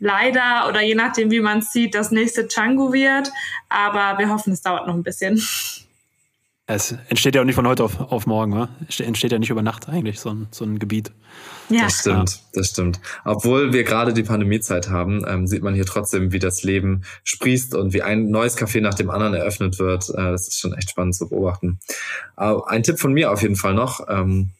leider 0.00 0.66
oder 0.68 0.80
je 0.80 0.94
nachdem, 0.94 1.30
wie 1.30 1.40
man 1.40 1.58
es 1.58 1.72
sieht, 1.72 1.94
das 1.94 2.10
nächste 2.10 2.46
Canggu 2.46 2.92
wird. 2.92 3.30
Aber 3.68 4.18
wir 4.18 4.30
hoffen, 4.30 4.52
es 4.52 4.62
dauert 4.62 4.86
noch 4.86 4.94
ein 4.94 5.02
bisschen. 5.02 5.42
Es 6.70 6.94
entsteht 7.08 7.34
ja 7.34 7.40
auch 7.40 7.46
nicht 7.46 7.54
von 7.54 7.66
heute 7.66 7.82
auf, 7.82 7.98
auf 7.98 8.26
morgen, 8.26 8.52
wa? 8.52 8.68
Es 8.86 9.00
entsteht 9.00 9.32
ja 9.32 9.38
nicht 9.38 9.48
über 9.48 9.62
Nacht 9.62 9.88
eigentlich, 9.88 10.20
so 10.20 10.28
ein, 10.28 10.48
so 10.50 10.66
ein 10.66 10.78
Gebiet. 10.78 11.12
Ja. 11.70 11.84
Das 11.84 12.00
stimmt, 12.00 12.42
das 12.52 12.68
stimmt. 12.68 13.00
Obwohl 13.24 13.72
wir 13.72 13.84
gerade 13.84 14.12
die 14.12 14.22
Pandemiezeit 14.22 14.90
haben, 14.90 15.24
ähm, 15.26 15.46
sieht 15.46 15.62
man 15.62 15.74
hier 15.74 15.86
trotzdem, 15.86 16.30
wie 16.30 16.38
das 16.38 16.64
Leben 16.64 17.04
sprießt 17.24 17.74
und 17.74 17.94
wie 17.94 18.02
ein 18.02 18.28
neues 18.28 18.58
Café 18.58 18.82
nach 18.82 18.92
dem 18.92 19.08
anderen 19.08 19.32
eröffnet 19.32 19.78
wird. 19.78 20.10
Äh, 20.10 20.32
das 20.32 20.48
ist 20.48 20.60
schon 20.60 20.74
echt 20.74 20.90
spannend 20.90 21.14
zu 21.14 21.30
beobachten. 21.30 21.80
Äh, 22.36 22.54
ein 22.66 22.82
Tipp 22.82 22.98
von 22.98 23.14
mir 23.14 23.32
auf 23.32 23.40
jeden 23.40 23.56
Fall 23.56 23.72
noch. 23.72 24.06
Ähm, 24.06 24.50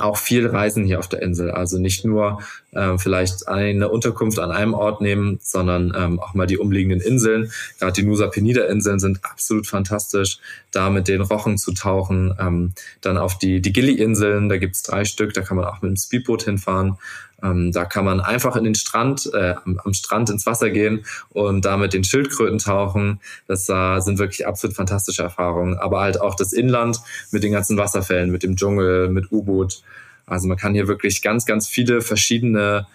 auch 0.00 0.16
viel 0.16 0.46
reisen 0.46 0.84
hier 0.84 0.98
auf 0.98 1.08
der 1.08 1.22
Insel. 1.22 1.50
Also 1.50 1.78
nicht 1.78 2.04
nur 2.04 2.40
äh, 2.72 2.98
vielleicht 2.98 3.46
eine 3.48 3.88
Unterkunft 3.88 4.38
an 4.38 4.50
einem 4.50 4.74
Ort 4.74 5.00
nehmen, 5.00 5.38
sondern 5.40 5.92
ähm, 5.96 6.18
auch 6.18 6.34
mal 6.34 6.46
die 6.46 6.58
umliegenden 6.58 7.00
Inseln. 7.00 7.52
Gerade 7.78 7.92
die 7.92 8.02
Nusa 8.02 8.26
Penida 8.26 8.64
Inseln 8.64 8.98
sind 8.98 9.24
absolut 9.24 9.66
fantastisch, 9.66 10.38
da 10.72 10.90
mit 10.90 11.06
den 11.06 11.20
Rochen 11.20 11.58
zu 11.58 11.72
tauchen. 11.72 12.34
Ähm, 12.40 12.72
dann 13.00 13.18
auf 13.18 13.38
die, 13.38 13.60
die 13.60 13.72
Gili 13.72 13.94
Inseln, 13.94 14.48
da 14.48 14.56
gibt's 14.56 14.82
drei 14.82 15.04
Stück, 15.04 15.32
da 15.34 15.42
kann 15.42 15.56
man 15.56 15.66
auch 15.66 15.80
mit 15.80 15.90
dem 15.90 15.96
Speedboot 15.96 16.42
hinfahren. 16.42 16.98
Ähm, 17.42 17.72
da 17.72 17.84
kann 17.84 18.04
man 18.04 18.20
einfach 18.20 18.56
in 18.56 18.64
den 18.64 18.74
Strand, 18.74 19.30
äh, 19.34 19.54
am, 19.64 19.94
Strand 19.94 20.30
ins 20.30 20.46
Wasser 20.46 20.70
gehen 20.70 21.04
und 21.30 21.64
damit 21.64 21.92
den 21.92 22.04
Schildkröten 22.04 22.58
tauchen. 22.58 23.20
Das 23.46 23.68
äh, 23.68 24.00
sind 24.00 24.18
wirklich 24.18 24.46
absolut 24.46 24.76
fantastische 24.76 25.22
Erfahrungen. 25.22 25.76
Aber 25.76 26.00
halt 26.00 26.20
auch 26.20 26.34
das 26.34 26.52
Inland 26.52 27.00
mit 27.30 27.42
den 27.42 27.52
ganzen 27.52 27.76
Wasserfällen, 27.76 28.30
mit 28.30 28.42
dem 28.42 28.56
Dschungel, 28.56 29.08
mit 29.08 29.30
U-Boot. 29.32 29.82
Also 30.26 30.48
man 30.48 30.56
kann 30.56 30.74
hier 30.74 30.88
wirklich 30.88 31.22
ganz, 31.22 31.44
ganz 31.44 31.68
viele 31.68 32.00
verschiedene 32.00 32.86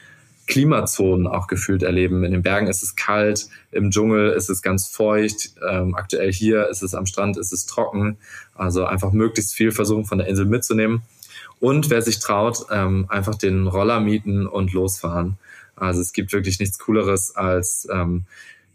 Klimazonen 0.50 1.28
auch 1.28 1.46
gefühlt 1.46 1.84
erleben. 1.84 2.24
In 2.24 2.32
den 2.32 2.42
Bergen 2.42 2.68
ist 2.68 2.82
es 2.82 2.96
kalt, 2.96 3.48
im 3.72 3.92
Dschungel 3.92 4.32
ist 4.32 4.50
es 4.50 4.64
ganz 4.64 4.88
feucht. 4.88 5.52
Ähm, 5.70 5.94
aktuell 5.94 6.34
hier 6.34 6.68
ist 6.70 6.82
es 6.82 6.96
am 6.96 7.06
Strand, 7.06 7.38
ist 7.38 7.54
es 7.54 7.68
trocken. 7.68 8.18
Also 8.56 8.86
einfach 8.86 9.12
möglichst 9.12 9.54
viel 9.54 9.72
versuchen 9.72 10.06
von 10.06 10.18
der 10.18 10.28
Insel 10.28 10.46
mitzunehmen. 10.46 11.04
Und 11.60 11.90
wer 11.90 12.02
sich 12.02 12.20
traut, 12.20 12.66
ähm, 12.72 13.06
einfach 13.10 13.36
den 13.36 13.68
Roller 13.68 14.00
mieten 14.00 14.48
und 14.48 14.74
losfahren. 14.74 15.38
Also 15.76 16.02
es 16.02 16.14
gibt 16.14 16.34
wirklich 16.34 16.60
nichts 16.60 16.80
Cooleres 16.80 17.36
als 17.36 17.88
ähm, 17.92 18.26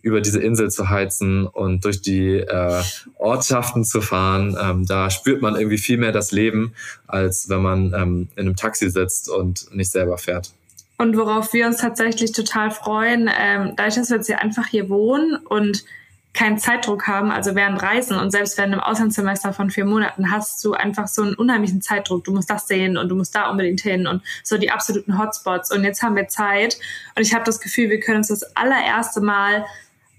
über 0.02 0.20
diese 0.20 0.40
Insel 0.40 0.70
zu 0.70 0.90
heizen 0.90 1.46
und 1.46 1.84
durch 1.86 2.02
die 2.02 2.36
äh, 2.36 2.82
Ortschaften 3.16 3.84
zu 3.84 4.02
fahren. 4.02 4.56
Ähm, 4.60 4.86
da 4.86 5.08
spürt 5.08 5.40
man 5.40 5.56
irgendwie 5.56 5.78
viel 5.78 5.96
mehr 5.96 6.12
das 6.12 6.30
Leben, 6.30 6.74
als 7.06 7.48
wenn 7.48 7.62
man 7.62 7.94
ähm, 7.94 8.28
in 8.36 8.46
einem 8.46 8.56
Taxi 8.56 8.90
sitzt 8.90 9.30
und 9.30 9.74
nicht 9.74 9.90
selber 9.90 10.18
fährt. 10.18 10.52
Und 10.98 11.16
worauf 11.16 11.54
wir 11.54 11.66
uns 11.66 11.78
tatsächlich 11.78 12.32
total 12.32 12.70
freuen, 12.70 13.30
ähm, 13.40 13.72
dadurch, 13.76 13.94
dass 13.94 14.10
wir 14.10 14.18
jetzt 14.18 14.26
hier 14.26 14.40
einfach 14.40 14.66
hier 14.66 14.90
wohnen 14.90 15.36
und 15.36 15.84
keinen 16.34 16.58
Zeitdruck 16.58 17.06
haben, 17.06 17.30
also 17.30 17.54
während 17.54 17.80
Reisen 17.80 18.18
und 18.18 18.32
selbst 18.32 18.58
während 18.58 18.74
einem 18.74 18.82
Auslandssemester 18.82 19.52
von 19.52 19.70
vier 19.70 19.84
Monaten 19.84 20.32
hast 20.32 20.62
du 20.64 20.74
einfach 20.74 21.06
so 21.06 21.22
einen 21.22 21.34
unheimlichen 21.34 21.80
Zeitdruck. 21.80 22.24
Du 22.24 22.32
musst 22.32 22.50
das 22.50 22.66
sehen 22.66 22.96
und 22.96 23.08
du 23.08 23.14
musst 23.14 23.34
da 23.36 23.48
unbedingt 23.50 23.80
hin 23.80 24.08
und 24.08 24.20
so 24.42 24.58
die 24.58 24.72
absoluten 24.72 25.16
Hotspots. 25.16 25.70
Und 25.70 25.84
jetzt 25.84 26.02
haben 26.02 26.16
wir 26.16 26.26
Zeit 26.26 26.78
und 27.14 27.22
ich 27.22 27.32
habe 27.34 27.44
das 27.44 27.60
Gefühl, 27.60 27.88
wir 27.88 28.00
können 28.00 28.18
uns 28.18 28.28
das 28.28 28.56
allererste 28.56 29.20
Mal 29.20 29.64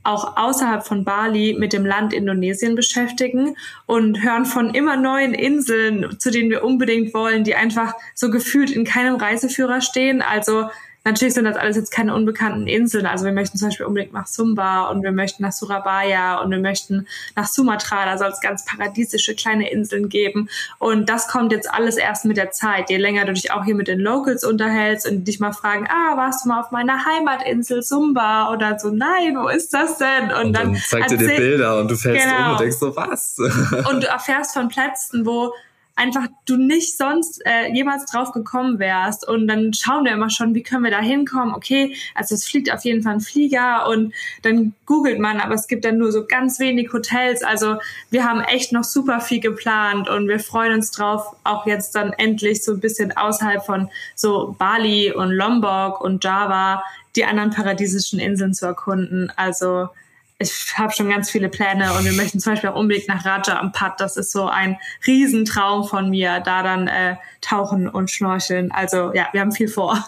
auch 0.05 0.37
außerhalb 0.37 0.85
von 0.85 1.03
Bali 1.03 1.55
mit 1.59 1.73
dem 1.73 1.85
Land 1.85 2.13
Indonesien 2.13 2.75
beschäftigen 2.75 3.57
und 3.85 4.23
hören 4.23 4.45
von 4.45 4.73
immer 4.73 4.95
neuen 4.95 5.33
Inseln, 5.33 6.17
zu 6.19 6.31
denen 6.31 6.49
wir 6.49 6.63
unbedingt 6.63 7.13
wollen, 7.13 7.43
die 7.43 7.55
einfach 7.55 7.93
so 8.13 8.29
gefühlt 8.29 8.69
in 8.69 8.85
keinem 8.85 9.15
Reiseführer 9.15 9.81
stehen. 9.81 10.21
Also 10.21 10.69
Natürlich 11.05 11.35
sind 11.35 11.45
das 11.45 11.55
alles 11.55 11.75
jetzt 11.75 11.91
keine 11.91 12.15
unbekannten 12.15 12.65
Inseln. 12.65 13.05
Also 13.05 13.25
wir 13.25 13.31
möchten 13.31 13.59
zum 13.59 13.67
Beispiel 13.67 13.85
unbedingt 13.85 14.13
nach 14.13 14.25
Sumba 14.25 14.89
und 14.89 15.03
wir 15.03 15.11
möchten 15.11 15.43
nach 15.43 15.51
Surabaya 15.51 16.41
und 16.41 16.49
wir 16.49 16.57
möchten 16.57 17.05
nach 17.35 17.45
Sumatra. 17.45 18.05
Da 18.05 18.17
soll 18.17 18.29
es 18.29 18.41
ganz 18.41 18.65
paradiesische 18.65 19.35
kleine 19.35 19.69
Inseln 19.69 20.09
geben. 20.09 20.49
Und 20.79 21.07
das 21.07 21.27
kommt 21.27 21.51
jetzt 21.51 21.71
alles 21.71 21.97
erst 21.97 22.25
mit 22.25 22.37
der 22.37 22.49
Zeit. 22.49 22.89
Je 22.89 22.97
länger 22.97 23.25
du 23.25 23.33
dich 23.33 23.51
auch 23.51 23.65
hier 23.65 23.75
mit 23.75 23.87
den 23.87 23.99
Locals 23.99 24.43
unterhältst 24.43 25.07
und 25.07 25.25
dich 25.25 25.39
mal 25.39 25.53
fragen, 25.53 25.87
ah, 25.87 26.17
warst 26.17 26.43
du 26.43 26.49
mal 26.49 26.59
auf 26.59 26.71
meiner 26.71 27.05
Heimatinsel 27.05 27.83
Sumba 27.83 28.51
oder 28.51 28.79
so, 28.79 28.89
nein, 28.89 29.35
wo 29.35 29.47
ist 29.47 29.75
das 29.75 29.99
denn? 29.99 30.31
Und, 30.31 30.45
und 30.47 30.53
dann, 30.53 30.73
dann 30.73 30.75
zeigt 30.75 31.11
dir 31.11 31.17
die 31.17 31.27
Bilder 31.27 31.79
und 31.81 31.91
du 31.91 31.95
fällst 31.95 32.25
genau. 32.25 32.45
um 32.45 32.51
und 32.53 32.59
denkst 32.61 32.77
so, 32.77 32.95
was? 32.95 33.37
und 33.37 34.03
du 34.03 34.07
erfährst 34.07 34.55
von 34.55 34.69
Plätzen, 34.69 35.23
wo 35.23 35.53
einfach 35.95 36.27
du 36.45 36.57
nicht 36.57 36.97
sonst 36.97 37.41
äh, 37.45 37.71
jemals 37.73 38.05
drauf 38.05 38.31
gekommen 38.31 38.79
wärst. 38.79 39.27
Und 39.27 39.47
dann 39.47 39.73
schauen 39.73 40.05
wir 40.05 40.11
immer 40.11 40.29
schon, 40.29 40.53
wie 40.53 40.63
können 40.63 40.83
wir 40.83 40.91
da 40.91 40.99
hinkommen. 40.99 41.55
Okay, 41.55 41.95
also 42.13 42.35
es 42.35 42.45
fliegt 42.45 42.71
auf 42.71 42.83
jeden 42.83 43.01
Fall 43.01 43.13
ein 43.13 43.21
Flieger 43.21 43.87
und 43.87 44.13
dann 44.41 44.73
googelt 44.85 45.19
man, 45.19 45.39
aber 45.39 45.55
es 45.55 45.67
gibt 45.67 45.85
dann 45.85 45.97
nur 45.97 46.11
so 46.11 46.25
ganz 46.25 46.59
wenig 46.59 46.91
Hotels. 46.91 47.43
Also 47.43 47.77
wir 48.09 48.25
haben 48.25 48.41
echt 48.41 48.73
noch 48.73 48.83
super 48.83 49.21
viel 49.21 49.39
geplant 49.39 50.09
und 50.09 50.27
wir 50.27 50.39
freuen 50.39 50.73
uns 50.73 50.91
drauf, 50.91 51.35
auch 51.43 51.65
jetzt 51.65 51.95
dann 51.95 52.11
endlich 52.13 52.63
so 52.63 52.73
ein 52.73 52.79
bisschen 52.81 53.15
außerhalb 53.15 53.65
von 53.65 53.89
so 54.15 54.55
Bali 54.57 55.13
und 55.13 55.31
Lombok 55.31 56.01
und 56.01 56.23
Java 56.23 56.83
die 57.15 57.23
anderen 57.23 57.51
paradiesischen 57.51 58.19
Inseln 58.19 58.53
zu 58.53 58.65
erkunden. 58.65 59.31
Also 59.37 59.89
ich 60.37 60.73
habe 60.77 60.91
schon 60.91 61.09
ganz 61.09 61.29
viele 61.29 61.49
Pläne 61.49 61.93
und 61.93 62.03
wir 62.05 62.13
möchten 62.13 62.39
zum 62.39 62.53
Beispiel 62.53 62.69
auch 62.69 62.75
unbedingt 62.75 63.07
nach 63.07 63.25
Raja 63.25 63.59
am 63.59 63.71
Pad. 63.71 63.99
Das 63.99 64.17
ist 64.17 64.31
so 64.31 64.47
ein 64.47 64.77
Riesentraum 65.07 65.85
von 65.85 66.09
mir, 66.09 66.41
da 66.41 66.61
dann 66.61 66.87
äh, 66.87 67.15
tauchen 67.41 67.87
und 67.87 68.11
schnorcheln. 68.11 68.71
Also 68.71 69.13
ja, 69.13 69.27
wir 69.31 69.41
haben 69.41 69.51
viel 69.51 69.69
vor. 69.69 70.05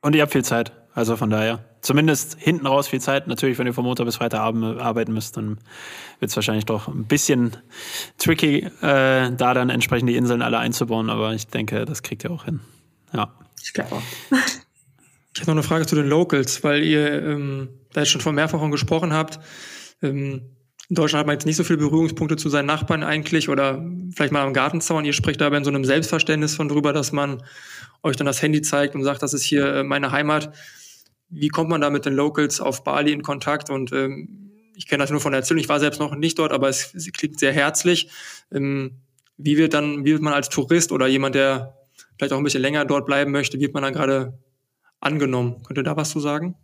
Und 0.00 0.16
ihr 0.16 0.22
habt 0.22 0.32
viel 0.32 0.44
Zeit, 0.44 0.72
also 0.94 1.16
von 1.16 1.30
daher. 1.30 1.64
zumindest 1.80 2.36
hinten 2.38 2.66
raus 2.66 2.88
viel 2.88 3.00
Zeit. 3.00 3.26
Natürlich, 3.28 3.58
wenn 3.58 3.66
ihr 3.66 3.74
von 3.74 3.84
Montag 3.84 4.06
bis 4.06 4.16
Freitag 4.16 4.40
arbeiten 4.40 5.12
müsst, 5.12 5.36
dann 5.36 5.58
wird 6.18 6.30
es 6.30 6.36
wahrscheinlich 6.36 6.66
doch 6.66 6.88
ein 6.88 7.04
bisschen 7.04 7.56
tricky, 8.18 8.68
äh, 8.82 9.30
da 9.30 9.54
dann 9.54 9.70
entsprechend 9.70 10.08
die 10.08 10.16
Inseln 10.16 10.42
alle 10.42 10.58
einzubauen. 10.58 11.08
Aber 11.08 11.32
ich 11.34 11.46
denke, 11.46 11.84
das 11.84 12.02
kriegt 12.02 12.24
ihr 12.24 12.30
auch 12.30 12.44
hin. 12.44 12.60
Ja. 13.12 13.32
Ich 13.62 13.72
glaube 13.72 13.96
auch. 13.96 14.02
Ich 15.40 15.46
habe 15.46 15.52
noch 15.52 15.62
eine 15.62 15.68
Frage 15.68 15.86
zu 15.86 15.96
den 15.96 16.06
Locals, 16.06 16.62
weil 16.64 16.84
ihr 16.84 17.22
ähm, 17.22 17.70
da 17.94 18.00
jetzt 18.02 18.10
schon 18.10 18.20
von 18.20 18.34
mehrfachen 18.34 18.70
gesprochen 18.70 19.14
habt. 19.14 19.40
Ähm, 20.02 20.42
in 20.90 20.94
Deutschland 20.94 21.20
hat 21.20 21.26
man 21.26 21.32
jetzt 21.32 21.46
nicht 21.46 21.56
so 21.56 21.64
viele 21.64 21.78
Berührungspunkte 21.78 22.36
zu 22.36 22.50
seinen 22.50 22.66
Nachbarn 22.66 23.02
eigentlich 23.02 23.48
oder 23.48 23.82
vielleicht 24.14 24.34
mal 24.34 24.42
am 24.42 24.52
Gartenzaun. 24.52 25.06
Ihr 25.06 25.14
spricht 25.14 25.40
aber 25.40 25.56
in 25.56 25.64
so 25.64 25.70
einem 25.70 25.86
Selbstverständnis 25.86 26.54
von 26.54 26.68
drüber, 26.68 26.92
dass 26.92 27.12
man 27.12 27.42
euch 28.02 28.16
dann 28.16 28.26
das 28.26 28.42
Handy 28.42 28.60
zeigt 28.60 28.94
und 28.94 29.02
sagt, 29.02 29.22
das 29.22 29.32
ist 29.32 29.42
hier 29.42 29.76
äh, 29.76 29.82
meine 29.82 30.12
Heimat. 30.12 30.54
Wie 31.30 31.48
kommt 31.48 31.70
man 31.70 31.80
da 31.80 31.88
mit 31.88 32.04
den 32.04 32.12
Locals 32.12 32.60
auf 32.60 32.84
Bali 32.84 33.10
in 33.10 33.22
Kontakt? 33.22 33.70
Und 33.70 33.92
ähm, 33.92 34.50
ich 34.76 34.86
kenne 34.88 35.02
das 35.02 35.10
nur 35.10 35.22
von 35.22 35.32
der 35.32 35.38
Erzählung. 35.38 35.62
Ich 35.62 35.70
war 35.70 35.80
selbst 35.80 36.00
noch 36.00 36.14
nicht 36.14 36.38
dort, 36.38 36.52
aber 36.52 36.68
es, 36.68 36.94
es 36.94 37.10
klingt 37.12 37.38
sehr 37.38 37.54
herzlich. 37.54 38.10
Ähm, 38.52 38.98
wie 39.38 39.56
wird 39.56 39.72
dann, 39.72 40.04
wie 40.04 40.12
wird 40.12 40.22
man 40.22 40.34
als 40.34 40.50
Tourist 40.50 40.92
oder 40.92 41.06
jemand, 41.06 41.34
der 41.34 41.78
vielleicht 42.18 42.34
auch 42.34 42.38
ein 42.38 42.44
bisschen 42.44 42.60
länger 42.60 42.84
dort 42.84 43.06
bleiben 43.06 43.30
möchte, 43.30 43.58
wird 43.58 43.72
man 43.72 43.82
dann 43.82 43.94
gerade 43.94 44.34
angenommen? 45.00 45.62
Könnt 45.66 45.78
ihr 45.78 45.84
da 45.84 45.96
was 45.96 46.10
zu 46.10 46.20
sagen? 46.20 46.54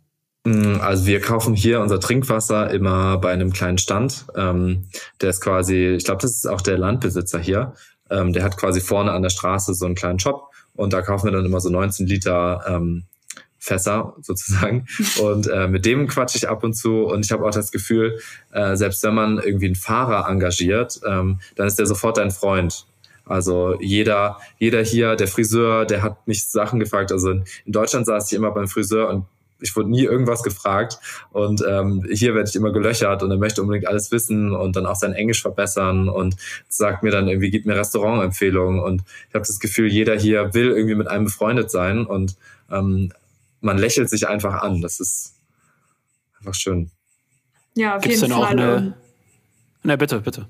Mm, 0.45 0.79
also 0.79 1.05
wir 1.05 1.19
kaufen 1.21 1.55
hier 1.55 1.81
unser 1.81 1.99
Trinkwasser 1.99 2.71
immer 2.71 3.17
bei 3.17 3.31
einem 3.31 3.51
kleinen 3.51 3.77
Stand. 3.77 4.25
Ähm, 4.35 4.87
der 5.21 5.31
ist 5.31 5.41
quasi, 5.41 5.95
ich 5.97 6.05
glaube, 6.05 6.21
das 6.21 6.31
ist 6.31 6.47
auch 6.47 6.61
der 6.61 6.77
Landbesitzer 6.77 7.39
hier. 7.39 7.73
Ähm, 8.09 8.33
der 8.33 8.43
hat 8.43 8.57
quasi 8.57 8.79
vorne 8.79 9.11
an 9.11 9.21
der 9.21 9.29
Straße 9.29 9.73
so 9.73 9.85
einen 9.85 9.95
kleinen 9.95 10.19
Shop 10.19 10.49
und 10.75 10.93
da 10.93 11.01
kaufen 11.01 11.25
wir 11.25 11.31
dann 11.31 11.45
immer 11.45 11.59
so 11.59 11.69
19 11.69 12.07
Liter 12.07 12.63
ähm, 12.67 13.03
Fässer 13.59 14.15
sozusagen. 14.21 14.85
Und 15.21 15.47
äh, 15.47 15.67
mit 15.67 15.85
dem 15.85 16.07
quatsche 16.07 16.37
ich 16.37 16.47
ab 16.47 16.63
und 16.63 16.73
zu. 16.73 17.05
Und 17.05 17.25
ich 17.25 17.31
habe 17.31 17.45
auch 17.45 17.51
das 17.51 17.71
Gefühl, 17.71 18.19
äh, 18.51 18.75
selbst 18.75 19.03
wenn 19.03 19.15
man 19.15 19.39
irgendwie 19.39 19.65
einen 19.65 19.75
Fahrer 19.75 20.29
engagiert, 20.29 20.99
ähm, 21.05 21.39
dann 21.55 21.67
ist 21.67 21.77
der 21.77 21.85
sofort 21.85 22.17
dein 22.17 22.31
Freund. 22.31 22.85
Also 23.27 23.77
jeder, 23.79 24.39
jeder 24.57 24.83
hier, 24.83 25.15
der 25.15 25.27
Friseur, 25.27 25.85
der 25.85 26.01
hat 26.01 26.27
mich 26.27 26.47
Sachen 26.47 26.79
gefragt. 26.79 27.11
Also 27.11 27.31
in 27.31 27.43
Deutschland 27.65 28.05
saß 28.05 28.31
ich 28.31 28.37
immer 28.37 28.51
beim 28.51 28.67
Friseur 28.67 29.09
und 29.09 29.25
ich 29.59 29.75
wurde 29.75 29.89
nie 29.89 30.03
irgendwas 30.03 30.43
gefragt 30.43 30.99
und 31.31 31.63
ähm, 31.67 32.05
hier 32.11 32.35
werde 32.35 32.49
ich 32.49 32.55
immer 32.55 32.71
gelöchert 32.71 33.23
und 33.23 33.31
er 33.31 33.37
möchte 33.37 33.61
unbedingt 33.61 33.87
alles 33.87 34.11
wissen 34.11 34.53
und 34.53 34.75
dann 34.75 34.85
auch 34.85 34.95
sein 34.95 35.13
Englisch 35.13 35.41
verbessern 35.41 36.09
und 36.09 36.35
sagt 36.67 37.03
mir 37.03 37.11
dann 37.11 37.27
irgendwie, 37.27 37.49
gibt 37.49 37.65
mir 37.65 37.75
Restaurantempfehlungen 37.75 38.79
und 38.79 39.01
ich 39.29 39.33
habe 39.33 39.45
das 39.45 39.59
Gefühl, 39.59 39.91
jeder 39.91 40.15
hier 40.15 40.53
will 40.53 40.69
irgendwie 40.69 40.95
mit 40.95 41.07
einem 41.07 41.25
befreundet 41.25 41.71
sein 41.71 42.05
und 42.05 42.35
ähm, 42.71 43.11
man 43.61 43.77
lächelt 43.77 44.09
sich 44.09 44.27
einfach 44.27 44.61
an. 44.61 44.81
Das 44.81 44.99
ist 44.99 45.33
einfach 46.39 46.53
schön. 46.53 46.91
Ja, 47.73 47.95
auf 47.95 48.03
Gibt's 48.03 48.21
jeden 48.21 48.31
denn 48.33 48.39
Fall. 48.39 48.47
auch 48.47 48.51
eine... 48.51 48.93
Ne, 49.83 49.97
bitte, 49.97 50.19
bitte. 50.19 50.47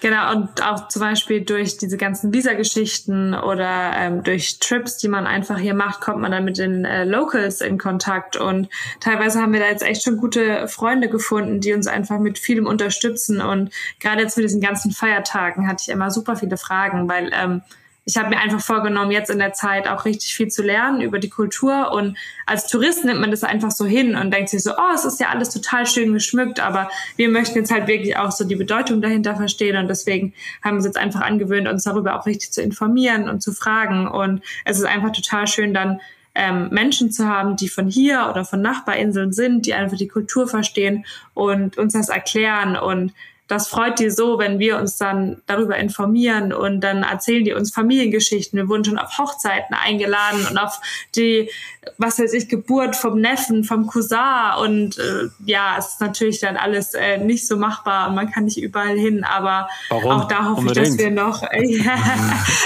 Genau, 0.00 0.32
und 0.32 0.62
auch 0.62 0.88
zum 0.88 1.00
Beispiel 1.00 1.40
durch 1.40 1.78
diese 1.78 1.96
ganzen 1.96 2.32
Visa-Geschichten 2.32 3.34
oder 3.34 3.92
ähm, 3.96 4.22
durch 4.22 4.58
Trips, 4.58 4.98
die 4.98 5.08
man 5.08 5.26
einfach 5.26 5.58
hier 5.58 5.74
macht, 5.74 6.00
kommt 6.00 6.20
man 6.20 6.30
dann 6.30 6.44
mit 6.44 6.58
den 6.58 6.84
äh, 6.84 7.04
Locals 7.04 7.60
in 7.60 7.78
Kontakt. 7.78 8.36
Und 8.36 8.68
teilweise 9.00 9.40
haben 9.40 9.52
wir 9.52 9.60
da 9.60 9.66
jetzt 9.66 9.82
echt 9.82 10.04
schon 10.04 10.18
gute 10.18 10.68
Freunde 10.68 11.08
gefunden, 11.08 11.60
die 11.60 11.72
uns 11.72 11.86
einfach 11.86 12.18
mit 12.18 12.38
vielem 12.38 12.66
unterstützen. 12.66 13.40
Und 13.40 13.72
gerade 13.98 14.22
jetzt 14.22 14.36
mit 14.36 14.44
diesen 14.44 14.60
ganzen 14.60 14.92
Feiertagen 14.92 15.66
hatte 15.66 15.84
ich 15.86 15.88
immer 15.88 16.10
super 16.10 16.36
viele 16.36 16.56
Fragen, 16.56 17.08
weil 17.08 17.30
ähm, 17.32 17.62
ich 18.08 18.16
habe 18.16 18.28
mir 18.28 18.38
einfach 18.38 18.60
vorgenommen, 18.60 19.10
jetzt 19.10 19.30
in 19.30 19.40
der 19.40 19.52
Zeit 19.52 19.88
auch 19.88 20.04
richtig 20.04 20.32
viel 20.36 20.46
zu 20.46 20.62
lernen 20.62 21.00
über 21.00 21.18
die 21.18 21.28
Kultur. 21.28 21.90
Und 21.90 22.16
als 22.46 22.68
Tourist 22.68 23.04
nimmt 23.04 23.20
man 23.20 23.32
das 23.32 23.42
einfach 23.42 23.72
so 23.72 23.84
hin 23.84 24.14
und 24.14 24.32
denkt 24.32 24.48
sich 24.48 24.62
so, 24.62 24.70
oh, 24.78 24.94
es 24.94 25.04
ist 25.04 25.18
ja 25.18 25.28
alles 25.30 25.50
total 25.50 25.86
schön 25.86 26.12
geschmückt, 26.12 26.60
aber 26.60 26.88
wir 27.16 27.28
möchten 27.28 27.58
jetzt 27.58 27.72
halt 27.72 27.88
wirklich 27.88 28.16
auch 28.16 28.30
so 28.30 28.44
die 28.44 28.54
Bedeutung 28.54 29.02
dahinter 29.02 29.34
verstehen. 29.34 29.76
Und 29.76 29.88
deswegen 29.88 30.34
haben 30.62 30.74
wir 30.74 30.76
uns 30.76 30.86
jetzt 30.86 30.98
einfach 30.98 31.22
angewöhnt, 31.22 31.66
uns 31.66 31.82
darüber 31.82 32.18
auch 32.18 32.26
richtig 32.26 32.52
zu 32.52 32.62
informieren 32.62 33.28
und 33.28 33.42
zu 33.42 33.52
fragen. 33.52 34.06
Und 34.06 34.40
es 34.64 34.78
ist 34.78 34.86
einfach 34.86 35.10
total 35.10 35.48
schön, 35.48 35.74
dann 35.74 36.00
ähm, 36.36 36.68
Menschen 36.70 37.10
zu 37.10 37.26
haben, 37.26 37.56
die 37.56 37.68
von 37.68 37.88
hier 37.88 38.28
oder 38.30 38.44
von 38.44 38.62
Nachbarinseln 38.62 39.32
sind, 39.32 39.66
die 39.66 39.74
einfach 39.74 39.96
die 39.96 40.06
Kultur 40.06 40.46
verstehen 40.46 41.04
und 41.34 41.76
uns 41.76 41.94
das 41.94 42.08
erklären 42.08 42.76
und 42.76 43.12
das 43.48 43.68
freut 43.68 43.98
die 44.00 44.10
so, 44.10 44.38
wenn 44.38 44.58
wir 44.58 44.78
uns 44.78 44.96
dann 44.96 45.42
darüber 45.46 45.76
informieren 45.76 46.52
und 46.52 46.80
dann 46.80 47.02
erzählen 47.04 47.44
die 47.44 47.52
uns 47.52 47.72
Familiengeschichten. 47.72 48.56
Wir 48.58 48.68
wurden 48.68 48.84
schon 48.84 48.98
auf 48.98 49.18
Hochzeiten 49.18 49.74
eingeladen 49.74 50.46
und 50.50 50.58
auf 50.58 50.80
die, 51.14 51.50
was 51.96 52.18
weiß 52.18 52.32
ich, 52.32 52.48
Geburt 52.48 52.96
vom 52.96 53.20
Neffen, 53.20 53.62
vom 53.64 53.86
Cousin 53.86 54.16
und 54.60 54.98
äh, 54.98 55.28
ja, 55.44 55.76
es 55.78 55.88
ist 55.88 56.00
natürlich 56.00 56.40
dann 56.40 56.56
alles 56.56 56.94
äh, 56.94 57.18
nicht 57.18 57.46
so 57.46 57.56
machbar 57.56 58.08
und 58.08 58.14
man 58.16 58.30
kann 58.30 58.44
nicht 58.46 58.60
überall 58.60 58.96
hin, 58.96 59.22
aber 59.24 59.68
Warum? 59.90 60.10
auch 60.12 60.28
da 60.28 60.44
hoffe 60.50 60.60
Unbedingt. 60.60 60.86
ich, 60.88 60.92
dass 60.96 60.98
wir 60.98 61.10
noch, 61.12 61.42
äh, 61.44 61.64
ja, 61.84 61.94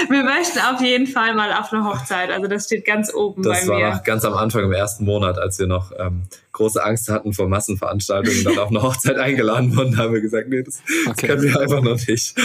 wir 0.09 0.23
möchten 0.23 0.59
auf 0.59 0.81
jeden 0.81 1.07
Fall 1.07 1.35
mal 1.35 1.53
auf 1.53 1.71
eine 1.71 1.83
Hochzeit. 1.85 2.31
Also 2.31 2.47
das 2.47 2.65
steht 2.65 2.85
ganz 2.85 3.13
oben 3.13 3.43
Das 3.43 3.61
bei 3.61 3.67
war 3.67 3.79
mir. 3.79 3.89
noch 3.91 4.03
ganz 4.03 4.25
am 4.25 4.33
Anfang 4.33 4.63
im 4.63 4.73
ersten 4.73 5.05
Monat, 5.05 5.37
als 5.37 5.59
wir 5.59 5.67
noch 5.67 5.91
ähm, 5.99 6.23
große 6.53 6.83
Angst 6.83 7.09
hatten 7.09 7.33
vor 7.33 7.47
Massenveranstaltungen, 7.47 8.43
dann 8.43 8.59
auf 8.59 8.69
eine 8.69 8.81
Hochzeit 8.81 9.17
eingeladen 9.17 9.75
wurden, 9.75 9.97
haben 9.97 10.13
wir 10.13 10.21
gesagt, 10.21 10.49
nee, 10.49 10.63
das, 10.63 10.81
das 11.05 11.11
Okay. 11.13 11.27
können 11.27 11.43
wir 11.43 11.59
einfach 11.59 11.81
noch 11.81 12.07
nicht. 12.07 12.35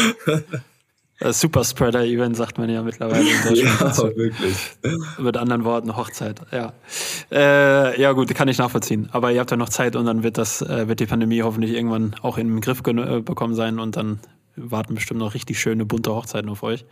Das 1.19 1.41
Superspreader-Event 1.41 2.37
sagt 2.37 2.59
man 2.59 2.69
ja 2.69 2.83
mittlerweile 2.83 3.23
in 3.23 3.43
Deutschland. 3.43 3.81
ja, 3.81 3.87
dazu. 3.87 4.05
wirklich. 4.17 4.55
Mit 5.19 5.37
anderen 5.39 5.65
Worten, 5.65 5.97
Hochzeit, 5.97 6.43
ja. 6.53 6.75
Äh, 7.33 7.99
ja, 8.01 8.13
gut, 8.13 8.35
kann 8.35 8.49
ich 8.49 8.59
nachvollziehen. 8.59 9.09
Aber 9.13 9.33
ihr 9.33 9.41
habt 9.41 9.51
ja 9.51 9.57
noch 9.57 9.71
Zeit 9.71 9.97
und 9.97 10.05
dann 10.05 10.23
wird 10.23 10.37
das, 10.37 10.61
äh, 10.61 10.89
wird 10.89 11.01
die 11.01 11.07
Pandemie 11.07 11.43
hoffentlich 11.43 11.73
irgendwann 11.73 12.15
auch 12.21 12.37
in 12.37 12.49
den 12.49 12.61
Griff 12.61 12.83
äh, 12.87 13.21
bekommen 13.23 13.55
sein 13.55 13.79
und 13.79 13.97
dann 13.97 14.21
warten 14.57 14.95
bestimmt 14.95 15.21
noch 15.21 15.35
richtig 15.35 15.61
schöne 15.61 15.85
bunte 15.85 16.15
Hochzeiten 16.15 16.49
auf 16.51 16.63
euch. 16.63 16.85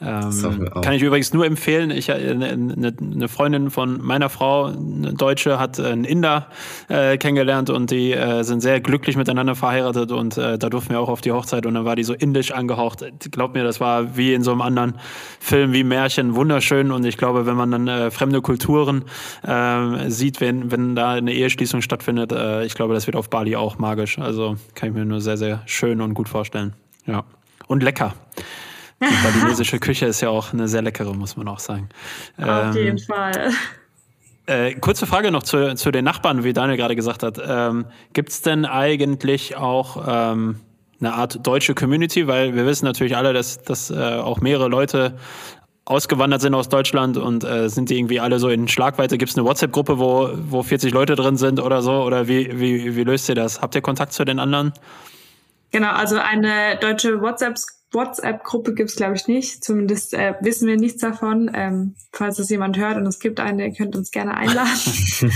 Ähm, 0.00 0.68
kann 0.82 0.94
ich 0.94 1.02
übrigens 1.02 1.32
nur 1.32 1.46
empfehlen. 1.46 1.90
Ich 1.90 2.08
äh, 2.08 2.12
eine 2.12 2.92
eine 3.00 3.28
Freundin 3.28 3.70
von 3.70 4.02
meiner 4.02 4.28
Frau, 4.28 4.66
eine 4.66 5.14
Deutsche, 5.14 5.58
hat 5.58 5.78
einen 5.78 6.04
Inder 6.04 6.48
äh, 6.88 7.18
kennengelernt 7.18 7.70
und 7.70 7.90
die 7.90 8.12
äh, 8.12 8.42
sind 8.42 8.60
sehr 8.60 8.80
glücklich 8.80 9.16
miteinander 9.16 9.54
verheiratet 9.54 10.10
und 10.10 10.36
äh, 10.38 10.58
da 10.58 10.68
durften 10.70 10.90
wir 10.90 11.00
auch 11.00 11.08
auf 11.08 11.20
die 11.20 11.30
Hochzeit 11.30 11.66
und 11.66 11.74
dann 11.74 11.84
war 11.84 11.94
die 11.94 12.04
so 12.04 12.14
indisch 12.14 12.50
angehaucht. 12.50 13.04
Glaub 13.30 13.54
mir, 13.54 13.62
das 13.62 13.80
war 13.80 14.16
wie 14.16 14.34
in 14.34 14.42
so 14.42 14.50
einem 14.50 14.62
anderen 14.62 14.98
Film, 15.38 15.72
wie 15.72 15.84
Märchen, 15.84 16.34
wunderschön 16.34 16.90
und 16.90 17.04
ich 17.04 17.16
glaube, 17.16 17.46
wenn 17.46 17.56
man 17.56 17.70
dann 17.70 17.88
äh, 17.88 18.10
fremde 18.10 18.40
Kulturen 18.40 19.04
äh, 19.46 20.10
sieht, 20.10 20.40
wenn, 20.40 20.70
wenn 20.70 20.96
da 20.96 21.12
eine 21.12 21.32
Eheschließung 21.32 21.82
stattfindet, 21.82 22.32
äh, 22.32 22.64
ich 22.64 22.74
glaube, 22.74 22.94
das 22.94 23.06
wird 23.06 23.16
auf 23.16 23.30
Bali 23.30 23.56
auch 23.56 23.78
magisch. 23.78 24.18
Also 24.18 24.56
kann 24.74 24.88
ich 24.88 24.94
mir 24.94 25.04
nur 25.04 25.20
sehr, 25.20 25.36
sehr 25.36 25.62
schön 25.66 26.00
und 26.00 26.14
gut 26.14 26.28
vorstellen. 26.28 26.74
Ja. 27.06 27.24
Und 27.66 27.82
lecker. 27.82 28.14
Die 29.00 29.16
balinesische 29.22 29.78
Küche 29.80 30.06
ist 30.06 30.20
ja 30.20 30.28
auch 30.28 30.52
eine 30.52 30.68
sehr 30.68 30.82
leckere, 30.82 31.14
muss 31.14 31.36
man 31.36 31.48
auch 31.48 31.58
sagen. 31.58 31.88
auf 32.38 32.74
jeden 32.76 32.98
Ähm, 32.98 32.98
Fall. 32.98 33.50
äh, 34.46 34.74
kurze 34.74 35.06
Frage 35.06 35.30
noch 35.30 35.42
zu, 35.42 35.74
zu 35.74 35.90
den 35.90 36.04
Nachbarn, 36.04 36.44
wie 36.44 36.52
Daniel 36.52 36.76
gerade 36.76 36.96
gesagt 36.96 37.22
hat. 37.22 37.40
Ähm, 37.44 37.86
Gibt 38.12 38.30
es 38.30 38.42
denn 38.42 38.64
eigentlich 38.64 39.56
auch 39.56 40.04
ähm, 40.06 40.60
eine 41.00 41.14
Art 41.14 41.44
deutsche 41.46 41.74
Community? 41.74 42.26
Weil 42.28 42.54
wir 42.54 42.66
wissen 42.66 42.84
natürlich 42.84 43.16
alle, 43.16 43.32
dass, 43.32 43.62
dass 43.62 43.90
äh, 43.90 43.94
auch 43.96 44.40
mehrere 44.40 44.68
Leute 44.68 45.18
ausgewandert 45.84 46.40
sind 46.40 46.54
aus 46.54 46.68
Deutschland 46.68 47.16
und 47.16 47.42
äh, 47.42 47.68
sind 47.68 47.90
die 47.90 47.98
irgendwie 47.98 48.20
alle 48.20 48.38
so 48.38 48.48
in 48.48 48.68
Schlagweite? 48.68 49.18
Gibt 49.18 49.32
es 49.32 49.36
eine 49.36 49.44
WhatsApp-Gruppe, 49.46 49.98
wo, 49.98 50.30
wo 50.48 50.62
40 50.62 50.92
Leute 50.92 51.16
drin 51.16 51.36
sind 51.36 51.58
oder 51.58 51.82
so? 51.82 52.04
Oder 52.04 52.28
wie, 52.28 52.60
wie, 52.60 52.94
wie 52.94 53.02
löst 53.02 53.28
ihr 53.28 53.34
das? 53.34 53.60
Habt 53.60 53.74
ihr 53.74 53.80
Kontakt 53.80 54.12
zu 54.12 54.24
den 54.24 54.38
anderen? 54.38 54.72
Genau, 55.72 55.90
also 55.90 56.18
eine 56.18 56.76
deutsche 56.76 57.20
WhatsApp 57.22 57.56
WhatsApp-Gruppe 57.92 58.74
gibt's 58.74 58.96
glaube 58.96 59.14
ich, 59.14 59.28
nicht. 59.28 59.64
Zumindest 59.64 60.14
äh, 60.14 60.34
wissen 60.40 60.68
wir 60.68 60.76
nichts 60.76 61.00
davon. 61.00 61.50
Ähm, 61.54 61.94
falls 62.12 62.38
es 62.38 62.50
jemand 62.50 62.78
hört 62.78 62.96
und 62.96 63.06
es 63.06 63.18
gibt 63.18 63.40
eine, 63.40 63.66
ihr 63.66 63.74
könnt 63.74 63.96
uns 63.96 64.10
gerne 64.10 64.36
einladen. 64.36 65.30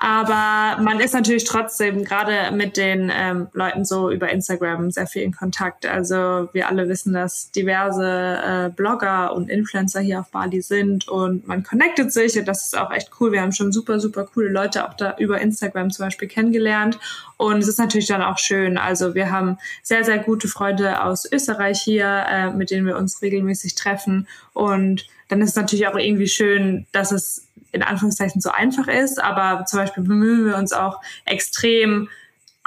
Aber 0.00 0.80
man 0.82 1.00
ist 1.00 1.14
natürlich 1.14 1.44
trotzdem 1.44 2.04
gerade 2.04 2.54
mit 2.54 2.76
den 2.76 3.10
ähm, 3.12 3.48
Leuten 3.52 3.84
so 3.84 4.10
über 4.10 4.30
Instagram 4.30 4.90
sehr 4.90 5.06
viel 5.06 5.22
in 5.22 5.32
Kontakt. 5.32 5.86
Also 5.86 6.48
wir 6.52 6.68
alle 6.68 6.88
wissen, 6.88 7.12
dass 7.12 7.50
diverse 7.50 8.06
äh, 8.06 8.70
Blogger 8.70 9.34
und 9.34 9.48
Influencer 9.50 10.00
hier 10.00 10.20
auf 10.20 10.30
Bali 10.30 10.60
sind 10.60 11.08
und 11.08 11.48
man 11.48 11.64
connectet 11.64 12.12
sich 12.12 12.38
und 12.38 12.46
das 12.46 12.64
ist 12.64 12.78
auch 12.78 12.92
echt 12.92 13.10
cool. 13.18 13.32
Wir 13.32 13.40
haben 13.40 13.52
schon 13.52 13.72
super, 13.72 13.98
super 13.98 14.24
coole 14.24 14.50
Leute 14.50 14.86
auch 14.86 14.94
da 14.94 15.16
über 15.18 15.40
Instagram 15.40 15.90
zum 15.90 16.06
Beispiel 16.06 16.28
kennengelernt. 16.28 16.98
Und 17.36 17.58
es 17.58 17.68
ist 17.68 17.78
natürlich 17.78 18.08
dann 18.08 18.20
auch 18.20 18.38
schön. 18.38 18.78
Also 18.78 19.14
wir 19.14 19.30
haben 19.30 19.58
sehr, 19.82 20.04
sehr 20.04 20.18
gute 20.18 20.48
Freunde 20.48 21.02
aus 21.04 21.30
Österreich 21.30 21.80
hier, 21.80 21.97
äh, 22.04 22.50
mit 22.50 22.70
denen 22.70 22.86
wir 22.86 22.96
uns 22.96 23.22
regelmäßig 23.22 23.74
treffen. 23.74 24.28
Und 24.52 25.06
dann 25.28 25.40
ist 25.42 25.50
es 25.50 25.56
natürlich 25.56 25.86
auch 25.86 25.96
irgendwie 25.96 26.28
schön, 26.28 26.86
dass 26.92 27.12
es 27.12 27.48
in 27.72 27.82
Anführungszeichen 27.82 28.40
so 28.40 28.50
einfach 28.50 28.88
ist. 28.88 29.22
Aber 29.22 29.64
zum 29.66 29.80
Beispiel 29.80 30.02
bemühen 30.02 30.46
wir 30.46 30.56
uns 30.56 30.72
auch 30.72 31.00
extrem, 31.24 32.08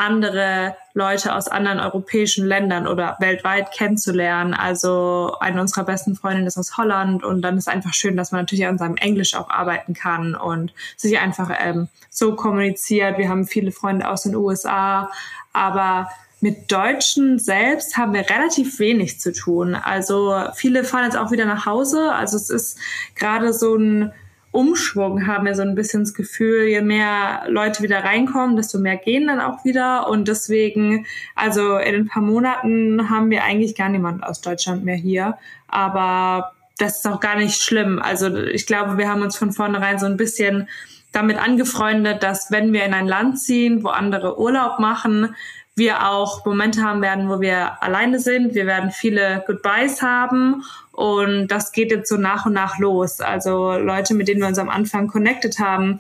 andere 0.01 0.75
Leute 0.95 1.35
aus 1.35 1.47
anderen 1.47 1.79
europäischen 1.79 2.45
Ländern 2.45 2.87
oder 2.87 3.17
weltweit 3.19 3.71
kennenzulernen. 3.71 4.55
Also 4.55 5.35
eine 5.39 5.61
unserer 5.61 5.83
besten 5.83 6.15
Freundinnen 6.15 6.47
ist 6.47 6.57
aus 6.57 6.75
Holland 6.75 7.23
und 7.23 7.43
dann 7.43 7.55
ist 7.55 7.67
einfach 7.67 7.93
schön, 7.93 8.17
dass 8.17 8.31
man 8.31 8.41
natürlich 8.41 8.65
an 8.65 8.79
seinem 8.79 8.97
Englisch 8.97 9.35
auch 9.35 9.49
arbeiten 9.49 9.93
kann 9.93 10.33
und 10.33 10.73
sich 10.97 11.19
einfach 11.19 11.51
ähm, 11.59 11.87
so 12.09 12.35
kommuniziert. 12.35 13.19
Wir 13.19 13.29
haben 13.29 13.45
viele 13.45 13.71
Freunde 13.71 14.09
aus 14.09 14.23
den 14.23 14.35
USA, 14.35 15.11
aber 15.53 16.09
mit 16.41 16.71
Deutschen 16.71 17.37
selbst 17.39 17.97
haben 17.97 18.13
wir 18.13 18.29
relativ 18.29 18.79
wenig 18.79 19.19
zu 19.19 19.31
tun. 19.31 19.75
Also 19.75 20.35
viele 20.55 20.83
fahren 20.83 21.05
jetzt 21.05 21.17
auch 21.17 21.31
wieder 21.31 21.45
nach 21.45 21.65
Hause. 21.65 22.11
Also 22.11 22.35
es 22.35 22.49
ist 22.49 22.79
gerade 23.15 23.53
so 23.53 23.75
ein 23.75 24.11
Umschwung 24.51 25.27
haben 25.27 25.45
wir 25.45 25.55
so 25.55 25.61
ein 25.61 25.75
bisschen 25.75 26.03
das 26.03 26.13
Gefühl, 26.13 26.65
je 26.67 26.81
mehr 26.81 27.43
Leute 27.47 27.83
wieder 27.83 28.03
reinkommen, 28.03 28.57
desto 28.57 28.79
mehr 28.79 28.97
gehen 28.97 29.27
dann 29.27 29.39
auch 29.39 29.63
wieder. 29.63 30.09
Und 30.09 30.27
deswegen, 30.27 31.05
also 31.35 31.77
in 31.77 31.95
ein 31.95 32.07
paar 32.07 32.23
Monaten 32.23 33.09
haben 33.09 33.29
wir 33.29 33.43
eigentlich 33.43 33.75
gar 33.75 33.87
niemand 33.87 34.23
aus 34.23 34.41
Deutschland 34.41 34.83
mehr 34.83 34.97
hier. 34.97 35.37
Aber 35.67 36.51
das 36.77 36.97
ist 36.97 37.07
auch 37.07 37.21
gar 37.21 37.37
nicht 37.37 37.61
schlimm. 37.61 38.01
Also 38.01 38.35
ich 38.35 38.65
glaube, 38.65 38.97
wir 38.97 39.07
haben 39.07 39.21
uns 39.21 39.37
von 39.37 39.53
vornherein 39.53 39.99
so 39.99 40.05
ein 40.05 40.17
bisschen 40.17 40.67
damit 41.13 41.37
angefreundet, 41.37 42.23
dass 42.23 42.51
wenn 42.51 42.73
wir 42.73 42.83
in 42.83 42.93
ein 42.93 43.07
Land 43.07 43.39
ziehen, 43.39 43.83
wo 43.83 43.89
andere 43.89 44.39
Urlaub 44.39 44.79
machen, 44.79 45.35
wir 45.81 46.07
auch 46.07 46.45
Momente 46.45 46.83
haben 46.83 47.01
werden, 47.01 47.27
wo 47.27 47.41
wir 47.41 47.81
alleine 47.81 48.19
sind. 48.19 48.53
Wir 48.53 48.67
werden 48.67 48.91
viele 48.91 49.43
Goodbyes 49.47 50.03
haben 50.03 50.63
und 50.91 51.47
das 51.47 51.71
geht 51.71 51.89
jetzt 51.89 52.07
so 52.07 52.17
nach 52.17 52.45
und 52.45 52.53
nach 52.53 52.77
los. 52.77 53.19
Also 53.19 53.73
Leute, 53.73 54.13
mit 54.13 54.27
denen 54.27 54.41
wir 54.41 54.47
uns 54.47 54.59
am 54.59 54.69
Anfang 54.69 55.07
connected 55.07 55.57
haben, 55.57 55.99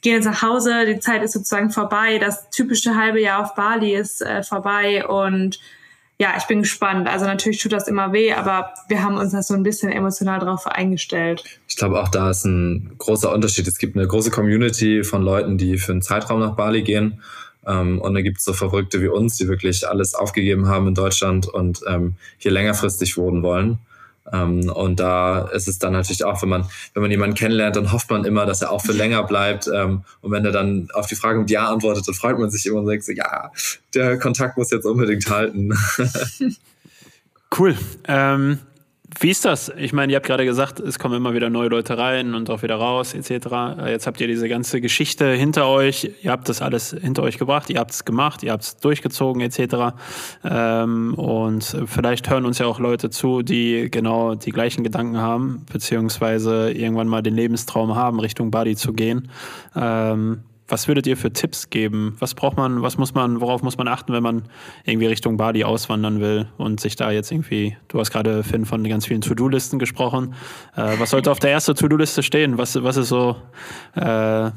gehen 0.00 0.14
jetzt 0.14 0.24
nach 0.24 0.40
Hause. 0.40 0.86
Die 0.86 1.00
Zeit 1.00 1.22
ist 1.22 1.32
sozusagen 1.32 1.70
vorbei. 1.70 2.16
Das 2.18 2.48
typische 2.48 2.96
halbe 2.96 3.20
Jahr 3.20 3.42
auf 3.42 3.54
Bali 3.54 3.94
ist 3.94 4.22
äh, 4.22 4.42
vorbei 4.42 5.06
und 5.06 5.60
ja, 6.18 6.34
ich 6.38 6.44
bin 6.44 6.60
gespannt. 6.60 7.06
Also 7.06 7.26
natürlich 7.26 7.62
tut 7.62 7.72
das 7.72 7.88
immer 7.88 8.14
weh, 8.14 8.32
aber 8.32 8.72
wir 8.88 9.02
haben 9.02 9.18
uns 9.18 9.32
da 9.32 9.42
so 9.42 9.52
ein 9.52 9.62
bisschen 9.62 9.92
emotional 9.92 10.38
drauf 10.38 10.66
eingestellt. 10.66 11.44
Ich 11.68 11.76
glaube, 11.76 12.00
auch 12.00 12.08
da 12.08 12.30
ist 12.30 12.46
ein 12.46 12.94
großer 12.96 13.30
Unterschied. 13.32 13.68
Es 13.68 13.76
gibt 13.76 13.96
eine 13.96 14.06
große 14.06 14.30
Community 14.30 15.04
von 15.04 15.20
Leuten, 15.22 15.58
die 15.58 15.76
für 15.76 15.92
einen 15.92 16.02
Zeitraum 16.02 16.40
nach 16.40 16.56
Bali 16.56 16.82
gehen 16.82 17.20
ähm, 17.66 18.00
und 18.00 18.14
dann 18.14 18.24
gibt 18.24 18.38
es 18.38 18.44
so 18.44 18.52
Verrückte 18.52 19.00
wie 19.02 19.08
uns, 19.08 19.36
die 19.36 19.48
wirklich 19.48 19.88
alles 19.88 20.14
aufgegeben 20.14 20.68
haben 20.68 20.88
in 20.88 20.94
Deutschland 20.94 21.46
und 21.46 21.80
ähm, 21.86 22.14
hier 22.38 22.50
längerfristig 22.50 23.16
wohnen 23.16 23.42
wollen. 23.42 23.78
Ähm, 24.32 24.70
und 24.70 25.00
da 25.00 25.48
ist 25.48 25.68
es 25.68 25.78
dann 25.78 25.92
natürlich 25.92 26.24
auch, 26.24 26.40
wenn 26.42 26.48
man, 26.48 26.66
wenn 26.94 27.02
man 27.02 27.10
jemanden 27.10 27.34
kennenlernt, 27.34 27.76
dann 27.76 27.92
hofft 27.92 28.10
man 28.10 28.24
immer, 28.24 28.46
dass 28.46 28.62
er 28.62 28.70
auch 28.70 28.82
für 28.82 28.92
länger 28.92 29.22
bleibt. 29.24 29.68
Ähm, 29.72 30.04
und 30.20 30.30
wenn 30.30 30.44
er 30.44 30.52
dann 30.52 30.88
auf 30.92 31.06
die 31.06 31.16
Frage 31.16 31.40
mit 31.40 31.50
Ja 31.50 31.68
antwortet, 31.68 32.06
dann 32.06 32.14
freut 32.14 32.38
man 32.38 32.50
sich 32.50 32.66
immer 32.66 32.80
und 32.80 32.86
sagt 32.86 33.04
so, 33.04 33.12
ja, 33.12 33.50
der 33.94 34.18
Kontakt 34.18 34.56
muss 34.56 34.70
jetzt 34.70 34.84
unbedingt 34.84 35.28
halten. 35.28 35.76
cool. 37.58 37.76
Ähm, 38.06 38.58
wie 39.18 39.30
ist 39.30 39.44
das? 39.44 39.72
Ich 39.76 39.92
meine, 39.92 40.12
ihr 40.12 40.16
habt 40.16 40.26
gerade 40.26 40.44
gesagt, 40.44 40.78
es 40.78 40.98
kommen 40.98 41.16
immer 41.16 41.34
wieder 41.34 41.50
neue 41.50 41.68
Leute 41.68 41.98
rein 41.98 42.34
und 42.34 42.48
auch 42.48 42.62
wieder 42.62 42.76
raus, 42.76 43.14
etc. 43.14 43.48
Jetzt 43.86 44.06
habt 44.06 44.20
ihr 44.20 44.26
diese 44.26 44.48
ganze 44.48 44.80
Geschichte 44.80 45.32
hinter 45.32 45.66
euch, 45.68 46.12
ihr 46.22 46.30
habt 46.30 46.48
das 46.48 46.62
alles 46.62 46.96
hinter 47.00 47.22
euch 47.22 47.38
gebracht, 47.38 47.70
ihr 47.70 47.80
habt 47.80 47.90
es 47.90 48.04
gemacht, 48.04 48.42
ihr 48.42 48.52
habt 48.52 48.62
es 48.62 48.76
durchgezogen, 48.76 49.42
etc. 49.42 49.94
Ähm, 50.44 51.14
und 51.14 51.76
vielleicht 51.86 52.30
hören 52.30 52.44
uns 52.44 52.58
ja 52.58 52.66
auch 52.66 52.78
Leute 52.78 53.10
zu, 53.10 53.42
die 53.42 53.90
genau 53.90 54.34
die 54.34 54.52
gleichen 54.52 54.84
Gedanken 54.84 55.18
haben, 55.18 55.66
beziehungsweise 55.72 56.70
irgendwann 56.70 57.08
mal 57.08 57.22
den 57.22 57.34
Lebenstraum 57.34 57.96
haben, 57.96 58.20
Richtung 58.20 58.50
Body 58.50 58.76
zu 58.76 58.92
gehen. 58.92 59.28
Was 60.70 60.88
würdet 60.88 61.06
ihr 61.06 61.16
für 61.16 61.32
Tipps 61.32 61.68
geben? 61.68 62.16
Was 62.18 62.34
braucht 62.34 62.56
man, 62.56 62.80
was 62.80 62.96
muss 62.96 63.12
man, 63.12 63.40
worauf 63.40 63.62
muss 63.62 63.76
man 63.76 63.88
achten, 63.88 64.12
wenn 64.12 64.22
man 64.22 64.44
irgendwie 64.84 65.06
Richtung 65.06 65.36
Bali 65.36 65.64
auswandern 65.64 66.20
will 66.20 66.46
und 66.58 66.80
sich 66.80 66.96
da 66.96 67.10
jetzt 67.10 67.32
irgendwie, 67.32 67.76
du 67.88 67.98
hast 67.98 68.10
gerade 68.10 68.42
Finn 68.44 68.64
von 68.64 68.82
ganz 68.84 69.06
vielen 69.06 69.20
To-Do-Listen 69.20 69.78
gesprochen. 69.78 70.34
Äh, 70.76 70.94
was 70.98 71.10
sollte 71.10 71.30
auf 71.30 71.40
der 71.40 71.50
ersten 71.50 71.74
To-Do-Liste 71.74 72.22
stehen? 72.22 72.56
Was, 72.56 72.82
was 72.82 72.96
ist 72.96 73.08
so, 73.08 73.36
äh, 73.94 74.50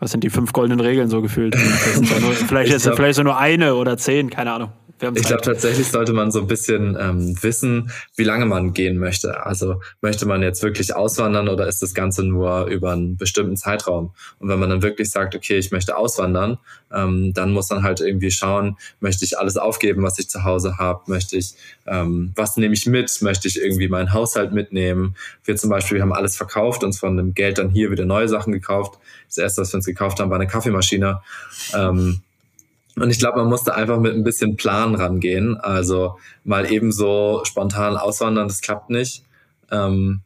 was 0.00 0.10
sind 0.10 0.24
die 0.24 0.30
fünf 0.30 0.52
goldenen 0.52 0.80
Regeln 0.80 1.08
so 1.08 1.20
gefühlt? 1.22 1.54
Ja 1.54 2.20
nur, 2.20 2.32
vielleicht 2.32 2.72
ist 2.72 2.88
vielleicht 2.88 3.16
so 3.16 3.22
nur 3.22 3.38
eine 3.38 3.74
oder 3.74 3.96
zehn, 3.96 4.30
keine 4.30 4.52
Ahnung 4.52 4.72
ich 5.00 5.22
glaube, 5.22 5.42
tatsächlich 5.42 5.88
sollte 5.88 6.12
man 6.12 6.30
so 6.30 6.40
ein 6.40 6.46
bisschen 6.46 6.96
ähm, 6.98 7.40
wissen, 7.42 7.90
wie 8.16 8.24
lange 8.24 8.46
man 8.46 8.72
gehen 8.72 8.98
möchte. 8.98 9.44
Also 9.46 9.80
möchte 10.00 10.26
man 10.26 10.42
jetzt 10.42 10.62
wirklich 10.62 10.94
auswandern 10.94 11.48
oder 11.48 11.68
ist 11.68 11.82
das 11.82 11.94
Ganze 11.94 12.24
nur 12.24 12.66
über 12.66 12.92
einen 12.92 13.16
bestimmten 13.16 13.56
Zeitraum? 13.56 14.12
Und 14.38 14.48
wenn 14.48 14.58
man 14.58 14.70
dann 14.70 14.82
wirklich 14.82 15.10
sagt, 15.10 15.36
okay, 15.36 15.58
ich 15.58 15.70
möchte 15.70 15.96
auswandern, 15.96 16.58
ähm, 16.92 17.32
dann 17.32 17.52
muss 17.52 17.70
man 17.70 17.82
halt 17.82 18.00
irgendwie 18.00 18.30
schauen, 18.30 18.76
möchte 19.00 19.24
ich 19.24 19.38
alles 19.38 19.56
aufgeben, 19.56 20.02
was 20.02 20.18
ich 20.18 20.28
zu 20.28 20.44
Hause 20.44 20.78
habe? 20.78 21.02
Möchte 21.06 21.36
ich, 21.36 21.54
ähm, 21.86 22.32
was 22.34 22.56
nehme 22.56 22.74
ich 22.74 22.86
mit? 22.86 23.22
Möchte 23.22 23.46
ich 23.46 23.60
irgendwie 23.60 23.88
meinen 23.88 24.12
Haushalt 24.12 24.52
mitnehmen? 24.52 25.16
Wir 25.44 25.56
zum 25.56 25.70
Beispiel, 25.70 25.96
wir 25.96 26.02
haben 26.02 26.12
alles 26.12 26.36
verkauft, 26.36 26.82
uns 26.82 26.98
von 26.98 27.16
dem 27.16 27.34
Geld 27.34 27.58
dann 27.58 27.70
hier 27.70 27.90
wieder 27.90 28.04
neue 28.04 28.28
Sachen 28.28 28.52
gekauft. 28.52 28.98
Das 29.28 29.38
erste, 29.38 29.62
was 29.62 29.72
wir 29.72 29.76
uns 29.76 29.86
gekauft 29.86 30.18
haben, 30.18 30.30
war 30.30 30.38
eine 30.38 30.48
Kaffeemaschine. 30.48 31.20
Ähm, 31.74 32.22
und 33.02 33.10
ich 33.10 33.18
glaube, 33.18 33.38
man 33.38 33.48
musste 33.48 33.74
einfach 33.74 33.98
mit 33.98 34.14
ein 34.14 34.24
bisschen 34.24 34.56
Plan 34.56 34.94
rangehen. 34.94 35.56
Also 35.56 36.18
mal 36.44 36.70
eben 36.70 36.92
so 36.92 37.42
spontan 37.44 37.96
auswandern, 37.96 38.48
das 38.48 38.60
klappt 38.60 38.90
nicht. 38.90 39.24
Ähm, 39.70 40.22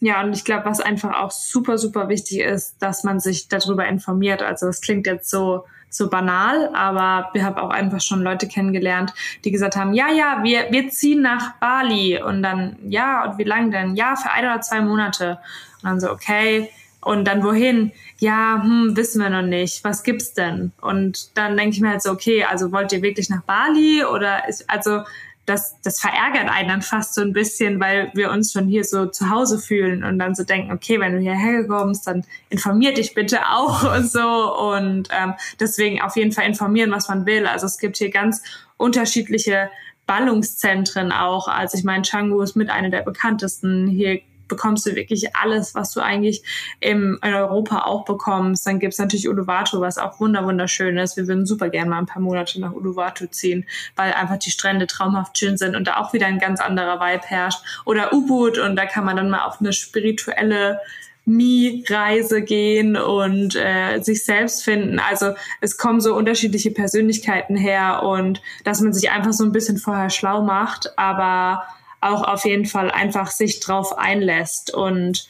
ja, 0.00 0.22
und 0.22 0.34
ich 0.34 0.44
glaube, 0.44 0.66
was 0.66 0.80
einfach 0.80 1.14
auch 1.22 1.30
super, 1.30 1.78
super 1.78 2.08
wichtig 2.08 2.40
ist, 2.40 2.76
dass 2.80 3.04
man 3.04 3.20
sich 3.20 3.48
darüber 3.48 3.86
informiert. 3.86 4.42
Also 4.42 4.66
es 4.66 4.80
klingt 4.80 5.06
jetzt 5.06 5.30
so, 5.30 5.64
so 5.88 6.10
banal, 6.10 6.70
aber 6.74 7.30
wir 7.32 7.44
haben 7.44 7.56
auch 7.56 7.70
einfach 7.70 8.00
schon 8.00 8.20
Leute 8.20 8.48
kennengelernt, 8.48 9.14
die 9.44 9.50
gesagt 9.50 9.76
haben, 9.76 9.94
ja, 9.94 10.10
ja, 10.10 10.40
wir, 10.42 10.66
wir 10.70 10.90
ziehen 10.90 11.22
nach 11.22 11.54
Bali. 11.58 12.20
Und 12.22 12.42
dann, 12.42 12.76
ja, 12.86 13.24
und 13.24 13.38
wie 13.38 13.44
lange 13.44 13.70
denn? 13.70 13.96
Ja, 13.96 14.16
für 14.16 14.30
ein 14.30 14.44
oder 14.44 14.60
zwei 14.60 14.80
Monate. 14.80 15.38
Und 15.82 15.84
dann 15.84 16.00
so, 16.00 16.10
okay, 16.10 16.70
und 17.04 17.24
dann 17.26 17.42
wohin? 17.42 17.92
Ja, 18.18 18.60
hm, 18.62 18.96
wissen 18.96 19.20
wir 19.20 19.30
noch 19.30 19.42
nicht. 19.42 19.84
Was 19.84 20.02
gibt's 20.02 20.34
denn? 20.34 20.72
Und 20.80 21.36
dann 21.36 21.56
denke 21.56 21.74
ich 21.74 21.80
mir 21.80 21.90
halt 21.90 22.02
so, 22.02 22.10
okay, 22.10 22.44
also 22.44 22.72
wollt 22.72 22.92
ihr 22.92 23.02
wirklich 23.02 23.28
nach 23.28 23.42
Bali 23.42 24.04
oder 24.04 24.48
ist, 24.48 24.68
also 24.70 25.02
das, 25.46 25.78
das 25.82 26.00
verärgert 26.00 26.48
einen 26.48 26.68
dann 26.68 26.82
fast 26.82 27.14
so 27.14 27.20
ein 27.20 27.32
bisschen, 27.32 27.78
weil 27.78 28.10
wir 28.14 28.30
uns 28.30 28.52
schon 28.52 28.66
hier 28.66 28.84
so 28.84 29.06
zu 29.06 29.28
Hause 29.28 29.58
fühlen 29.58 30.02
und 30.02 30.18
dann 30.18 30.34
so 30.34 30.42
denken, 30.42 30.72
okay, 30.72 30.98
wenn 31.00 31.12
du 31.12 31.18
hierher 31.18 31.66
kommst, 31.66 32.06
dann 32.06 32.24
informier 32.48 32.94
dich 32.94 33.14
bitte 33.14 33.40
auch 33.50 33.94
und 33.96 34.10
so. 34.10 34.56
Und 34.56 35.08
ähm, 35.12 35.34
deswegen 35.60 36.00
auf 36.00 36.16
jeden 36.16 36.32
Fall 36.32 36.46
informieren, 36.46 36.90
was 36.90 37.08
man 37.08 37.26
will. 37.26 37.46
Also 37.46 37.66
es 37.66 37.78
gibt 37.78 37.98
hier 37.98 38.10
ganz 38.10 38.42
unterschiedliche 38.76 39.70
Ballungszentren 40.06 41.12
auch. 41.12 41.48
Also 41.48 41.76
ich 41.76 41.84
meine, 41.84 42.02
Canggu 42.02 42.40
ist 42.40 42.56
mit 42.56 42.70
einer 42.70 42.90
der 42.90 43.02
bekanntesten. 43.02 43.86
Hier 43.86 44.20
bekommst 44.48 44.86
du 44.86 44.94
wirklich 44.94 45.34
alles, 45.36 45.74
was 45.74 45.92
du 45.92 46.00
eigentlich 46.00 46.42
im, 46.80 47.18
in 47.22 47.34
Europa 47.34 47.84
auch 47.84 48.04
bekommst. 48.04 48.66
Dann 48.66 48.78
gibt's 48.78 48.98
natürlich 48.98 49.28
Uluwatu, 49.28 49.80
was 49.80 49.98
auch 49.98 50.20
wunderschön 50.20 50.98
ist. 50.98 51.16
Wir 51.16 51.26
würden 51.26 51.46
super 51.46 51.68
gerne 51.68 51.90
mal 51.90 51.98
ein 51.98 52.06
paar 52.06 52.22
Monate 52.22 52.60
nach 52.60 52.72
Uluwatu 52.72 53.26
ziehen, 53.26 53.66
weil 53.96 54.12
einfach 54.12 54.38
die 54.38 54.50
Strände 54.50 54.86
traumhaft 54.86 55.38
schön 55.38 55.56
sind 55.56 55.76
und 55.76 55.86
da 55.86 55.98
auch 55.98 56.12
wieder 56.12 56.26
ein 56.26 56.38
ganz 56.38 56.60
anderer 56.60 57.00
Vibe 57.00 57.24
herrscht. 57.26 57.60
Oder 57.84 58.12
Ubud 58.12 58.58
und 58.58 58.76
da 58.76 58.86
kann 58.86 59.04
man 59.04 59.16
dann 59.16 59.30
mal 59.30 59.44
auf 59.44 59.60
eine 59.60 59.72
spirituelle 59.72 60.80
Mi-Reise 61.26 62.42
gehen 62.42 62.96
und 62.96 63.56
äh, 63.56 64.00
sich 64.00 64.24
selbst 64.24 64.62
finden. 64.62 64.98
Also 64.98 65.32
es 65.60 65.78
kommen 65.78 66.00
so 66.00 66.14
unterschiedliche 66.14 66.70
Persönlichkeiten 66.70 67.56
her 67.56 68.02
und 68.02 68.42
dass 68.64 68.80
man 68.80 68.92
sich 68.92 69.10
einfach 69.10 69.32
so 69.32 69.44
ein 69.44 69.52
bisschen 69.52 69.78
vorher 69.78 70.10
schlau 70.10 70.42
macht, 70.42 70.98
aber 70.98 71.64
auch 72.04 72.22
auf 72.22 72.44
jeden 72.44 72.66
Fall 72.66 72.90
einfach 72.90 73.30
sich 73.30 73.60
drauf 73.60 73.96
einlässt 73.96 74.72
und 74.72 75.28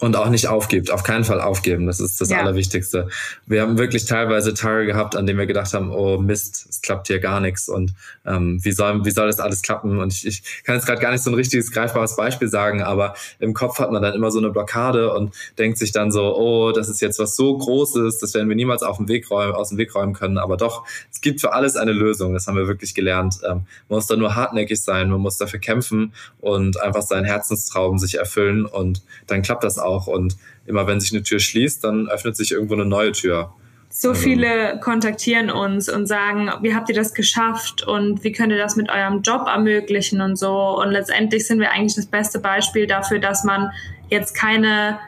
und 0.00 0.16
auch 0.16 0.28
nicht 0.28 0.48
aufgibt, 0.48 0.90
auf 0.90 1.04
keinen 1.04 1.22
Fall 1.22 1.40
aufgeben. 1.40 1.86
Das 1.86 2.00
ist 2.00 2.20
das 2.20 2.28
ja. 2.28 2.38
Allerwichtigste. 2.38 3.08
Wir 3.46 3.62
haben 3.62 3.78
wirklich 3.78 4.06
teilweise 4.06 4.52
Tage 4.52 4.86
gehabt, 4.86 5.14
an 5.14 5.24
denen 5.24 5.38
wir 5.38 5.46
gedacht 5.46 5.72
haben, 5.72 5.92
oh 5.92 6.18
Mist, 6.18 6.66
es 6.68 6.82
klappt 6.82 7.06
hier 7.06 7.20
gar 7.20 7.40
nichts 7.40 7.68
und 7.68 7.94
ähm, 8.26 8.58
wie, 8.64 8.72
soll, 8.72 9.04
wie 9.04 9.12
soll 9.12 9.28
das 9.28 9.38
alles 9.38 9.62
klappen? 9.62 10.00
Und 10.00 10.12
ich, 10.12 10.26
ich 10.26 10.64
kann 10.64 10.74
jetzt 10.74 10.86
gerade 10.86 11.00
gar 11.00 11.12
nicht 11.12 11.22
so 11.22 11.30
ein 11.30 11.34
richtiges 11.34 11.70
greifbares 11.70 12.16
Beispiel 12.16 12.48
sagen, 12.48 12.82
aber 12.82 13.14
im 13.38 13.54
Kopf 13.54 13.78
hat 13.78 13.92
man 13.92 14.02
dann 14.02 14.14
immer 14.14 14.32
so 14.32 14.40
eine 14.40 14.50
Blockade 14.50 15.12
und 15.12 15.32
denkt 15.58 15.78
sich 15.78 15.92
dann 15.92 16.10
so, 16.10 16.36
oh, 16.36 16.72
das 16.72 16.88
ist 16.88 17.00
jetzt 17.00 17.20
was 17.20 17.36
so 17.36 17.56
Großes, 17.56 18.18
das 18.18 18.34
werden 18.34 18.48
wir 18.48 18.56
niemals 18.56 18.82
auf 18.82 18.96
dem 18.96 19.06
Weg 19.06 19.30
räumen, 19.30 19.54
aus 19.54 19.68
dem 19.68 19.78
Weg 19.78 19.94
räumen 19.94 20.12
können. 20.12 20.38
Aber 20.38 20.56
doch, 20.56 20.84
es 21.12 21.20
gibt 21.20 21.40
für 21.40 21.52
alles 21.52 21.76
eine 21.76 21.92
Lösung. 21.92 22.34
Das 22.34 22.48
haben 22.48 22.56
wir 22.56 22.66
wirklich 22.66 22.94
gelernt. 22.94 23.38
Ähm, 23.44 23.66
man 23.88 23.98
muss 23.98 24.08
da 24.08 24.16
nur 24.16 24.34
hartnäckig 24.34 24.82
sein, 24.82 25.08
man 25.08 25.20
muss 25.20 25.36
dafür 25.36 25.60
kämpfen 25.60 26.12
und 26.40 26.80
einfach 26.80 27.02
seinen 27.02 27.24
Herzenstraum 27.24 27.98
sich 27.98 28.18
erfüllen 28.18 28.66
und 28.66 29.02
dann 29.28 29.42
klappt 29.42 29.62
das 29.62 29.78
auch. 29.84 30.06
Und 30.06 30.36
immer 30.66 30.86
wenn 30.86 31.00
sich 31.00 31.12
eine 31.12 31.22
Tür 31.22 31.40
schließt, 31.40 31.84
dann 31.84 32.08
öffnet 32.08 32.36
sich 32.36 32.52
irgendwo 32.52 32.74
eine 32.74 32.86
neue 32.86 33.12
Tür. 33.12 33.52
So 33.96 34.08
also 34.08 34.22
viele 34.22 34.80
kontaktieren 34.80 35.50
uns 35.50 35.88
und 35.88 36.06
sagen, 36.06 36.50
wie 36.62 36.74
habt 36.74 36.88
ihr 36.88 36.96
das 36.96 37.14
geschafft 37.14 37.86
und 37.86 38.24
wie 38.24 38.32
könnt 38.32 38.50
ihr 38.50 38.58
das 38.58 38.74
mit 38.74 38.90
eurem 38.90 39.22
Job 39.22 39.46
ermöglichen 39.46 40.20
und 40.20 40.36
so. 40.36 40.80
Und 40.80 40.90
letztendlich 40.90 41.46
sind 41.46 41.60
wir 41.60 41.70
eigentlich 41.70 41.94
das 41.94 42.06
beste 42.06 42.40
Beispiel 42.40 42.88
dafür, 42.88 43.20
dass 43.20 43.44
man 43.44 43.70
jetzt 44.10 44.34
keine 44.34 44.98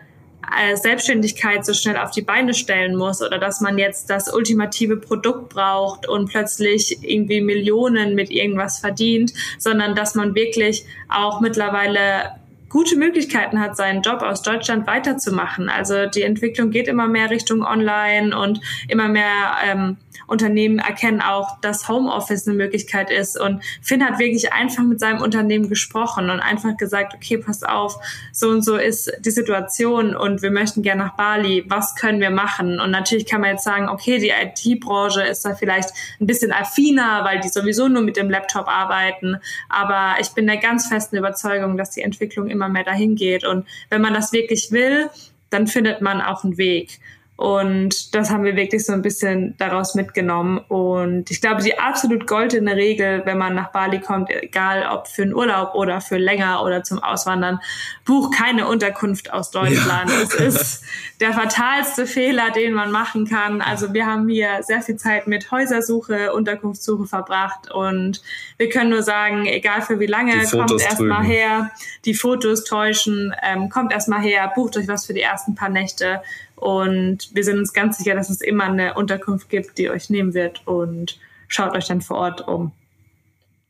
äh, 0.57 0.77
Selbstständigkeit 0.77 1.67
so 1.67 1.75
schnell 1.75 1.97
auf 1.97 2.13
die 2.13 2.23
Beine 2.23 2.55
stellen 2.55 2.95
muss 2.95 3.23
oder 3.23 3.39
dass 3.39 3.61
man 3.61 3.77
jetzt 3.79 4.09
das 4.09 4.33
ultimative 4.33 4.99
Produkt 4.99 5.49
braucht 5.49 6.09
und 6.09 6.29
plötzlich 6.31 6.99
irgendwie 7.03 7.41
Millionen 7.41 8.15
mit 8.15 8.31
irgendwas 8.31 8.79
verdient, 8.79 9.33
sondern 9.59 9.97
dass 9.97 10.15
man 10.15 10.37
wirklich 10.37 10.85
auch 11.09 11.41
mittlerweile 11.41 12.37
gute 12.69 12.97
Möglichkeiten 12.97 13.61
hat, 13.61 13.77
seinen 13.77 14.03
Job 14.03 14.23
aus 14.23 14.43
Deutschland 14.43 14.87
weiterzumachen. 14.87 15.69
Also 15.69 16.07
die 16.07 16.23
Entwicklung 16.23 16.71
geht 16.71 16.89
immer 16.89 17.09
mehr 17.09 17.31
Richtung 17.31 17.63
Online 17.63 18.39
und 18.39 18.61
immer 18.89 19.09
mehr 19.09 19.57
ähm, 19.65 19.97
Unternehmen 20.27 20.79
erkennen 20.79 21.21
auch, 21.21 21.61
dass 21.61 21.89
Homeoffice 21.89 22.47
eine 22.47 22.57
Möglichkeit 22.57 23.11
ist. 23.11 23.39
Und 23.39 23.63
Finn 23.81 24.05
hat 24.05 24.19
wirklich 24.19 24.53
einfach 24.53 24.83
mit 24.83 25.01
seinem 25.01 25.21
Unternehmen 25.21 25.69
gesprochen 25.69 26.31
und 26.31 26.41
einfach 26.41 26.77
gesagt, 26.77 27.15
okay, 27.15 27.39
pass 27.39 27.63
auf, 27.63 27.97
so 28.33 28.49
und 28.49 28.63
so 28.63 28.77
ist 28.77 29.13
die 29.21 29.31
Situation 29.31 30.17
und 30.17 30.43
wir 30.43 30.51
möchten 30.51 30.83
gerne 30.83 31.05
nach 31.05 31.17
Bali. 31.17 31.65
Was 31.69 31.95
können 31.95 32.21
wir 32.21 32.31
machen? 32.31 32.81
Und 32.81 32.91
natürlich 32.91 33.27
kann 33.27 33.41
man 33.41 33.51
jetzt 33.51 33.65
sagen, 33.65 33.89
okay, 33.89 34.19
die 34.19 34.31
IT-Branche 34.31 35.23
ist 35.23 35.45
da 35.45 35.55
vielleicht 35.55 35.91
ein 36.21 36.27
bisschen 36.27 36.53
affiner, 36.53 37.25
weil 37.25 37.41
die 37.41 37.49
sowieso 37.49 37.89
nur 37.89 38.03
mit 38.03 38.17
dem 38.17 38.31
Laptop 38.31 38.69
arbeiten. 38.69 39.37
Aber 39.69 40.17
ich 40.21 40.31
bin 40.31 40.47
der 40.47 40.57
ganz 40.57 40.89
festen 40.89 41.17
Überzeugung, 41.17 41.77
dass 41.77 41.91
die 41.91 42.03
Entwicklung 42.03 42.49
immer 42.57 42.69
mehr 42.69 42.85
dahin 42.85 43.15
geht. 43.15 43.45
Und 43.45 43.67
wenn 43.91 44.01
man 44.01 44.15
das 44.15 44.33
wirklich 44.33 44.73
will, 44.73 45.09
dann 45.51 45.67
findet 45.67 46.01
man 46.01 46.21
auch 46.21 46.45
einen 46.45 46.59
Weg. 46.59 46.99
Und 47.37 48.15
das 48.15 48.31
haben 48.31 48.45
wir 48.45 48.57
wirklich 48.57 48.87
so 48.87 48.95
ein 48.95 49.03
bisschen 49.03 49.55
daraus 49.59 49.95
mitgenommen. 49.95 50.59
Und 50.69 51.31
ich 51.31 51.43
glaube, 51.43 51.63
die 51.63 51.79
absolut 51.79 52.27
goldene 52.27 52.77
Regel, 52.77 53.23
wenn 53.27 53.37
man 53.37 53.55
nach 53.55 53.73
Bali 53.73 54.01
kommt, 54.01 54.31
egal 54.31 54.87
ob 54.91 55.07
für 55.07 55.23
einen 55.23 55.35
Urlaub 55.35 55.75
oder 55.75 56.01
für 56.01 56.17
länger 56.17 56.63
oder 56.63 56.83
zum 56.83 56.99
Auswandern, 56.99 57.61
buch 58.07 58.31
keine 58.35 58.67
Unterkunft 58.67 59.35
aus 59.35 59.51
Deutschland. 59.51 60.11
Ja. 60.11 60.23
Es 60.23 60.35
ist 60.35 60.85
der 61.21 61.35
fatalste 61.35 62.07
Fehler, 62.07 62.51
den 62.53 62.73
man 62.73 62.91
machen 62.91 63.27
kann. 63.27 63.61
Also 63.61 63.93
wir 63.93 64.07
haben 64.07 64.29
hier 64.29 64.63
sehr 64.63 64.81
viel 64.81 64.97
Zeit 64.97 65.27
mit 65.27 65.51
Häusersuche, 65.51 66.33
Unterkunftssuche 66.33 67.07
verbracht 67.07 67.71
und 67.71 68.23
wir 68.57 68.71
können 68.71 68.91
nur 68.91 69.03
sagen, 69.03 69.47
egal 69.47 69.83
für 69.83 70.01
wie 70.01 70.07
lange, 70.07 70.33
kommt 70.51 70.81
erstmal 70.81 71.25
her, 71.25 71.71
die 72.05 72.15
Fotos 72.15 72.65
täuschen, 72.65 73.35
ähm, 73.43 73.69
kommt 73.69 73.93
erstmal 73.93 74.23
her, 74.23 74.51
bucht 74.55 74.77
euch 74.77 74.89
was 74.89 75.05
für 75.05 75.15
die 75.15 75.21
ersten 75.21 75.55
paar 75.55 75.69
Nächte 75.69 76.23
und 76.57 77.35
wir 77.35 77.45
sind 77.45 77.59
uns 77.59 77.73
ganz 77.73 77.99
sicher, 77.99 78.15
dass 78.15 78.31
es 78.31 78.41
immer 78.41 78.65
eine 78.65 78.95
Unterkunft 78.95 79.49
gibt, 79.49 79.79
die 79.79 79.91
euch 79.91 80.11
nehmen 80.11 80.35
wird 80.35 80.67
und 80.67 81.19
schaut 81.49 81.77
euch 81.77 81.87
dann 81.87 82.01
vor 82.01 82.17
Ort 82.17 82.49
um. 82.49 82.73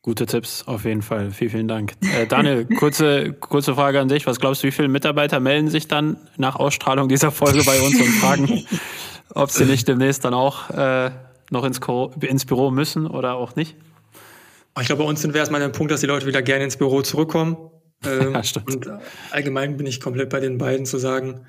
Gute 0.02 0.24
Tipps, 0.24 0.62
auf 0.68 0.84
jeden 0.84 1.02
Fall. 1.02 1.32
Vielen, 1.32 1.50
vielen 1.50 1.68
Dank. 1.68 1.94
Äh, 2.00 2.28
Daniel, 2.28 2.64
kurze, 2.78 3.32
kurze 3.32 3.74
Frage 3.74 4.00
an 4.00 4.06
dich. 4.06 4.24
Was 4.26 4.38
glaubst 4.38 4.62
du, 4.62 4.68
wie 4.68 4.70
viele 4.70 4.86
Mitarbeiter 4.86 5.40
melden 5.40 5.68
sich 5.68 5.88
dann 5.88 6.16
nach 6.36 6.54
Ausstrahlung 6.54 7.08
dieser 7.08 7.32
Folge 7.32 7.64
bei 7.64 7.80
uns 7.80 8.00
und 8.00 8.06
fragen, 8.20 8.64
ob 9.34 9.50
sie 9.50 9.64
nicht 9.64 9.88
demnächst 9.88 10.24
dann 10.24 10.32
auch 10.32 10.70
äh, 10.70 11.10
noch 11.50 11.64
ins, 11.64 11.80
ins 12.20 12.44
Büro 12.44 12.70
müssen 12.70 13.08
oder 13.08 13.34
auch 13.34 13.56
nicht? 13.56 13.74
Ich 14.78 14.86
glaube, 14.86 15.02
bei 15.02 15.08
uns 15.08 15.22
sind 15.22 15.34
wir 15.34 15.40
erstmal 15.40 15.60
an 15.60 15.70
dem 15.70 15.76
Punkt, 15.76 15.90
dass 15.90 16.02
die 16.02 16.06
Leute 16.06 16.26
wieder 16.26 16.42
gerne 16.42 16.64
ins 16.64 16.76
Büro 16.76 17.02
zurückkommen. 17.02 17.56
Ähm, 18.04 18.34
ja. 18.34 18.42
Und 18.66 18.90
allgemein 19.30 19.78
bin 19.78 19.86
ich 19.86 20.02
komplett 20.02 20.28
bei 20.28 20.38
den 20.38 20.58
beiden 20.58 20.84
zu 20.84 20.98
sagen, 20.98 21.46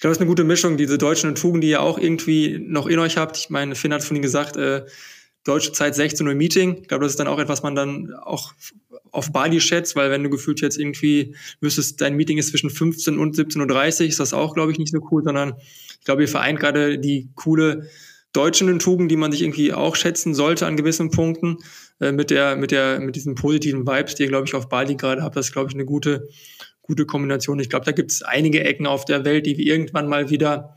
ich 0.00 0.02
glaube, 0.02 0.12
es 0.12 0.16
ist 0.16 0.22
eine 0.22 0.30
gute 0.30 0.44
Mischung, 0.44 0.78
diese 0.78 0.96
deutschen 0.96 1.34
Tugenden, 1.34 1.60
die 1.60 1.68
ihr 1.68 1.82
auch 1.82 1.98
irgendwie 1.98 2.58
noch 2.58 2.86
in 2.86 2.98
euch 2.98 3.18
habt. 3.18 3.36
Ich 3.36 3.50
meine, 3.50 3.74
Finn 3.74 3.92
hat 3.92 4.02
vorhin 4.02 4.22
gesagt, 4.22 4.56
äh, 4.56 4.86
deutsche 5.44 5.72
Zeit 5.72 5.94
16 5.94 6.26
Uhr 6.26 6.32
Meeting. 6.32 6.78
Ich 6.80 6.88
glaube, 6.88 7.04
das 7.04 7.12
ist 7.12 7.20
dann 7.20 7.26
auch 7.26 7.38
etwas, 7.38 7.62
man 7.62 7.74
dann 7.74 8.14
auch 8.14 8.54
auf 9.10 9.30
Bali 9.30 9.60
schätzt, 9.60 9.96
weil 9.96 10.10
wenn 10.10 10.22
du 10.22 10.30
gefühlt 10.30 10.62
jetzt 10.62 10.78
irgendwie 10.78 11.36
wüsstest, 11.60 12.00
dein 12.00 12.16
Meeting 12.16 12.38
ist 12.38 12.48
zwischen 12.48 12.70
15 12.70 13.18
und 13.18 13.36
17.30 13.36 14.00
Uhr, 14.00 14.08
ist 14.08 14.20
das 14.20 14.32
auch, 14.32 14.54
glaube 14.54 14.72
ich, 14.72 14.78
nicht 14.78 14.90
so 14.90 15.06
cool, 15.10 15.22
sondern 15.22 15.52
ich 15.98 16.06
glaube, 16.06 16.22
ihr 16.22 16.28
vereint 16.28 16.60
gerade 16.60 16.98
die 16.98 17.28
coole 17.34 17.86
deutschen 18.32 18.78
Tugend, 18.78 19.10
die 19.10 19.16
man 19.16 19.32
sich 19.32 19.42
irgendwie 19.42 19.74
auch 19.74 19.96
schätzen 19.96 20.34
sollte 20.34 20.66
an 20.66 20.78
gewissen 20.78 21.10
Punkten, 21.10 21.58
äh, 22.00 22.10
mit 22.10 22.30
der, 22.30 22.56
mit 22.56 22.70
der, 22.70 23.00
mit 23.00 23.16
diesen 23.16 23.34
positiven 23.34 23.86
Vibes, 23.86 24.14
die 24.14 24.22
ihr, 24.22 24.28
glaube 24.30 24.46
ich, 24.46 24.54
auf 24.54 24.70
Bali 24.70 24.94
gerade 24.94 25.22
habt. 25.22 25.36
Das 25.36 25.48
ist, 25.48 25.52
glaube 25.52 25.68
ich, 25.68 25.74
eine 25.74 25.84
gute, 25.84 26.26
gute 26.90 27.06
Kombination. 27.06 27.60
Ich 27.60 27.70
glaube, 27.70 27.84
da 27.84 27.92
gibt 27.92 28.10
es 28.10 28.22
einige 28.22 28.64
Ecken 28.64 28.84
auf 28.84 29.04
der 29.04 29.24
Welt, 29.24 29.46
die 29.46 29.56
wir 29.56 29.64
irgendwann 29.64 30.08
mal 30.08 30.28
wieder, 30.28 30.74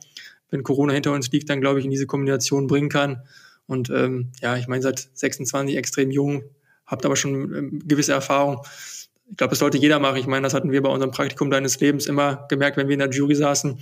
wenn 0.51 0.61
Corona 0.61 0.93
hinter 0.93 1.11
uns 1.11 1.31
liegt, 1.31 1.49
dann 1.49 1.59
glaube 1.59 1.79
ich 1.79 1.85
in 1.85 1.91
diese 1.91 2.05
Kombination 2.05 2.67
bringen 2.67 2.89
kann. 2.89 3.23
Und 3.65 3.89
ähm, 3.89 4.31
ja, 4.39 4.55
ich 4.55 4.67
meine, 4.67 4.83
seit 4.83 5.09
26 5.13 5.75
extrem 5.75 6.11
jung, 6.11 6.43
habt 6.85 7.03
aber 7.03 7.15
schon 7.15 7.33
ähm, 7.33 7.81
gewisse 7.83 8.13
Erfahrung. 8.13 8.61
Ich 9.31 9.37
glaube, 9.37 9.49
das 9.49 9.59
sollte 9.59 9.79
jeder 9.79 9.97
machen. 9.97 10.17
Ich 10.17 10.27
meine, 10.27 10.43
das 10.43 10.53
hatten 10.53 10.71
wir 10.71 10.83
bei 10.83 10.89
unserem 10.89 11.09
Praktikum 11.09 11.49
deines 11.49 11.79
Lebens 11.79 12.05
immer 12.05 12.45
gemerkt, 12.47 12.77
wenn 12.77 12.87
wir 12.87 12.93
in 12.93 12.99
der 12.99 13.09
Jury 13.09 13.33
saßen, 13.33 13.79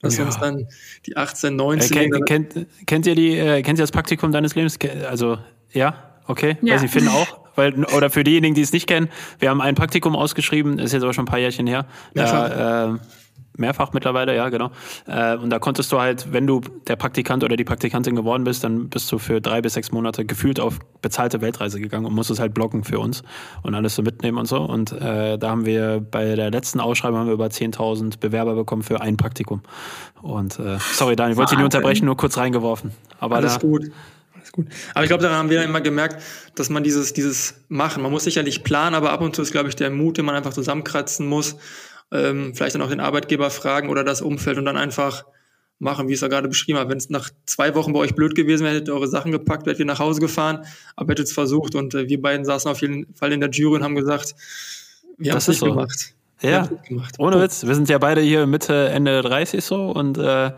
dass 0.00 0.16
ja. 0.16 0.24
uns 0.24 0.38
dann 0.38 0.66
die 1.04 1.18
18, 1.18 1.54
19. 1.54 1.92
Äh, 1.92 2.08
kennt, 2.08 2.26
kennt, 2.26 2.66
kennt, 2.86 3.06
ihr 3.06 3.14
die, 3.14 3.36
äh, 3.36 3.60
kennt 3.60 3.78
ihr 3.78 3.82
das 3.82 3.92
Praktikum 3.92 4.32
deines 4.32 4.54
Lebens? 4.54 4.78
Also, 5.06 5.36
ja, 5.72 6.18
okay. 6.26 6.56
Ja. 6.62 6.76
Weiß 6.76 6.84
ich, 6.84 6.90
Finn 6.90 7.08
auch. 7.08 7.43
Weil, 7.56 7.84
oder 7.84 8.10
für 8.10 8.24
diejenigen, 8.24 8.54
die 8.54 8.62
es 8.62 8.72
nicht 8.72 8.86
kennen, 8.86 9.08
wir 9.38 9.50
haben 9.50 9.60
ein 9.60 9.74
Praktikum 9.74 10.16
ausgeschrieben, 10.16 10.78
ist 10.78 10.92
jetzt 10.92 11.02
aber 11.02 11.12
schon 11.12 11.24
ein 11.24 11.30
paar 11.30 11.38
Jährchen 11.38 11.66
her. 11.66 11.86
Da, 12.14 12.94
äh, 12.94 12.98
mehrfach 13.56 13.92
mittlerweile, 13.92 14.34
ja, 14.34 14.48
genau. 14.48 14.70
Äh, 15.06 15.36
und 15.36 15.50
da 15.50 15.58
konntest 15.58 15.92
du 15.92 16.00
halt, 16.00 16.32
wenn 16.32 16.46
du 16.46 16.60
der 16.88 16.96
Praktikant 16.96 17.44
oder 17.44 17.56
die 17.56 17.64
Praktikantin 17.64 18.16
geworden 18.16 18.44
bist, 18.44 18.64
dann 18.64 18.88
bist 18.88 19.10
du 19.12 19.18
für 19.18 19.40
drei 19.40 19.60
bis 19.60 19.74
sechs 19.74 19.92
Monate 19.92 20.24
gefühlt 20.24 20.60
auf 20.60 20.78
bezahlte 21.02 21.40
Weltreise 21.40 21.80
gegangen 21.80 22.06
und 22.06 22.14
musstest 22.14 22.40
halt 22.40 22.54
blocken 22.54 22.84
für 22.84 22.98
uns 22.98 23.22
und 23.62 23.74
alles 23.74 23.94
so 23.94 24.02
mitnehmen 24.02 24.38
und 24.38 24.46
so. 24.46 24.60
Und 24.60 24.92
äh, 24.92 25.38
da 25.38 25.50
haben 25.50 25.66
wir 25.66 26.00
bei 26.00 26.34
der 26.34 26.50
letzten 26.50 26.80
Ausschreibung 26.80 27.20
haben 27.20 27.26
wir 27.26 27.34
über 27.34 27.46
10.000 27.46 28.18
Bewerber 28.18 28.54
bekommen 28.54 28.82
für 28.82 29.00
ein 29.00 29.16
Praktikum. 29.16 29.62
Und 30.22 30.58
äh, 30.58 30.78
sorry, 30.92 31.16
Daniel, 31.16 31.32
ich 31.32 31.38
wollte 31.38 31.50
dich 31.50 31.58
nicht 31.58 31.64
unterbrechen, 31.64 32.06
nur 32.06 32.16
kurz 32.16 32.36
reingeworfen. 32.36 32.92
Aber 33.20 33.36
Alles 33.36 33.58
da, 33.58 33.60
gut 33.60 33.84
gut. 34.54 34.66
Aber 34.94 35.04
ich 35.04 35.08
glaube, 35.08 35.22
daran 35.22 35.38
haben 35.38 35.50
wir 35.50 35.62
immer 35.62 35.80
gemerkt, 35.80 36.22
dass 36.54 36.70
man 36.70 36.82
dieses, 36.82 37.12
dieses 37.12 37.54
Machen, 37.68 38.02
man 38.02 38.10
muss 38.10 38.24
sicherlich 38.24 38.64
planen, 38.64 38.94
aber 38.94 39.10
ab 39.12 39.20
und 39.20 39.36
zu 39.36 39.42
ist, 39.42 39.52
glaube 39.52 39.68
ich, 39.68 39.76
der 39.76 39.90
Mut, 39.90 40.16
den 40.16 40.24
man 40.24 40.34
einfach 40.34 40.52
zusammenkratzen 40.52 41.26
muss, 41.26 41.56
ähm, 42.12 42.54
vielleicht 42.54 42.74
dann 42.74 42.82
auch 42.82 42.88
den 42.88 43.00
Arbeitgeber 43.00 43.50
fragen 43.50 43.88
oder 43.90 44.04
das 44.04 44.22
Umfeld 44.22 44.58
und 44.58 44.64
dann 44.64 44.76
einfach 44.76 45.24
machen, 45.78 46.08
wie 46.08 46.12
ich 46.12 46.18
es 46.18 46.20
ja 46.22 46.28
gerade 46.28 46.48
beschrieben 46.48 46.78
habe. 46.78 46.90
Wenn 46.90 46.98
es 46.98 47.10
nach 47.10 47.30
zwei 47.46 47.74
Wochen 47.74 47.92
bei 47.92 47.98
euch 47.98 48.14
blöd 48.14 48.34
gewesen 48.34 48.64
wäre, 48.64 48.74
hättet 48.74 48.88
ihr 48.88 48.94
eure 48.94 49.08
Sachen 49.08 49.32
gepackt, 49.32 49.66
wärt 49.66 49.78
ihr 49.78 49.84
nach 49.84 49.98
Hause 49.98 50.20
gefahren, 50.20 50.64
aber 50.96 51.12
hättet 51.12 51.26
es 51.26 51.32
versucht 51.32 51.74
und 51.74 51.94
äh, 51.94 52.08
wir 52.08 52.22
beiden 52.22 52.44
saßen 52.44 52.70
auf 52.70 52.80
jeden 52.80 53.12
Fall 53.14 53.32
in 53.32 53.40
der 53.40 53.50
Jury 53.50 53.76
und 53.76 53.84
haben 53.84 53.96
gesagt, 53.96 54.34
wir 55.18 55.32
haben 55.32 55.38
es 55.38 55.48
nicht 55.48 55.58
so. 55.58 55.66
gemacht. 55.66 56.14
Ja, 56.40 56.68
ohne 57.18 57.40
Witz. 57.40 57.64
Wir 57.64 57.74
sind 57.74 57.88
ja 57.88 57.98
beide 57.98 58.20
hier 58.20 58.46
Mitte, 58.46 58.88
Ende 58.88 59.22
30 59.22 59.64
so 59.64 59.90
und 59.90 60.18
äh, 60.18 60.52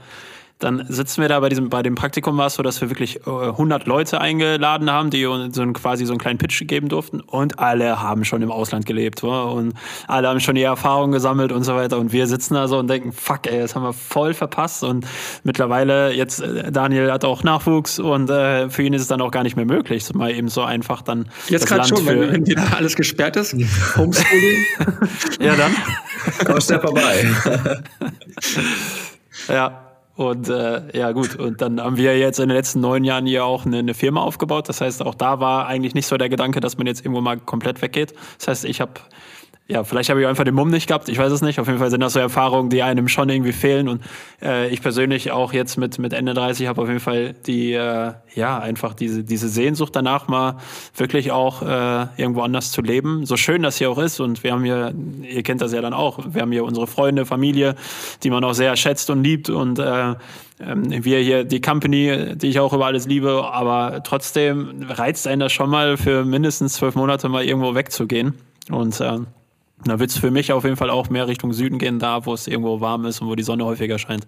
dann 0.58 0.86
sitzen 0.88 1.20
wir 1.20 1.28
da 1.28 1.40
bei 1.40 1.50
diesem, 1.50 1.68
bei 1.68 1.82
dem 1.82 1.96
Praktikum 1.96 2.38
war 2.38 2.46
es 2.46 2.54
so, 2.54 2.62
dass 2.62 2.80
wir 2.80 2.88
wirklich 2.88 3.26
100 3.26 3.82
äh, 3.82 3.88
Leute 3.88 4.20
eingeladen 4.20 4.90
haben, 4.90 5.10
die 5.10 5.26
uns 5.26 5.54
so 5.54 5.60
einen, 5.60 5.74
quasi 5.74 6.06
so 6.06 6.14
einen 6.14 6.18
kleinen 6.18 6.38
Pitch 6.38 6.66
geben 6.66 6.88
durften 6.88 7.20
und 7.20 7.58
alle 7.58 8.00
haben 8.00 8.24
schon 8.24 8.40
im 8.40 8.50
Ausland 8.50 8.86
gelebt 8.86 9.22
und 9.22 9.74
alle 10.08 10.28
haben 10.28 10.40
schon 10.40 10.54
die 10.54 10.62
Erfahrung 10.62 11.12
gesammelt 11.12 11.52
und 11.52 11.62
so 11.62 11.74
weiter 11.74 11.98
und 11.98 12.12
wir 12.12 12.26
sitzen 12.26 12.54
da 12.54 12.68
so 12.68 12.78
und 12.78 12.88
denken, 12.88 13.12
fuck 13.12 13.46
ey, 13.46 13.60
das 13.60 13.74
haben 13.74 13.82
wir 13.82 13.92
voll 13.92 14.32
verpasst 14.32 14.82
und 14.82 15.06
mittlerweile 15.44 16.12
jetzt, 16.12 16.40
äh, 16.40 16.72
Daniel 16.72 17.12
hat 17.12 17.26
auch 17.26 17.42
Nachwuchs 17.42 17.98
und 17.98 18.30
äh, 18.30 18.70
für 18.70 18.82
ihn 18.82 18.94
ist 18.94 19.02
es 19.02 19.08
dann 19.08 19.20
auch 19.20 19.30
gar 19.30 19.42
nicht 19.42 19.56
mehr 19.56 19.66
möglich, 19.66 20.12
mal 20.14 20.30
eben 20.30 20.48
so 20.48 20.62
einfach 20.62 21.02
dann 21.02 21.28
Jetzt 21.48 21.66
gerade 21.66 21.86
schon, 21.86 22.06
wenn, 22.06 22.32
wenn 22.32 22.46
wieder 22.46 22.64
alles 22.74 22.96
gesperrt 22.96 23.36
ist, 23.36 23.52
Homeschooling. 23.96 24.64
ja, 25.38 25.54
dann. 25.54 25.74
Komm 26.46 26.60
schnell 26.60 26.80
vorbei. 26.80 27.26
ja, 29.48 29.85
und 30.16 30.48
äh, 30.48 30.96
ja 30.96 31.12
gut, 31.12 31.36
und 31.36 31.60
dann 31.60 31.78
haben 31.78 31.98
wir 31.98 32.18
jetzt 32.18 32.40
in 32.40 32.48
den 32.48 32.56
letzten 32.56 32.80
neun 32.80 33.04
Jahren 33.04 33.26
hier 33.26 33.44
auch 33.44 33.66
eine, 33.66 33.78
eine, 33.78 33.92
Firma 33.92 34.22
aufgebaut. 34.22 34.66
Das 34.68 34.80
heißt, 34.80 35.02
auch 35.02 35.14
da 35.14 35.40
war 35.40 35.66
eigentlich 35.66 35.94
nicht 35.94 36.06
so 36.06 36.16
der 36.16 36.30
Gedanke, 36.30 36.60
dass 36.60 36.78
man 36.78 36.86
jetzt 36.86 37.00
irgendwo 37.00 37.20
mal 37.20 37.38
komplett 37.38 37.82
weggeht. 37.82 38.14
Das 38.38 38.48
heißt, 38.48 38.64
ich 38.64 38.80
habe 38.80 38.92
ja, 39.68 39.82
vielleicht 39.82 40.10
habe 40.10 40.20
ich 40.20 40.28
einfach 40.28 40.44
den 40.44 40.54
Mumm 40.54 40.70
nicht 40.70 40.86
gehabt, 40.86 41.08
ich 41.08 41.18
weiß 41.18 41.32
es 41.32 41.42
nicht. 41.42 41.58
Auf 41.58 41.66
jeden 41.66 41.80
Fall 41.80 41.90
sind 41.90 42.00
das 42.00 42.12
so 42.12 42.20
Erfahrungen, 42.20 42.70
die 42.70 42.84
einem 42.84 43.08
schon 43.08 43.28
irgendwie 43.28 43.52
fehlen. 43.52 43.88
Und 43.88 44.00
äh, 44.40 44.68
ich 44.68 44.80
persönlich 44.80 45.32
auch 45.32 45.52
jetzt 45.52 45.76
mit, 45.76 45.98
mit 45.98 46.12
Ende 46.12 46.34
30 46.34 46.68
habe 46.68 46.82
auf 46.82 46.86
jeden 46.86 47.00
Fall 47.00 47.34
die, 47.46 47.72
äh, 47.72 48.12
ja, 48.34 48.58
einfach 48.60 48.94
diese, 48.94 49.24
diese 49.24 49.48
Sehnsucht 49.48 49.96
danach 49.96 50.28
mal 50.28 50.58
wirklich 50.94 51.32
auch 51.32 51.62
äh, 51.62 52.06
irgendwo 52.16 52.42
anders 52.42 52.70
zu 52.70 52.80
leben. 52.80 53.26
So 53.26 53.36
schön 53.36 53.64
das 53.64 53.76
hier 53.76 53.90
auch 53.90 53.98
ist. 53.98 54.20
Und 54.20 54.44
wir 54.44 54.52
haben 54.52 54.62
hier, 54.62 54.94
ihr 55.28 55.42
kennt 55.42 55.60
das 55.60 55.72
ja 55.72 55.80
dann 55.80 55.94
auch, 55.94 56.20
wir 56.24 56.42
haben 56.42 56.52
hier 56.52 56.64
unsere 56.64 56.86
Freunde, 56.86 57.26
Familie, 57.26 57.74
die 58.22 58.30
man 58.30 58.44
auch 58.44 58.54
sehr 58.54 58.76
schätzt 58.76 59.10
und 59.10 59.24
liebt. 59.24 59.50
Und 59.50 59.80
äh, 59.80 60.14
ähm, 60.60 61.04
wir 61.04 61.18
hier 61.18 61.42
die 61.42 61.60
Company, 61.60 62.36
die 62.36 62.46
ich 62.46 62.60
auch 62.60 62.72
über 62.72 62.86
alles 62.86 63.08
liebe, 63.08 63.44
aber 63.52 64.04
trotzdem 64.04 64.86
reizt 64.88 65.26
einen 65.26 65.40
das 65.40 65.52
schon 65.52 65.70
mal 65.70 65.96
für 65.96 66.24
mindestens 66.24 66.74
zwölf 66.74 66.94
Monate 66.94 67.28
mal 67.28 67.44
irgendwo 67.44 67.74
wegzugehen. 67.74 68.34
Und 68.70 69.00
äh, 69.00 69.18
Da 69.84 69.98
wird 69.98 70.10
es 70.10 70.16
für 70.16 70.30
mich 70.30 70.52
auf 70.52 70.64
jeden 70.64 70.76
Fall 70.76 70.88
auch 70.88 71.10
mehr 71.10 71.28
Richtung 71.28 71.52
Süden 71.52 71.78
gehen, 71.78 71.98
da 71.98 72.24
wo 72.24 72.32
es 72.32 72.46
irgendwo 72.46 72.80
warm 72.80 73.04
ist 73.04 73.20
und 73.20 73.28
wo 73.28 73.34
die 73.34 73.42
Sonne 73.42 73.66
häufiger 73.66 73.98
scheint. 73.98 74.26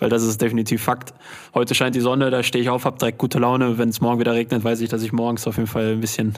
Weil 0.00 0.08
das 0.10 0.24
ist 0.24 0.42
definitiv 0.42 0.82
Fakt. 0.82 1.14
Heute 1.54 1.74
scheint 1.76 1.94
die 1.94 2.00
Sonne, 2.00 2.30
da 2.30 2.42
stehe 2.42 2.62
ich 2.62 2.68
auf, 2.68 2.84
habe 2.84 2.98
direkt 2.98 3.18
gute 3.18 3.38
Laune. 3.38 3.78
Wenn 3.78 3.90
es 3.90 4.00
morgen 4.00 4.18
wieder 4.18 4.34
regnet, 4.34 4.64
weiß 4.64 4.80
ich, 4.80 4.88
dass 4.88 5.02
ich 5.02 5.12
morgens 5.12 5.46
auf 5.46 5.56
jeden 5.56 5.68
Fall 5.68 5.92
ein 5.92 6.00
bisschen 6.00 6.34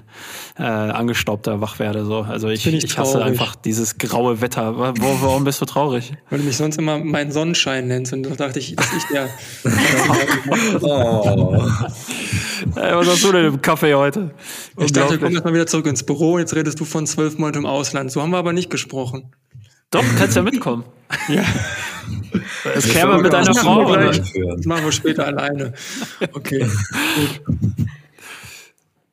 äh, 0.59 0.63
angestaubter 0.63 1.63
wach 1.63 1.79
werde. 1.79 2.05
So. 2.05 2.21
Also 2.21 2.49
ich, 2.49 2.67
ich, 2.67 2.85
ich 2.85 2.99
hasse 2.99 3.25
einfach 3.25 3.57
dieses 3.57 3.97
graue 3.97 4.43
Wetter. 4.43 4.77
Wo, 4.77 5.19
warum 5.23 5.45
bist 5.45 5.61
du 5.63 5.65
traurig? 5.65 6.13
Weil 6.29 6.41
du 6.41 6.45
mich 6.45 6.59
sonst 6.59 6.77
immer 6.77 6.99
meinen 6.99 7.33
Sonnenschein 7.33 7.89
nennst 7.89 8.13
und 8.13 8.25
da 8.25 8.31
dachte 8.31 8.59
ich, 8.59 8.77
dass 8.77 8.93
ich 8.93 9.05
der. 9.05 9.29
oh. 10.83 11.67
Hey, 12.75 12.95
was 12.95 13.09
hast 13.09 13.25
du 13.25 13.33
denn 13.33 13.47
im 13.47 13.63
Kaffee 13.63 13.95
heute? 13.95 14.35
Ich 14.79 14.93
dachte, 14.93 15.13
wir 15.13 15.19
kommen 15.19 15.33
jetzt 15.33 15.45
mal 15.45 15.55
wieder 15.55 15.67
zurück 15.67 15.87
ins 15.87 16.03
Büro. 16.03 16.39
Jetzt 16.39 16.55
redest 16.55 16.79
du 16.81 16.85
von 16.85 17.07
zwölf 17.07 17.39
Monaten 17.39 17.59
im 17.59 17.67
Ausland. 17.67 18.13
So 18.13 18.23
haben 18.23 18.31
wir 18.31 18.39
aber 18.39 18.53
nicht 18.53 18.71
gesprochen. 18.71 19.33
Doch, 19.91 20.05
kannst 20.19 20.37
ja 20.37 20.43
mitkommen. 20.43 20.85
ja. 21.29 21.43
Das 22.63 22.89
klären 22.89 23.11
wir 23.11 23.19
mit 23.19 23.33
deiner 23.33 23.55
Frau. 23.55 23.91
Oder? 23.91 24.13
Das 24.13 24.65
machen 24.65 24.85
wir 24.85 24.93
später 24.93 25.27
alleine. 25.27 25.73
Okay. 26.33 26.67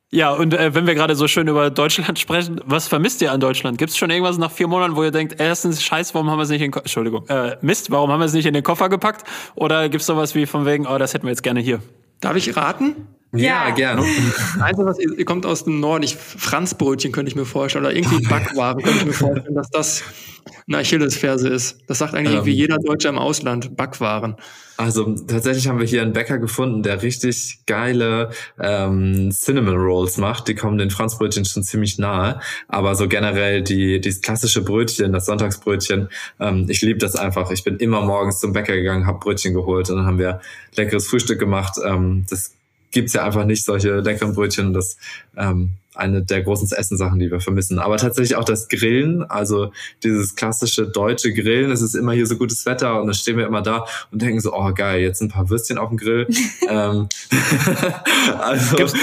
Ja, 0.09 0.31
und 0.31 0.53
äh, 0.53 0.73
wenn 0.73 0.87
wir 0.87 0.95
gerade 0.95 1.15
so 1.15 1.27
schön 1.27 1.47
über 1.47 1.69
Deutschland 1.69 2.17
sprechen, 2.19 2.61
was 2.65 2.87
vermisst 2.87 3.21
ihr 3.21 3.31
an 3.31 3.39
Deutschland? 3.39 3.77
Gibt 3.77 3.91
es 3.91 3.97
schon 3.97 4.09
irgendwas 4.09 4.37
nach 4.37 4.51
vier 4.51 4.67
Monaten, 4.67 4.95
wo 4.95 5.03
ihr 5.03 5.11
denkt, 5.11 5.35
erstens, 5.39 5.83
scheiß, 5.83 6.13
warum 6.13 6.29
haben 6.29 6.37
wir 6.37 6.43
es 6.43 6.49
nicht 6.49 6.61
in 6.61 6.71
Ko 6.71 6.79
Entschuldigung, 6.79 7.27
äh, 7.27 7.57
Mist, 7.61 7.91
warum 7.91 8.11
haben 8.11 8.19
wir 8.19 8.25
es 8.25 8.33
nicht 8.33 8.45
in 8.45 8.53
den 8.53 8.63
Koffer 8.63 8.87
gepackt? 8.87 9.27
Oder 9.55 9.89
gibt 9.89 10.01
es 10.01 10.07
sowas 10.07 10.33
wie 10.35 10.45
von 10.45 10.65
wegen, 10.65 10.87
oh, 10.87 10.97
das 10.97 11.13
hätten 11.13 11.25
wir 11.25 11.31
jetzt 11.31 11.43
gerne 11.43 11.59
hier? 11.59 11.81
Darf 12.21 12.35
ich 12.35 12.55
raten? 12.55 12.95
Ja, 13.33 13.67
ja 13.67 13.69
gerne. 13.71 14.03
Einzige, 14.59 14.87
was 14.87 14.99
ihr, 14.99 15.17
ihr, 15.17 15.25
kommt 15.25 15.45
aus 15.45 15.65
dem 15.65 15.79
Norden, 15.79 16.03
ich, 16.03 16.15
Franzbrötchen 16.15 17.11
könnte 17.11 17.29
ich 17.29 17.35
mir 17.35 17.45
vorstellen, 17.45 17.85
oder 17.85 17.95
irgendwie 17.95 18.25
Backwaren 18.25 18.81
könnte 18.81 18.99
ich 18.99 19.05
mir 19.05 19.13
vorstellen, 19.13 19.55
dass 19.55 19.69
das 19.69 20.03
eine 20.67 20.77
Achillesferse 20.77 21.49
ist. 21.49 21.79
Das 21.87 21.99
sagt 21.99 22.13
eigentlich 22.13 22.29
ähm, 22.29 22.37
irgendwie 22.37 22.53
jeder 22.53 22.77
Deutsche 22.77 23.07
im 23.07 23.17
Ausland, 23.17 23.75
Backwaren. 23.75 24.35
Also 24.77 25.15
tatsächlich 25.15 25.67
haben 25.67 25.79
wir 25.79 25.87
hier 25.87 26.03
einen 26.03 26.13
Bäcker 26.13 26.37
gefunden, 26.37 26.83
der 26.83 27.01
richtig 27.01 27.61
geile 27.65 28.29
ähm, 28.59 29.31
Cinnamon 29.31 29.75
Rolls 29.75 30.17
macht. 30.17 30.47
Die 30.47 30.55
kommen 30.55 30.77
den 30.77 30.91
Franzbrötchen 30.91 31.45
schon 31.45 31.63
ziemlich 31.63 31.97
nahe. 31.97 32.39
Aber 32.67 32.95
so 32.95 33.07
generell 33.07 33.63
die 33.63 33.99
dieses 33.99 34.21
klassische 34.21 34.63
Brötchen, 34.63 35.13
das 35.13 35.25
Sonntagsbrötchen, 35.25 36.09
ähm, 36.39 36.67
ich 36.69 36.81
liebe 36.81 36.99
das 36.99 37.15
einfach. 37.15 37.49
Ich 37.49 37.63
bin 37.63 37.77
immer 37.77 38.01
morgens 38.01 38.39
zum 38.39 38.53
Bäcker 38.53 38.75
gegangen, 38.75 39.07
habe 39.07 39.19
Brötchen 39.19 39.55
geholt 39.55 39.89
und 39.89 39.97
dann 39.97 40.05
haben 40.05 40.19
wir 40.19 40.41
leckeres 40.75 41.07
Frühstück 41.07 41.39
gemacht. 41.39 41.73
Ähm, 41.83 42.25
das 42.29 42.53
gibt's 42.91 43.13
ja 43.13 43.23
einfach 43.23 43.45
nicht, 43.45 43.63
solche 43.63 43.99
leckeren 43.99 44.33
Brötchen. 44.33 44.73
Das 44.73 44.97
ähm, 45.35 45.77
eine 45.97 46.21
der 46.23 46.43
großen 46.43 46.69
Essensachen, 46.71 47.19
die 47.19 47.31
wir 47.31 47.39
vermissen. 47.39 47.79
Aber 47.79 47.97
tatsächlich 47.97 48.35
auch 48.35 48.43
das 48.43 48.69
Grillen, 48.69 49.23
also 49.23 49.71
dieses 50.03 50.35
klassische 50.35 50.87
deutsche 50.87 51.33
Grillen. 51.33 51.71
Es 51.71 51.81
ist 51.81 51.95
immer 51.95 52.13
hier 52.13 52.25
so 52.25 52.37
gutes 52.37 52.65
Wetter 52.65 53.01
und 53.01 53.07
dann 53.07 53.15
stehen 53.15 53.37
wir 53.37 53.47
immer 53.47 53.61
da 53.61 53.85
und 54.11 54.21
denken 54.21 54.39
so, 54.39 54.53
oh 54.53 54.73
geil, 54.73 55.01
jetzt 55.01 55.21
ein 55.21 55.29
paar 55.29 55.49
Würstchen 55.49 55.77
auf 55.77 55.89
dem 55.89 55.97
Grill. 55.97 56.27
ähm, 56.69 57.07
also, 58.39 58.75
das, 58.77 58.93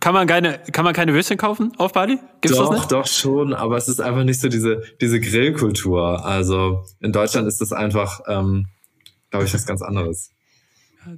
kann 0.00 0.14
man 0.14 0.26
keine, 0.26 0.60
kann 0.72 0.84
man 0.84 0.94
keine 0.94 1.14
Würstchen 1.14 1.38
kaufen 1.38 1.72
auf 1.78 1.92
Bali? 1.92 2.18
Gibt's 2.40 2.58
doch, 2.58 2.70
das 2.70 2.80
nicht? 2.80 2.92
doch 2.92 3.06
schon, 3.06 3.54
aber 3.54 3.76
es 3.76 3.88
ist 3.88 4.00
einfach 4.00 4.24
nicht 4.24 4.40
so 4.40 4.48
diese 4.48 4.82
diese 5.00 5.20
Grillkultur. 5.20 6.24
Also 6.24 6.84
in 7.00 7.12
Deutschland 7.12 7.46
ist 7.48 7.60
das 7.60 7.72
einfach, 7.72 8.20
ähm, 8.26 8.66
glaube 9.30 9.46
ich, 9.46 9.54
was 9.54 9.66
ganz 9.66 9.82
anderes. 9.82 10.33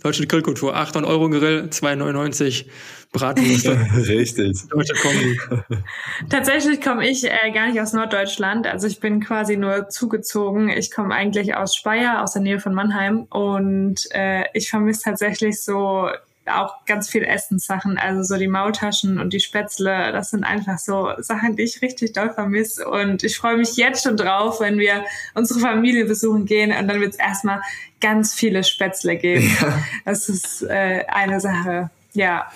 Deutsche 0.03 0.27
Grillkultur, 0.27 0.75
800 0.75 1.11
Euro 1.11 1.29
Grill, 1.29 1.69
2,99 1.71 2.67
Bratwürste. 3.13 3.79
Richtig. 4.09 4.69
Deutsche 4.69 4.95
Kombi. 4.95 5.39
Tatsächlich 6.29 6.81
komme 6.81 7.09
ich 7.09 7.25
äh, 7.25 7.51
gar 7.53 7.69
nicht 7.69 7.81
aus 7.81 7.93
Norddeutschland. 7.93 8.67
Also 8.67 8.87
ich 8.87 9.01
bin 9.01 9.21
quasi 9.21 9.57
nur 9.57 9.89
zugezogen. 9.89 10.69
Ich 10.69 10.91
komme 10.91 11.15
eigentlich 11.15 11.55
aus 11.55 11.75
Speyer, 11.77 12.23
aus 12.23 12.33
der 12.33 12.43
Nähe 12.43 12.61
von 12.61 12.75
Mannheim. 12.75 13.25
Und 13.25 14.01
äh, 14.11 14.45
ich 14.55 14.71
vermisse 14.71 15.05
tatsächlich 15.05 15.63
so 15.63 16.09
auch 16.49 16.85
ganz 16.85 17.09
viel 17.09 17.25
Essenssachen, 17.25 17.99
also 17.99 18.23
so 18.23 18.39
die 18.39 18.49
Maultaschen 18.49 19.19
und 19.19 19.33
die 19.33 19.41
Spätzle, 19.41 20.13
das 20.13 20.31
sind 20.31 20.45
einfach 20.45 20.79
so 20.79 21.11
Sachen, 21.19 21.57
die 21.57 21.63
ich 21.63 21.83
richtig 21.83 22.13
doll 22.13 22.33
vermisse 22.33 22.89
und 22.89 23.25
ich 23.25 23.37
freue 23.37 23.57
mich 23.57 23.77
jetzt 23.77 24.05
schon 24.05 24.17
drauf, 24.17 24.61
wenn 24.61 24.79
wir 24.79 25.05
unsere 25.35 25.61
Familie 25.61 26.05
besuchen 26.05 26.47
gehen 26.47 26.73
und 26.77 26.89
dann 26.89 27.01
wird 27.01 27.15
es 27.15 27.19
erstmal 27.19 27.61
ganz 28.01 28.35
viele 28.35 28.65
Spätzle 28.65 29.17
geben. 29.17 29.51
Ja. 29.61 29.83
Das 30.05 30.29
ist 30.29 30.63
äh, 30.63 31.05
eine 31.09 31.41
Sache, 31.41 31.91
ja. 32.13 32.51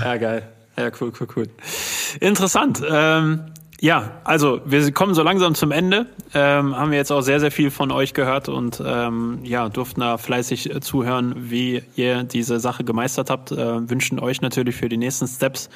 Ja, 0.00 0.16
geil. 0.16 0.48
Ja, 0.76 0.90
cool, 1.00 1.12
cool, 1.20 1.28
cool. 1.36 1.48
Interessant. 2.20 2.82
Ähm, 2.88 3.52
ja, 3.82 4.12
also 4.22 4.60
wir 4.64 4.92
kommen 4.92 5.12
so 5.12 5.24
langsam 5.24 5.56
zum 5.56 5.72
Ende. 5.72 6.06
Ähm, 6.34 6.78
haben 6.78 6.92
wir 6.92 6.98
jetzt 6.98 7.10
auch 7.10 7.20
sehr, 7.20 7.40
sehr 7.40 7.50
viel 7.50 7.72
von 7.72 7.90
euch 7.90 8.14
gehört 8.14 8.48
und 8.48 8.80
ähm, 8.86 9.40
ja, 9.42 9.68
durften 9.70 10.02
da 10.02 10.18
fleißig 10.18 10.72
äh, 10.72 10.80
zuhören, 10.80 11.34
wie 11.36 11.82
ihr 11.96 12.22
diese 12.22 12.60
Sache 12.60 12.84
gemeistert 12.84 13.28
habt. 13.28 13.50
Äh, 13.50 13.90
wünschen 13.90 14.20
euch 14.20 14.40
natürlich 14.40 14.76
für 14.76 14.88
die 14.88 14.98
nächsten 14.98 15.26
Steps, 15.26 15.68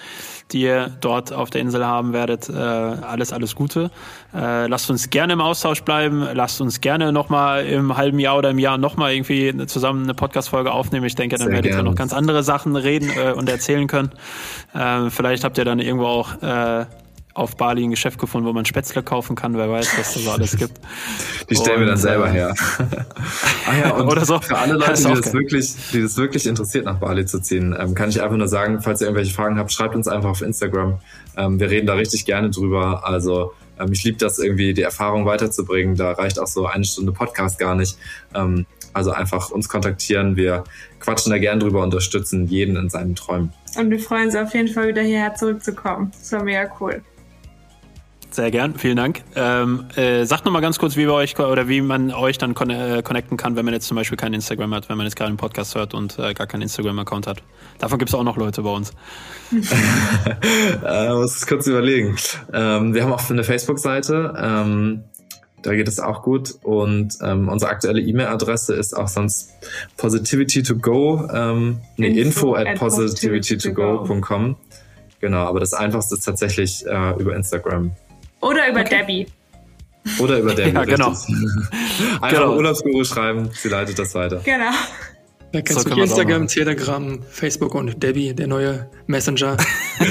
die 0.52 0.60
ihr 0.60 0.96
dort 1.00 1.32
auf 1.32 1.50
der 1.50 1.62
Insel 1.62 1.84
haben 1.84 2.12
werdet, 2.12 2.48
äh, 2.48 2.52
alles, 2.52 3.32
alles 3.32 3.56
Gute. 3.56 3.90
Äh, 4.32 4.68
lasst 4.68 4.88
uns 4.88 5.10
gerne 5.10 5.32
im 5.32 5.40
Austausch 5.40 5.82
bleiben. 5.82 6.28
Lasst 6.32 6.60
uns 6.60 6.80
gerne 6.80 7.10
nochmal 7.10 7.66
im 7.66 7.96
halben 7.96 8.20
Jahr 8.20 8.38
oder 8.38 8.50
im 8.50 8.60
Jahr 8.60 8.78
nochmal 8.78 9.14
irgendwie 9.14 9.66
zusammen 9.66 10.04
eine 10.04 10.14
Podcast-Folge 10.14 10.70
aufnehmen. 10.70 11.06
Ich 11.06 11.16
denke, 11.16 11.38
dann 11.38 11.48
sehr 11.48 11.56
werdet 11.56 11.72
ihr 11.72 11.82
noch 11.82 11.96
ganz 11.96 12.12
andere 12.12 12.44
Sachen 12.44 12.76
reden 12.76 13.10
äh, 13.10 13.32
und 13.32 13.48
erzählen 13.48 13.88
können. 13.88 14.12
Äh, 14.74 15.10
vielleicht 15.10 15.42
habt 15.42 15.58
ihr 15.58 15.64
dann 15.64 15.80
irgendwo 15.80 16.06
auch 16.06 16.40
äh, 16.40 16.86
auf 17.36 17.56
Bali 17.56 17.84
ein 17.84 17.90
Geschäft 17.90 18.18
gefunden, 18.18 18.48
wo 18.48 18.52
man 18.52 18.64
Spätzle 18.64 19.02
kaufen 19.02 19.36
kann. 19.36 19.54
Wer 19.56 19.70
weiß, 19.70 19.98
was 19.98 20.14
da 20.14 20.20
so 20.20 20.30
alles 20.30 20.56
gibt. 20.58 20.80
Die 21.50 21.54
stellen 21.54 21.76
und, 21.76 21.80
wir 21.82 21.86
dann 21.88 21.96
selber 21.98 22.28
äh, 22.28 22.32
her. 22.32 22.54
ah 23.66 23.78
ja, 23.78 23.90
und 23.92 24.08
Oder 24.08 24.24
so. 24.24 24.40
für 24.40 24.56
alle 24.56 24.74
Leute, 24.74 24.94
die 24.94 25.14
das, 25.14 25.32
wirklich, 25.32 25.74
die 25.92 26.02
das 26.02 26.16
wirklich 26.16 26.46
interessiert, 26.46 26.86
nach 26.86 26.98
Bali 26.98 27.26
zu 27.26 27.40
ziehen, 27.40 27.76
ähm, 27.78 27.94
kann 27.94 28.08
ich 28.08 28.22
einfach 28.22 28.36
nur 28.36 28.48
sagen, 28.48 28.80
falls 28.80 29.00
ihr 29.00 29.08
irgendwelche 29.08 29.34
Fragen 29.34 29.58
habt, 29.58 29.70
schreibt 29.70 29.94
uns 29.94 30.08
einfach 30.08 30.30
auf 30.30 30.42
Instagram. 30.42 30.98
Ähm, 31.36 31.60
wir 31.60 31.70
reden 31.70 31.86
da 31.86 31.94
richtig 31.94 32.24
gerne 32.24 32.50
drüber. 32.50 33.06
Also 33.06 33.52
ähm, 33.78 33.92
ich 33.92 34.02
liebe 34.04 34.16
das 34.16 34.38
irgendwie, 34.38 34.72
die 34.72 34.82
Erfahrung 34.82 35.26
weiterzubringen. 35.26 35.96
Da 35.96 36.12
reicht 36.12 36.38
auch 36.38 36.46
so 36.46 36.66
eine 36.66 36.84
Stunde 36.84 37.12
Podcast 37.12 37.58
gar 37.58 37.74
nicht. 37.74 37.98
Ähm, 38.34 38.64
also 38.94 39.10
einfach 39.10 39.50
uns 39.50 39.68
kontaktieren. 39.68 40.36
Wir 40.36 40.64
quatschen 41.00 41.30
da 41.30 41.36
gern 41.38 41.60
drüber, 41.60 41.82
unterstützen 41.82 42.46
jeden 42.46 42.76
in 42.76 42.88
seinen 42.88 43.14
Träumen. 43.14 43.52
Und 43.76 43.90
wir 43.90 44.00
freuen 44.00 44.26
uns 44.26 44.36
auf 44.36 44.54
jeden 44.54 44.68
Fall 44.68 44.88
wieder 44.88 45.02
hierher 45.02 45.34
zurückzukommen. 45.34 46.12
Das 46.18 46.32
war 46.32 46.42
mega 46.42 46.70
cool. 46.80 47.02
Sehr 48.36 48.50
gern, 48.50 48.74
vielen 48.74 48.98
Dank. 48.98 49.22
Ähm, 49.34 49.86
äh, 49.96 50.26
sagt 50.26 50.44
nochmal 50.44 50.60
ganz 50.60 50.78
kurz, 50.78 50.94
wie 50.94 51.06
wir 51.06 51.14
euch 51.14 51.38
oder 51.38 51.70
wie 51.70 51.80
man 51.80 52.12
euch 52.12 52.36
dann 52.36 52.52
con 52.52 52.68
äh, 52.68 53.00
connecten 53.02 53.38
kann, 53.38 53.56
wenn 53.56 53.64
man 53.64 53.72
jetzt 53.72 53.86
zum 53.86 53.96
Beispiel 53.96 54.18
kein 54.18 54.34
Instagram 54.34 54.74
hat, 54.74 54.90
wenn 54.90 54.98
man 54.98 55.06
jetzt 55.06 55.16
gerade 55.16 55.28
einen 55.28 55.38
Podcast 55.38 55.74
hört 55.74 55.94
und 55.94 56.18
äh, 56.18 56.34
gar 56.34 56.46
keinen 56.46 56.60
Instagram-Account 56.60 57.28
hat. 57.28 57.42
Davon 57.78 57.98
gibt 57.98 58.10
es 58.10 58.14
auch 58.14 58.24
noch 58.24 58.36
Leute 58.36 58.60
bei 58.60 58.68
uns. 58.68 58.92
äh, 60.84 61.14
muss 61.14 61.46
kurz 61.46 61.66
überlegen. 61.66 62.14
Ähm, 62.52 62.92
wir 62.92 63.04
haben 63.04 63.12
auch 63.14 63.30
eine 63.30 63.42
Facebook-Seite. 63.42 64.34
Ähm, 64.38 65.04
da 65.62 65.74
geht 65.74 65.88
es 65.88 65.98
auch 65.98 66.22
gut. 66.22 66.56
Und 66.62 67.16
ähm, 67.22 67.48
unsere 67.48 67.70
aktuelle 67.70 68.02
E-Mail-Adresse 68.02 68.74
ist 68.74 68.94
auch 68.94 69.08
sonst 69.08 69.54
positivity 69.96 70.62
to 70.62 70.76
go, 70.76 71.26
ähm, 71.32 71.80
nee, 71.96 72.08
info, 72.08 72.54
info 72.54 72.70
at 72.70 72.76
positivity2go.com. 72.76 74.56
Genau, 75.20 75.38
aber 75.38 75.60
das 75.60 75.72
einfachste 75.72 76.16
ist 76.16 76.24
tatsächlich 76.24 76.84
äh, 76.86 77.18
über 77.18 77.34
Instagram. 77.34 77.92
Oder 78.46 78.68
über 78.68 78.80
okay. 78.80 78.98
Debbie. 79.00 79.26
Oder 80.20 80.38
über 80.38 80.54
Debbie. 80.54 80.74
ja, 80.74 80.84
genau. 80.84 81.08
Einfach 82.20 82.30
genau. 82.30 82.56
Urlaubsguru 82.56 83.04
schreiben, 83.04 83.50
sie 83.52 83.68
leitet 83.68 83.98
das 83.98 84.14
weiter. 84.14 84.40
Genau. 84.44 84.70
Da 85.56 85.62
kennst 85.62 85.84
so 85.84 85.94
du 85.94 86.02
Instagram, 86.02 86.48
Telegram, 86.48 87.18
Facebook 87.30 87.74
und 87.74 88.02
Debbie, 88.02 88.34
der 88.34 88.46
neue 88.46 88.90
Messenger. 89.06 89.56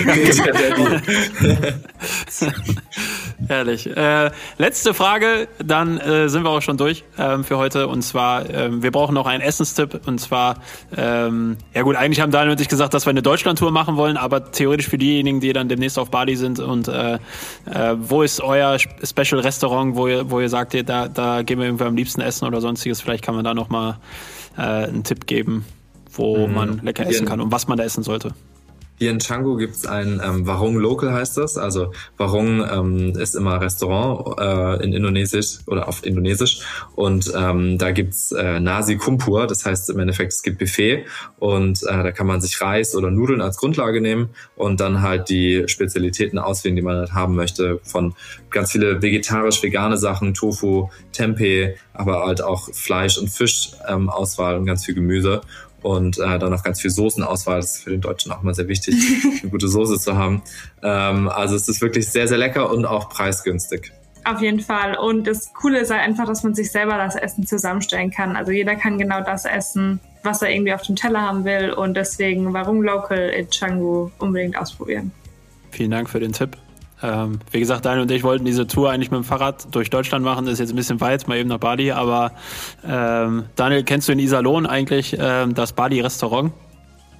Herrlich. 3.47 3.95
Äh, 3.95 4.31
letzte 4.57 4.95
Frage, 4.95 5.47
dann 5.63 5.99
äh, 5.99 6.29
sind 6.29 6.41
wir 6.41 6.49
auch 6.49 6.63
schon 6.63 6.77
durch 6.77 7.03
ähm, 7.19 7.43
für 7.43 7.59
heute. 7.59 7.87
Und 7.87 8.01
zwar, 8.01 8.49
ähm, 8.49 8.81
wir 8.81 8.89
brauchen 8.89 9.13
noch 9.13 9.27
einen 9.27 9.43
Essenstipp. 9.43 10.07
Und 10.07 10.19
zwar, 10.19 10.55
ähm, 10.97 11.57
ja 11.75 11.83
gut, 11.83 11.95
eigentlich 11.95 12.21
haben 12.21 12.31
Daniel 12.31 12.53
und 12.53 12.61
ich 12.61 12.67
gesagt, 12.67 12.95
dass 12.95 13.05
wir 13.05 13.11
eine 13.11 13.21
Deutschlandtour 13.21 13.69
machen 13.69 13.97
wollen, 13.97 14.17
aber 14.17 14.51
theoretisch 14.51 14.87
für 14.87 14.97
diejenigen, 14.97 15.41
die 15.41 15.53
dann 15.53 15.69
demnächst 15.69 15.99
auf 15.99 16.09
Bali 16.09 16.37
sind 16.37 16.57
und 16.57 16.87
äh, 16.87 17.15
äh, 17.15 17.19
wo 17.99 18.23
ist 18.23 18.41
euer 18.41 18.79
Special 18.79 19.41
Restaurant, 19.41 19.95
wo 19.95 20.07
ihr, 20.07 20.31
wo 20.31 20.39
ihr 20.39 20.49
sagt, 20.49 20.73
da, 20.89 21.07
da 21.07 21.43
gehen 21.43 21.59
wir 21.59 21.67
irgendwie 21.67 21.83
am 21.83 21.95
liebsten 21.95 22.21
essen 22.21 22.47
oder 22.47 22.61
sonstiges, 22.61 22.99
vielleicht 22.99 23.23
kann 23.23 23.35
man 23.35 23.43
da 23.43 23.53
nochmal 23.53 23.97
äh, 24.58 24.62
einen 24.62 25.03
Tipp 25.03 25.28
geben, 25.28 25.66
wo 26.12 26.47
mhm. 26.47 26.53
man 26.53 26.80
lecker 26.80 27.06
essen 27.08 27.26
kann 27.26 27.41
und 27.41 27.51
was 27.51 27.68
man 27.68 27.78
da 27.78 27.84
essen 27.84 28.03
sollte. 28.03 28.34
Hier 28.97 29.11
in 29.11 29.19
Canggu 29.19 29.57
gibt's 29.57 29.85
ein 29.85 30.21
ähm, 30.23 30.47
Warung 30.47 30.77
Local 30.77 31.11
heißt 31.11 31.37
das. 31.37 31.57
Also 31.57 31.91
Warung 32.17 32.63
ähm, 32.69 33.09
ist 33.19 33.35
immer 33.35 33.59
Restaurant 33.59 34.39
äh, 34.39 34.83
in 34.85 34.93
Indonesisch 34.93 35.59
oder 35.67 35.89
auf 35.89 36.05
Indonesisch. 36.05 36.61
Und 36.95 37.31
ähm, 37.35 37.77
da 37.77 37.91
gibt's 37.91 38.31
äh, 38.31 38.61
Nasi 38.61 38.95
Kumpur. 38.95 39.47
Das 39.47 39.65
heißt 39.65 39.89
im 39.89 39.99
Endeffekt, 39.99 40.31
es 40.31 40.43
gibt 40.43 40.59
Buffet 40.59 41.05
und 41.39 41.83
äh, 41.83 42.03
da 42.03 42.11
kann 42.13 42.25
man 42.25 42.39
sich 42.39 42.61
Reis 42.61 42.95
oder 42.95 43.11
Nudeln 43.11 43.41
als 43.41 43.57
Grundlage 43.57 43.99
nehmen 43.99 44.29
und 44.55 44.79
dann 44.79 45.01
halt 45.01 45.27
die 45.27 45.65
Spezialitäten 45.67 46.39
auswählen, 46.39 46.77
die 46.77 46.81
man 46.81 46.97
halt 46.97 47.13
haben 47.13 47.35
möchte. 47.35 47.81
Von 47.83 48.15
ganz 48.49 48.71
viele 48.71 49.01
vegetarisch-vegane 49.01 49.97
Sachen, 49.97 50.33
Tofu, 50.33 50.89
Tempeh, 51.11 51.75
aber 51.93 52.25
halt 52.25 52.41
auch 52.41 52.69
Fleisch 52.73 53.17
und 53.17 53.29
Fisch 53.29 53.71
ähm, 53.89 54.09
Auswahl 54.09 54.55
und 54.55 54.65
ganz 54.65 54.85
viel 54.85 54.95
Gemüse 54.95 55.41
und 55.86 56.17
äh, 56.17 56.39
dann 56.39 56.49
noch 56.49 56.63
ganz 56.63 56.81
viel 56.81 56.89
Soßenauswahl. 56.89 57.57
Das 57.57 57.75
ist 57.75 57.83
für 57.83 57.91
den 57.91 58.01
Deutschen 58.01 58.31
auch 58.31 58.41
mal 58.41 58.55
sehr 58.55 58.67
wichtig, 58.67 58.95
eine 59.41 59.51
gute 59.51 59.67
Soße 59.67 59.99
zu 59.99 60.17
haben. 60.17 60.41
Ähm, 60.81 61.29
also 61.29 61.55
es 61.55 61.69
ist 61.69 61.79
wirklich 61.79 62.09
sehr, 62.09 62.27
sehr 62.27 62.39
lecker 62.39 62.71
und 62.71 62.86
auch 62.86 63.07
preisgünstig. 63.07 63.91
Auf 64.23 64.41
jeden 64.41 64.61
Fall. 64.61 64.97
Und 64.97 65.27
das 65.27 65.53
Coole 65.53 65.79
ist 65.79 65.91
halt 65.91 66.01
einfach, 66.01 66.25
dass 66.25 66.41
man 66.41 66.55
sich 66.55 66.71
selber 66.71 66.97
das 66.97 67.15
Essen 67.15 67.45
zusammenstellen 67.45 68.09
kann. 68.09 68.36
Also 68.36 68.51
jeder 68.51 68.75
kann 68.75 68.97
genau 68.97 69.21
das 69.21 69.45
essen, 69.45 69.99
was 70.23 70.41
er 70.41 70.49
irgendwie 70.49 70.73
auf 70.73 70.81
dem 70.81 70.95
Teller 70.95 71.21
haben 71.21 71.45
will. 71.45 71.71
Und 71.71 71.93
deswegen, 71.93 72.51
warum 72.51 72.81
Local 72.81 73.29
in 73.29 73.47
Canggu 73.51 74.09
unbedingt 74.17 74.57
ausprobieren. 74.57 75.11
Vielen 75.69 75.91
Dank 75.91 76.09
für 76.09 76.19
den 76.19 76.33
Tipp. 76.33 76.57
Ähm, 77.03 77.39
wie 77.51 77.59
gesagt, 77.59 77.85
Daniel 77.85 78.03
und 78.03 78.11
ich 78.11 78.23
wollten 78.23 78.45
diese 78.45 78.67
Tour 78.67 78.89
eigentlich 78.89 79.11
mit 79.11 79.19
dem 79.19 79.23
Fahrrad 79.23 79.73
durch 79.75 79.89
Deutschland 79.89 80.23
machen. 80.23 80.45
Das 80.45 80.53
ist 80.53 80.59
jetzt 80.59 80.69
ein 80.71 80.75
bisschen 80.75 81.01
weit, 81.01 81.27
mal 81.27 81.37
eben 81.37 81.49
nach 81.49 81.59
Bali. 81.59 81.91
Aber 81.91 82.31
ähm, 82.87 83.45
Daniel, 83.55 83.83
kennst 83.83 84.07
du 84.07 84.13
in 84.13 84.19
Iserlohn 84.19 84.65
eigentlich 84.65 85.15
ähm, 85.19 85.53
das 85.53 85.73
Bali-Restaurant? 85.73 86.53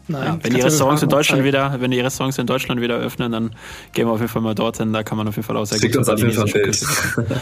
Nein. 0.07 0.23
Ja, 0.23 0.39
wenn 0.41 0.53
die 0.53 0.61
Restaurants 0.61 1.01
in 1.01 1.09
Deutschland 1.09 1.43
wieder, 1.43 1.76
wenn 1.80 1.91
die 1.91 1.99
Restaurants 1.99 2.38
in 2.38 2.45
Deutschland 2.45 2.80
wieder 2.80 2.95
öffnen, 2.95 3.32
dann 3.32 3.55
gehen 3.93 4.07
wir 4.07 4.11
auf 4.11 4.19
jeden 4.19 4.32
Fall 4.32 4.41
mal 4.41 4.53
dorthin. 4.53 4.93
Da 4.93 5.03
kann 5.03 5.17
man 5.17 5.28
auf 5.28 5.36
jeden 5.36 5.45
Fall 5.45 5.57
auch 5.57 5.65
sehr 5.65 5.80
Schickt 5.80 5.93
gut 5.93 5.99
uns 5.99 6.09
auf 6.09 6.19
jeden 6.19 6.34
Fall 6.34 7.26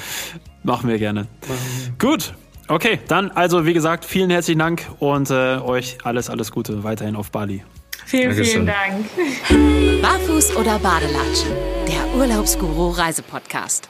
Machen 0.63 0.89
wir 0.89 0.97
gerne. 0.97 1.27
Machen 1.41 1.97
wir. 1.99 2.09
Gut. 2.09 2.33
Okay, 2.69 2.99
dann 3.09 3.31
also 3.31 3.65
wie 3.65 3.73
gesagt, 3.73 4.05
vielen 4.05 4.29
herzlichen 4.29 4.59
Dank 4.59 4.87
und 4.99 5.29
äh, 5.29 5.57
euch 5.57 5.97
alles, 6.03 6.29
alles 6.29 6.51
Gute 6.51 6.85
weiterhin 6.85 7.17
auf 7.17 7.31
Bali. 7.31 7.63
Vielen, 8.05 8.29
Dankeschön. 8.29 8.45
vielen 8.45 8.65
Dank. 8.67 10.01
Barfuß 10.01 10.55
oder 10.55 10.79
Badelatschen? 10.79 11.51
Der 11.87 12.15
Urlaubsguru 12.15 12.89
Reisepodcast. 12.89 13.89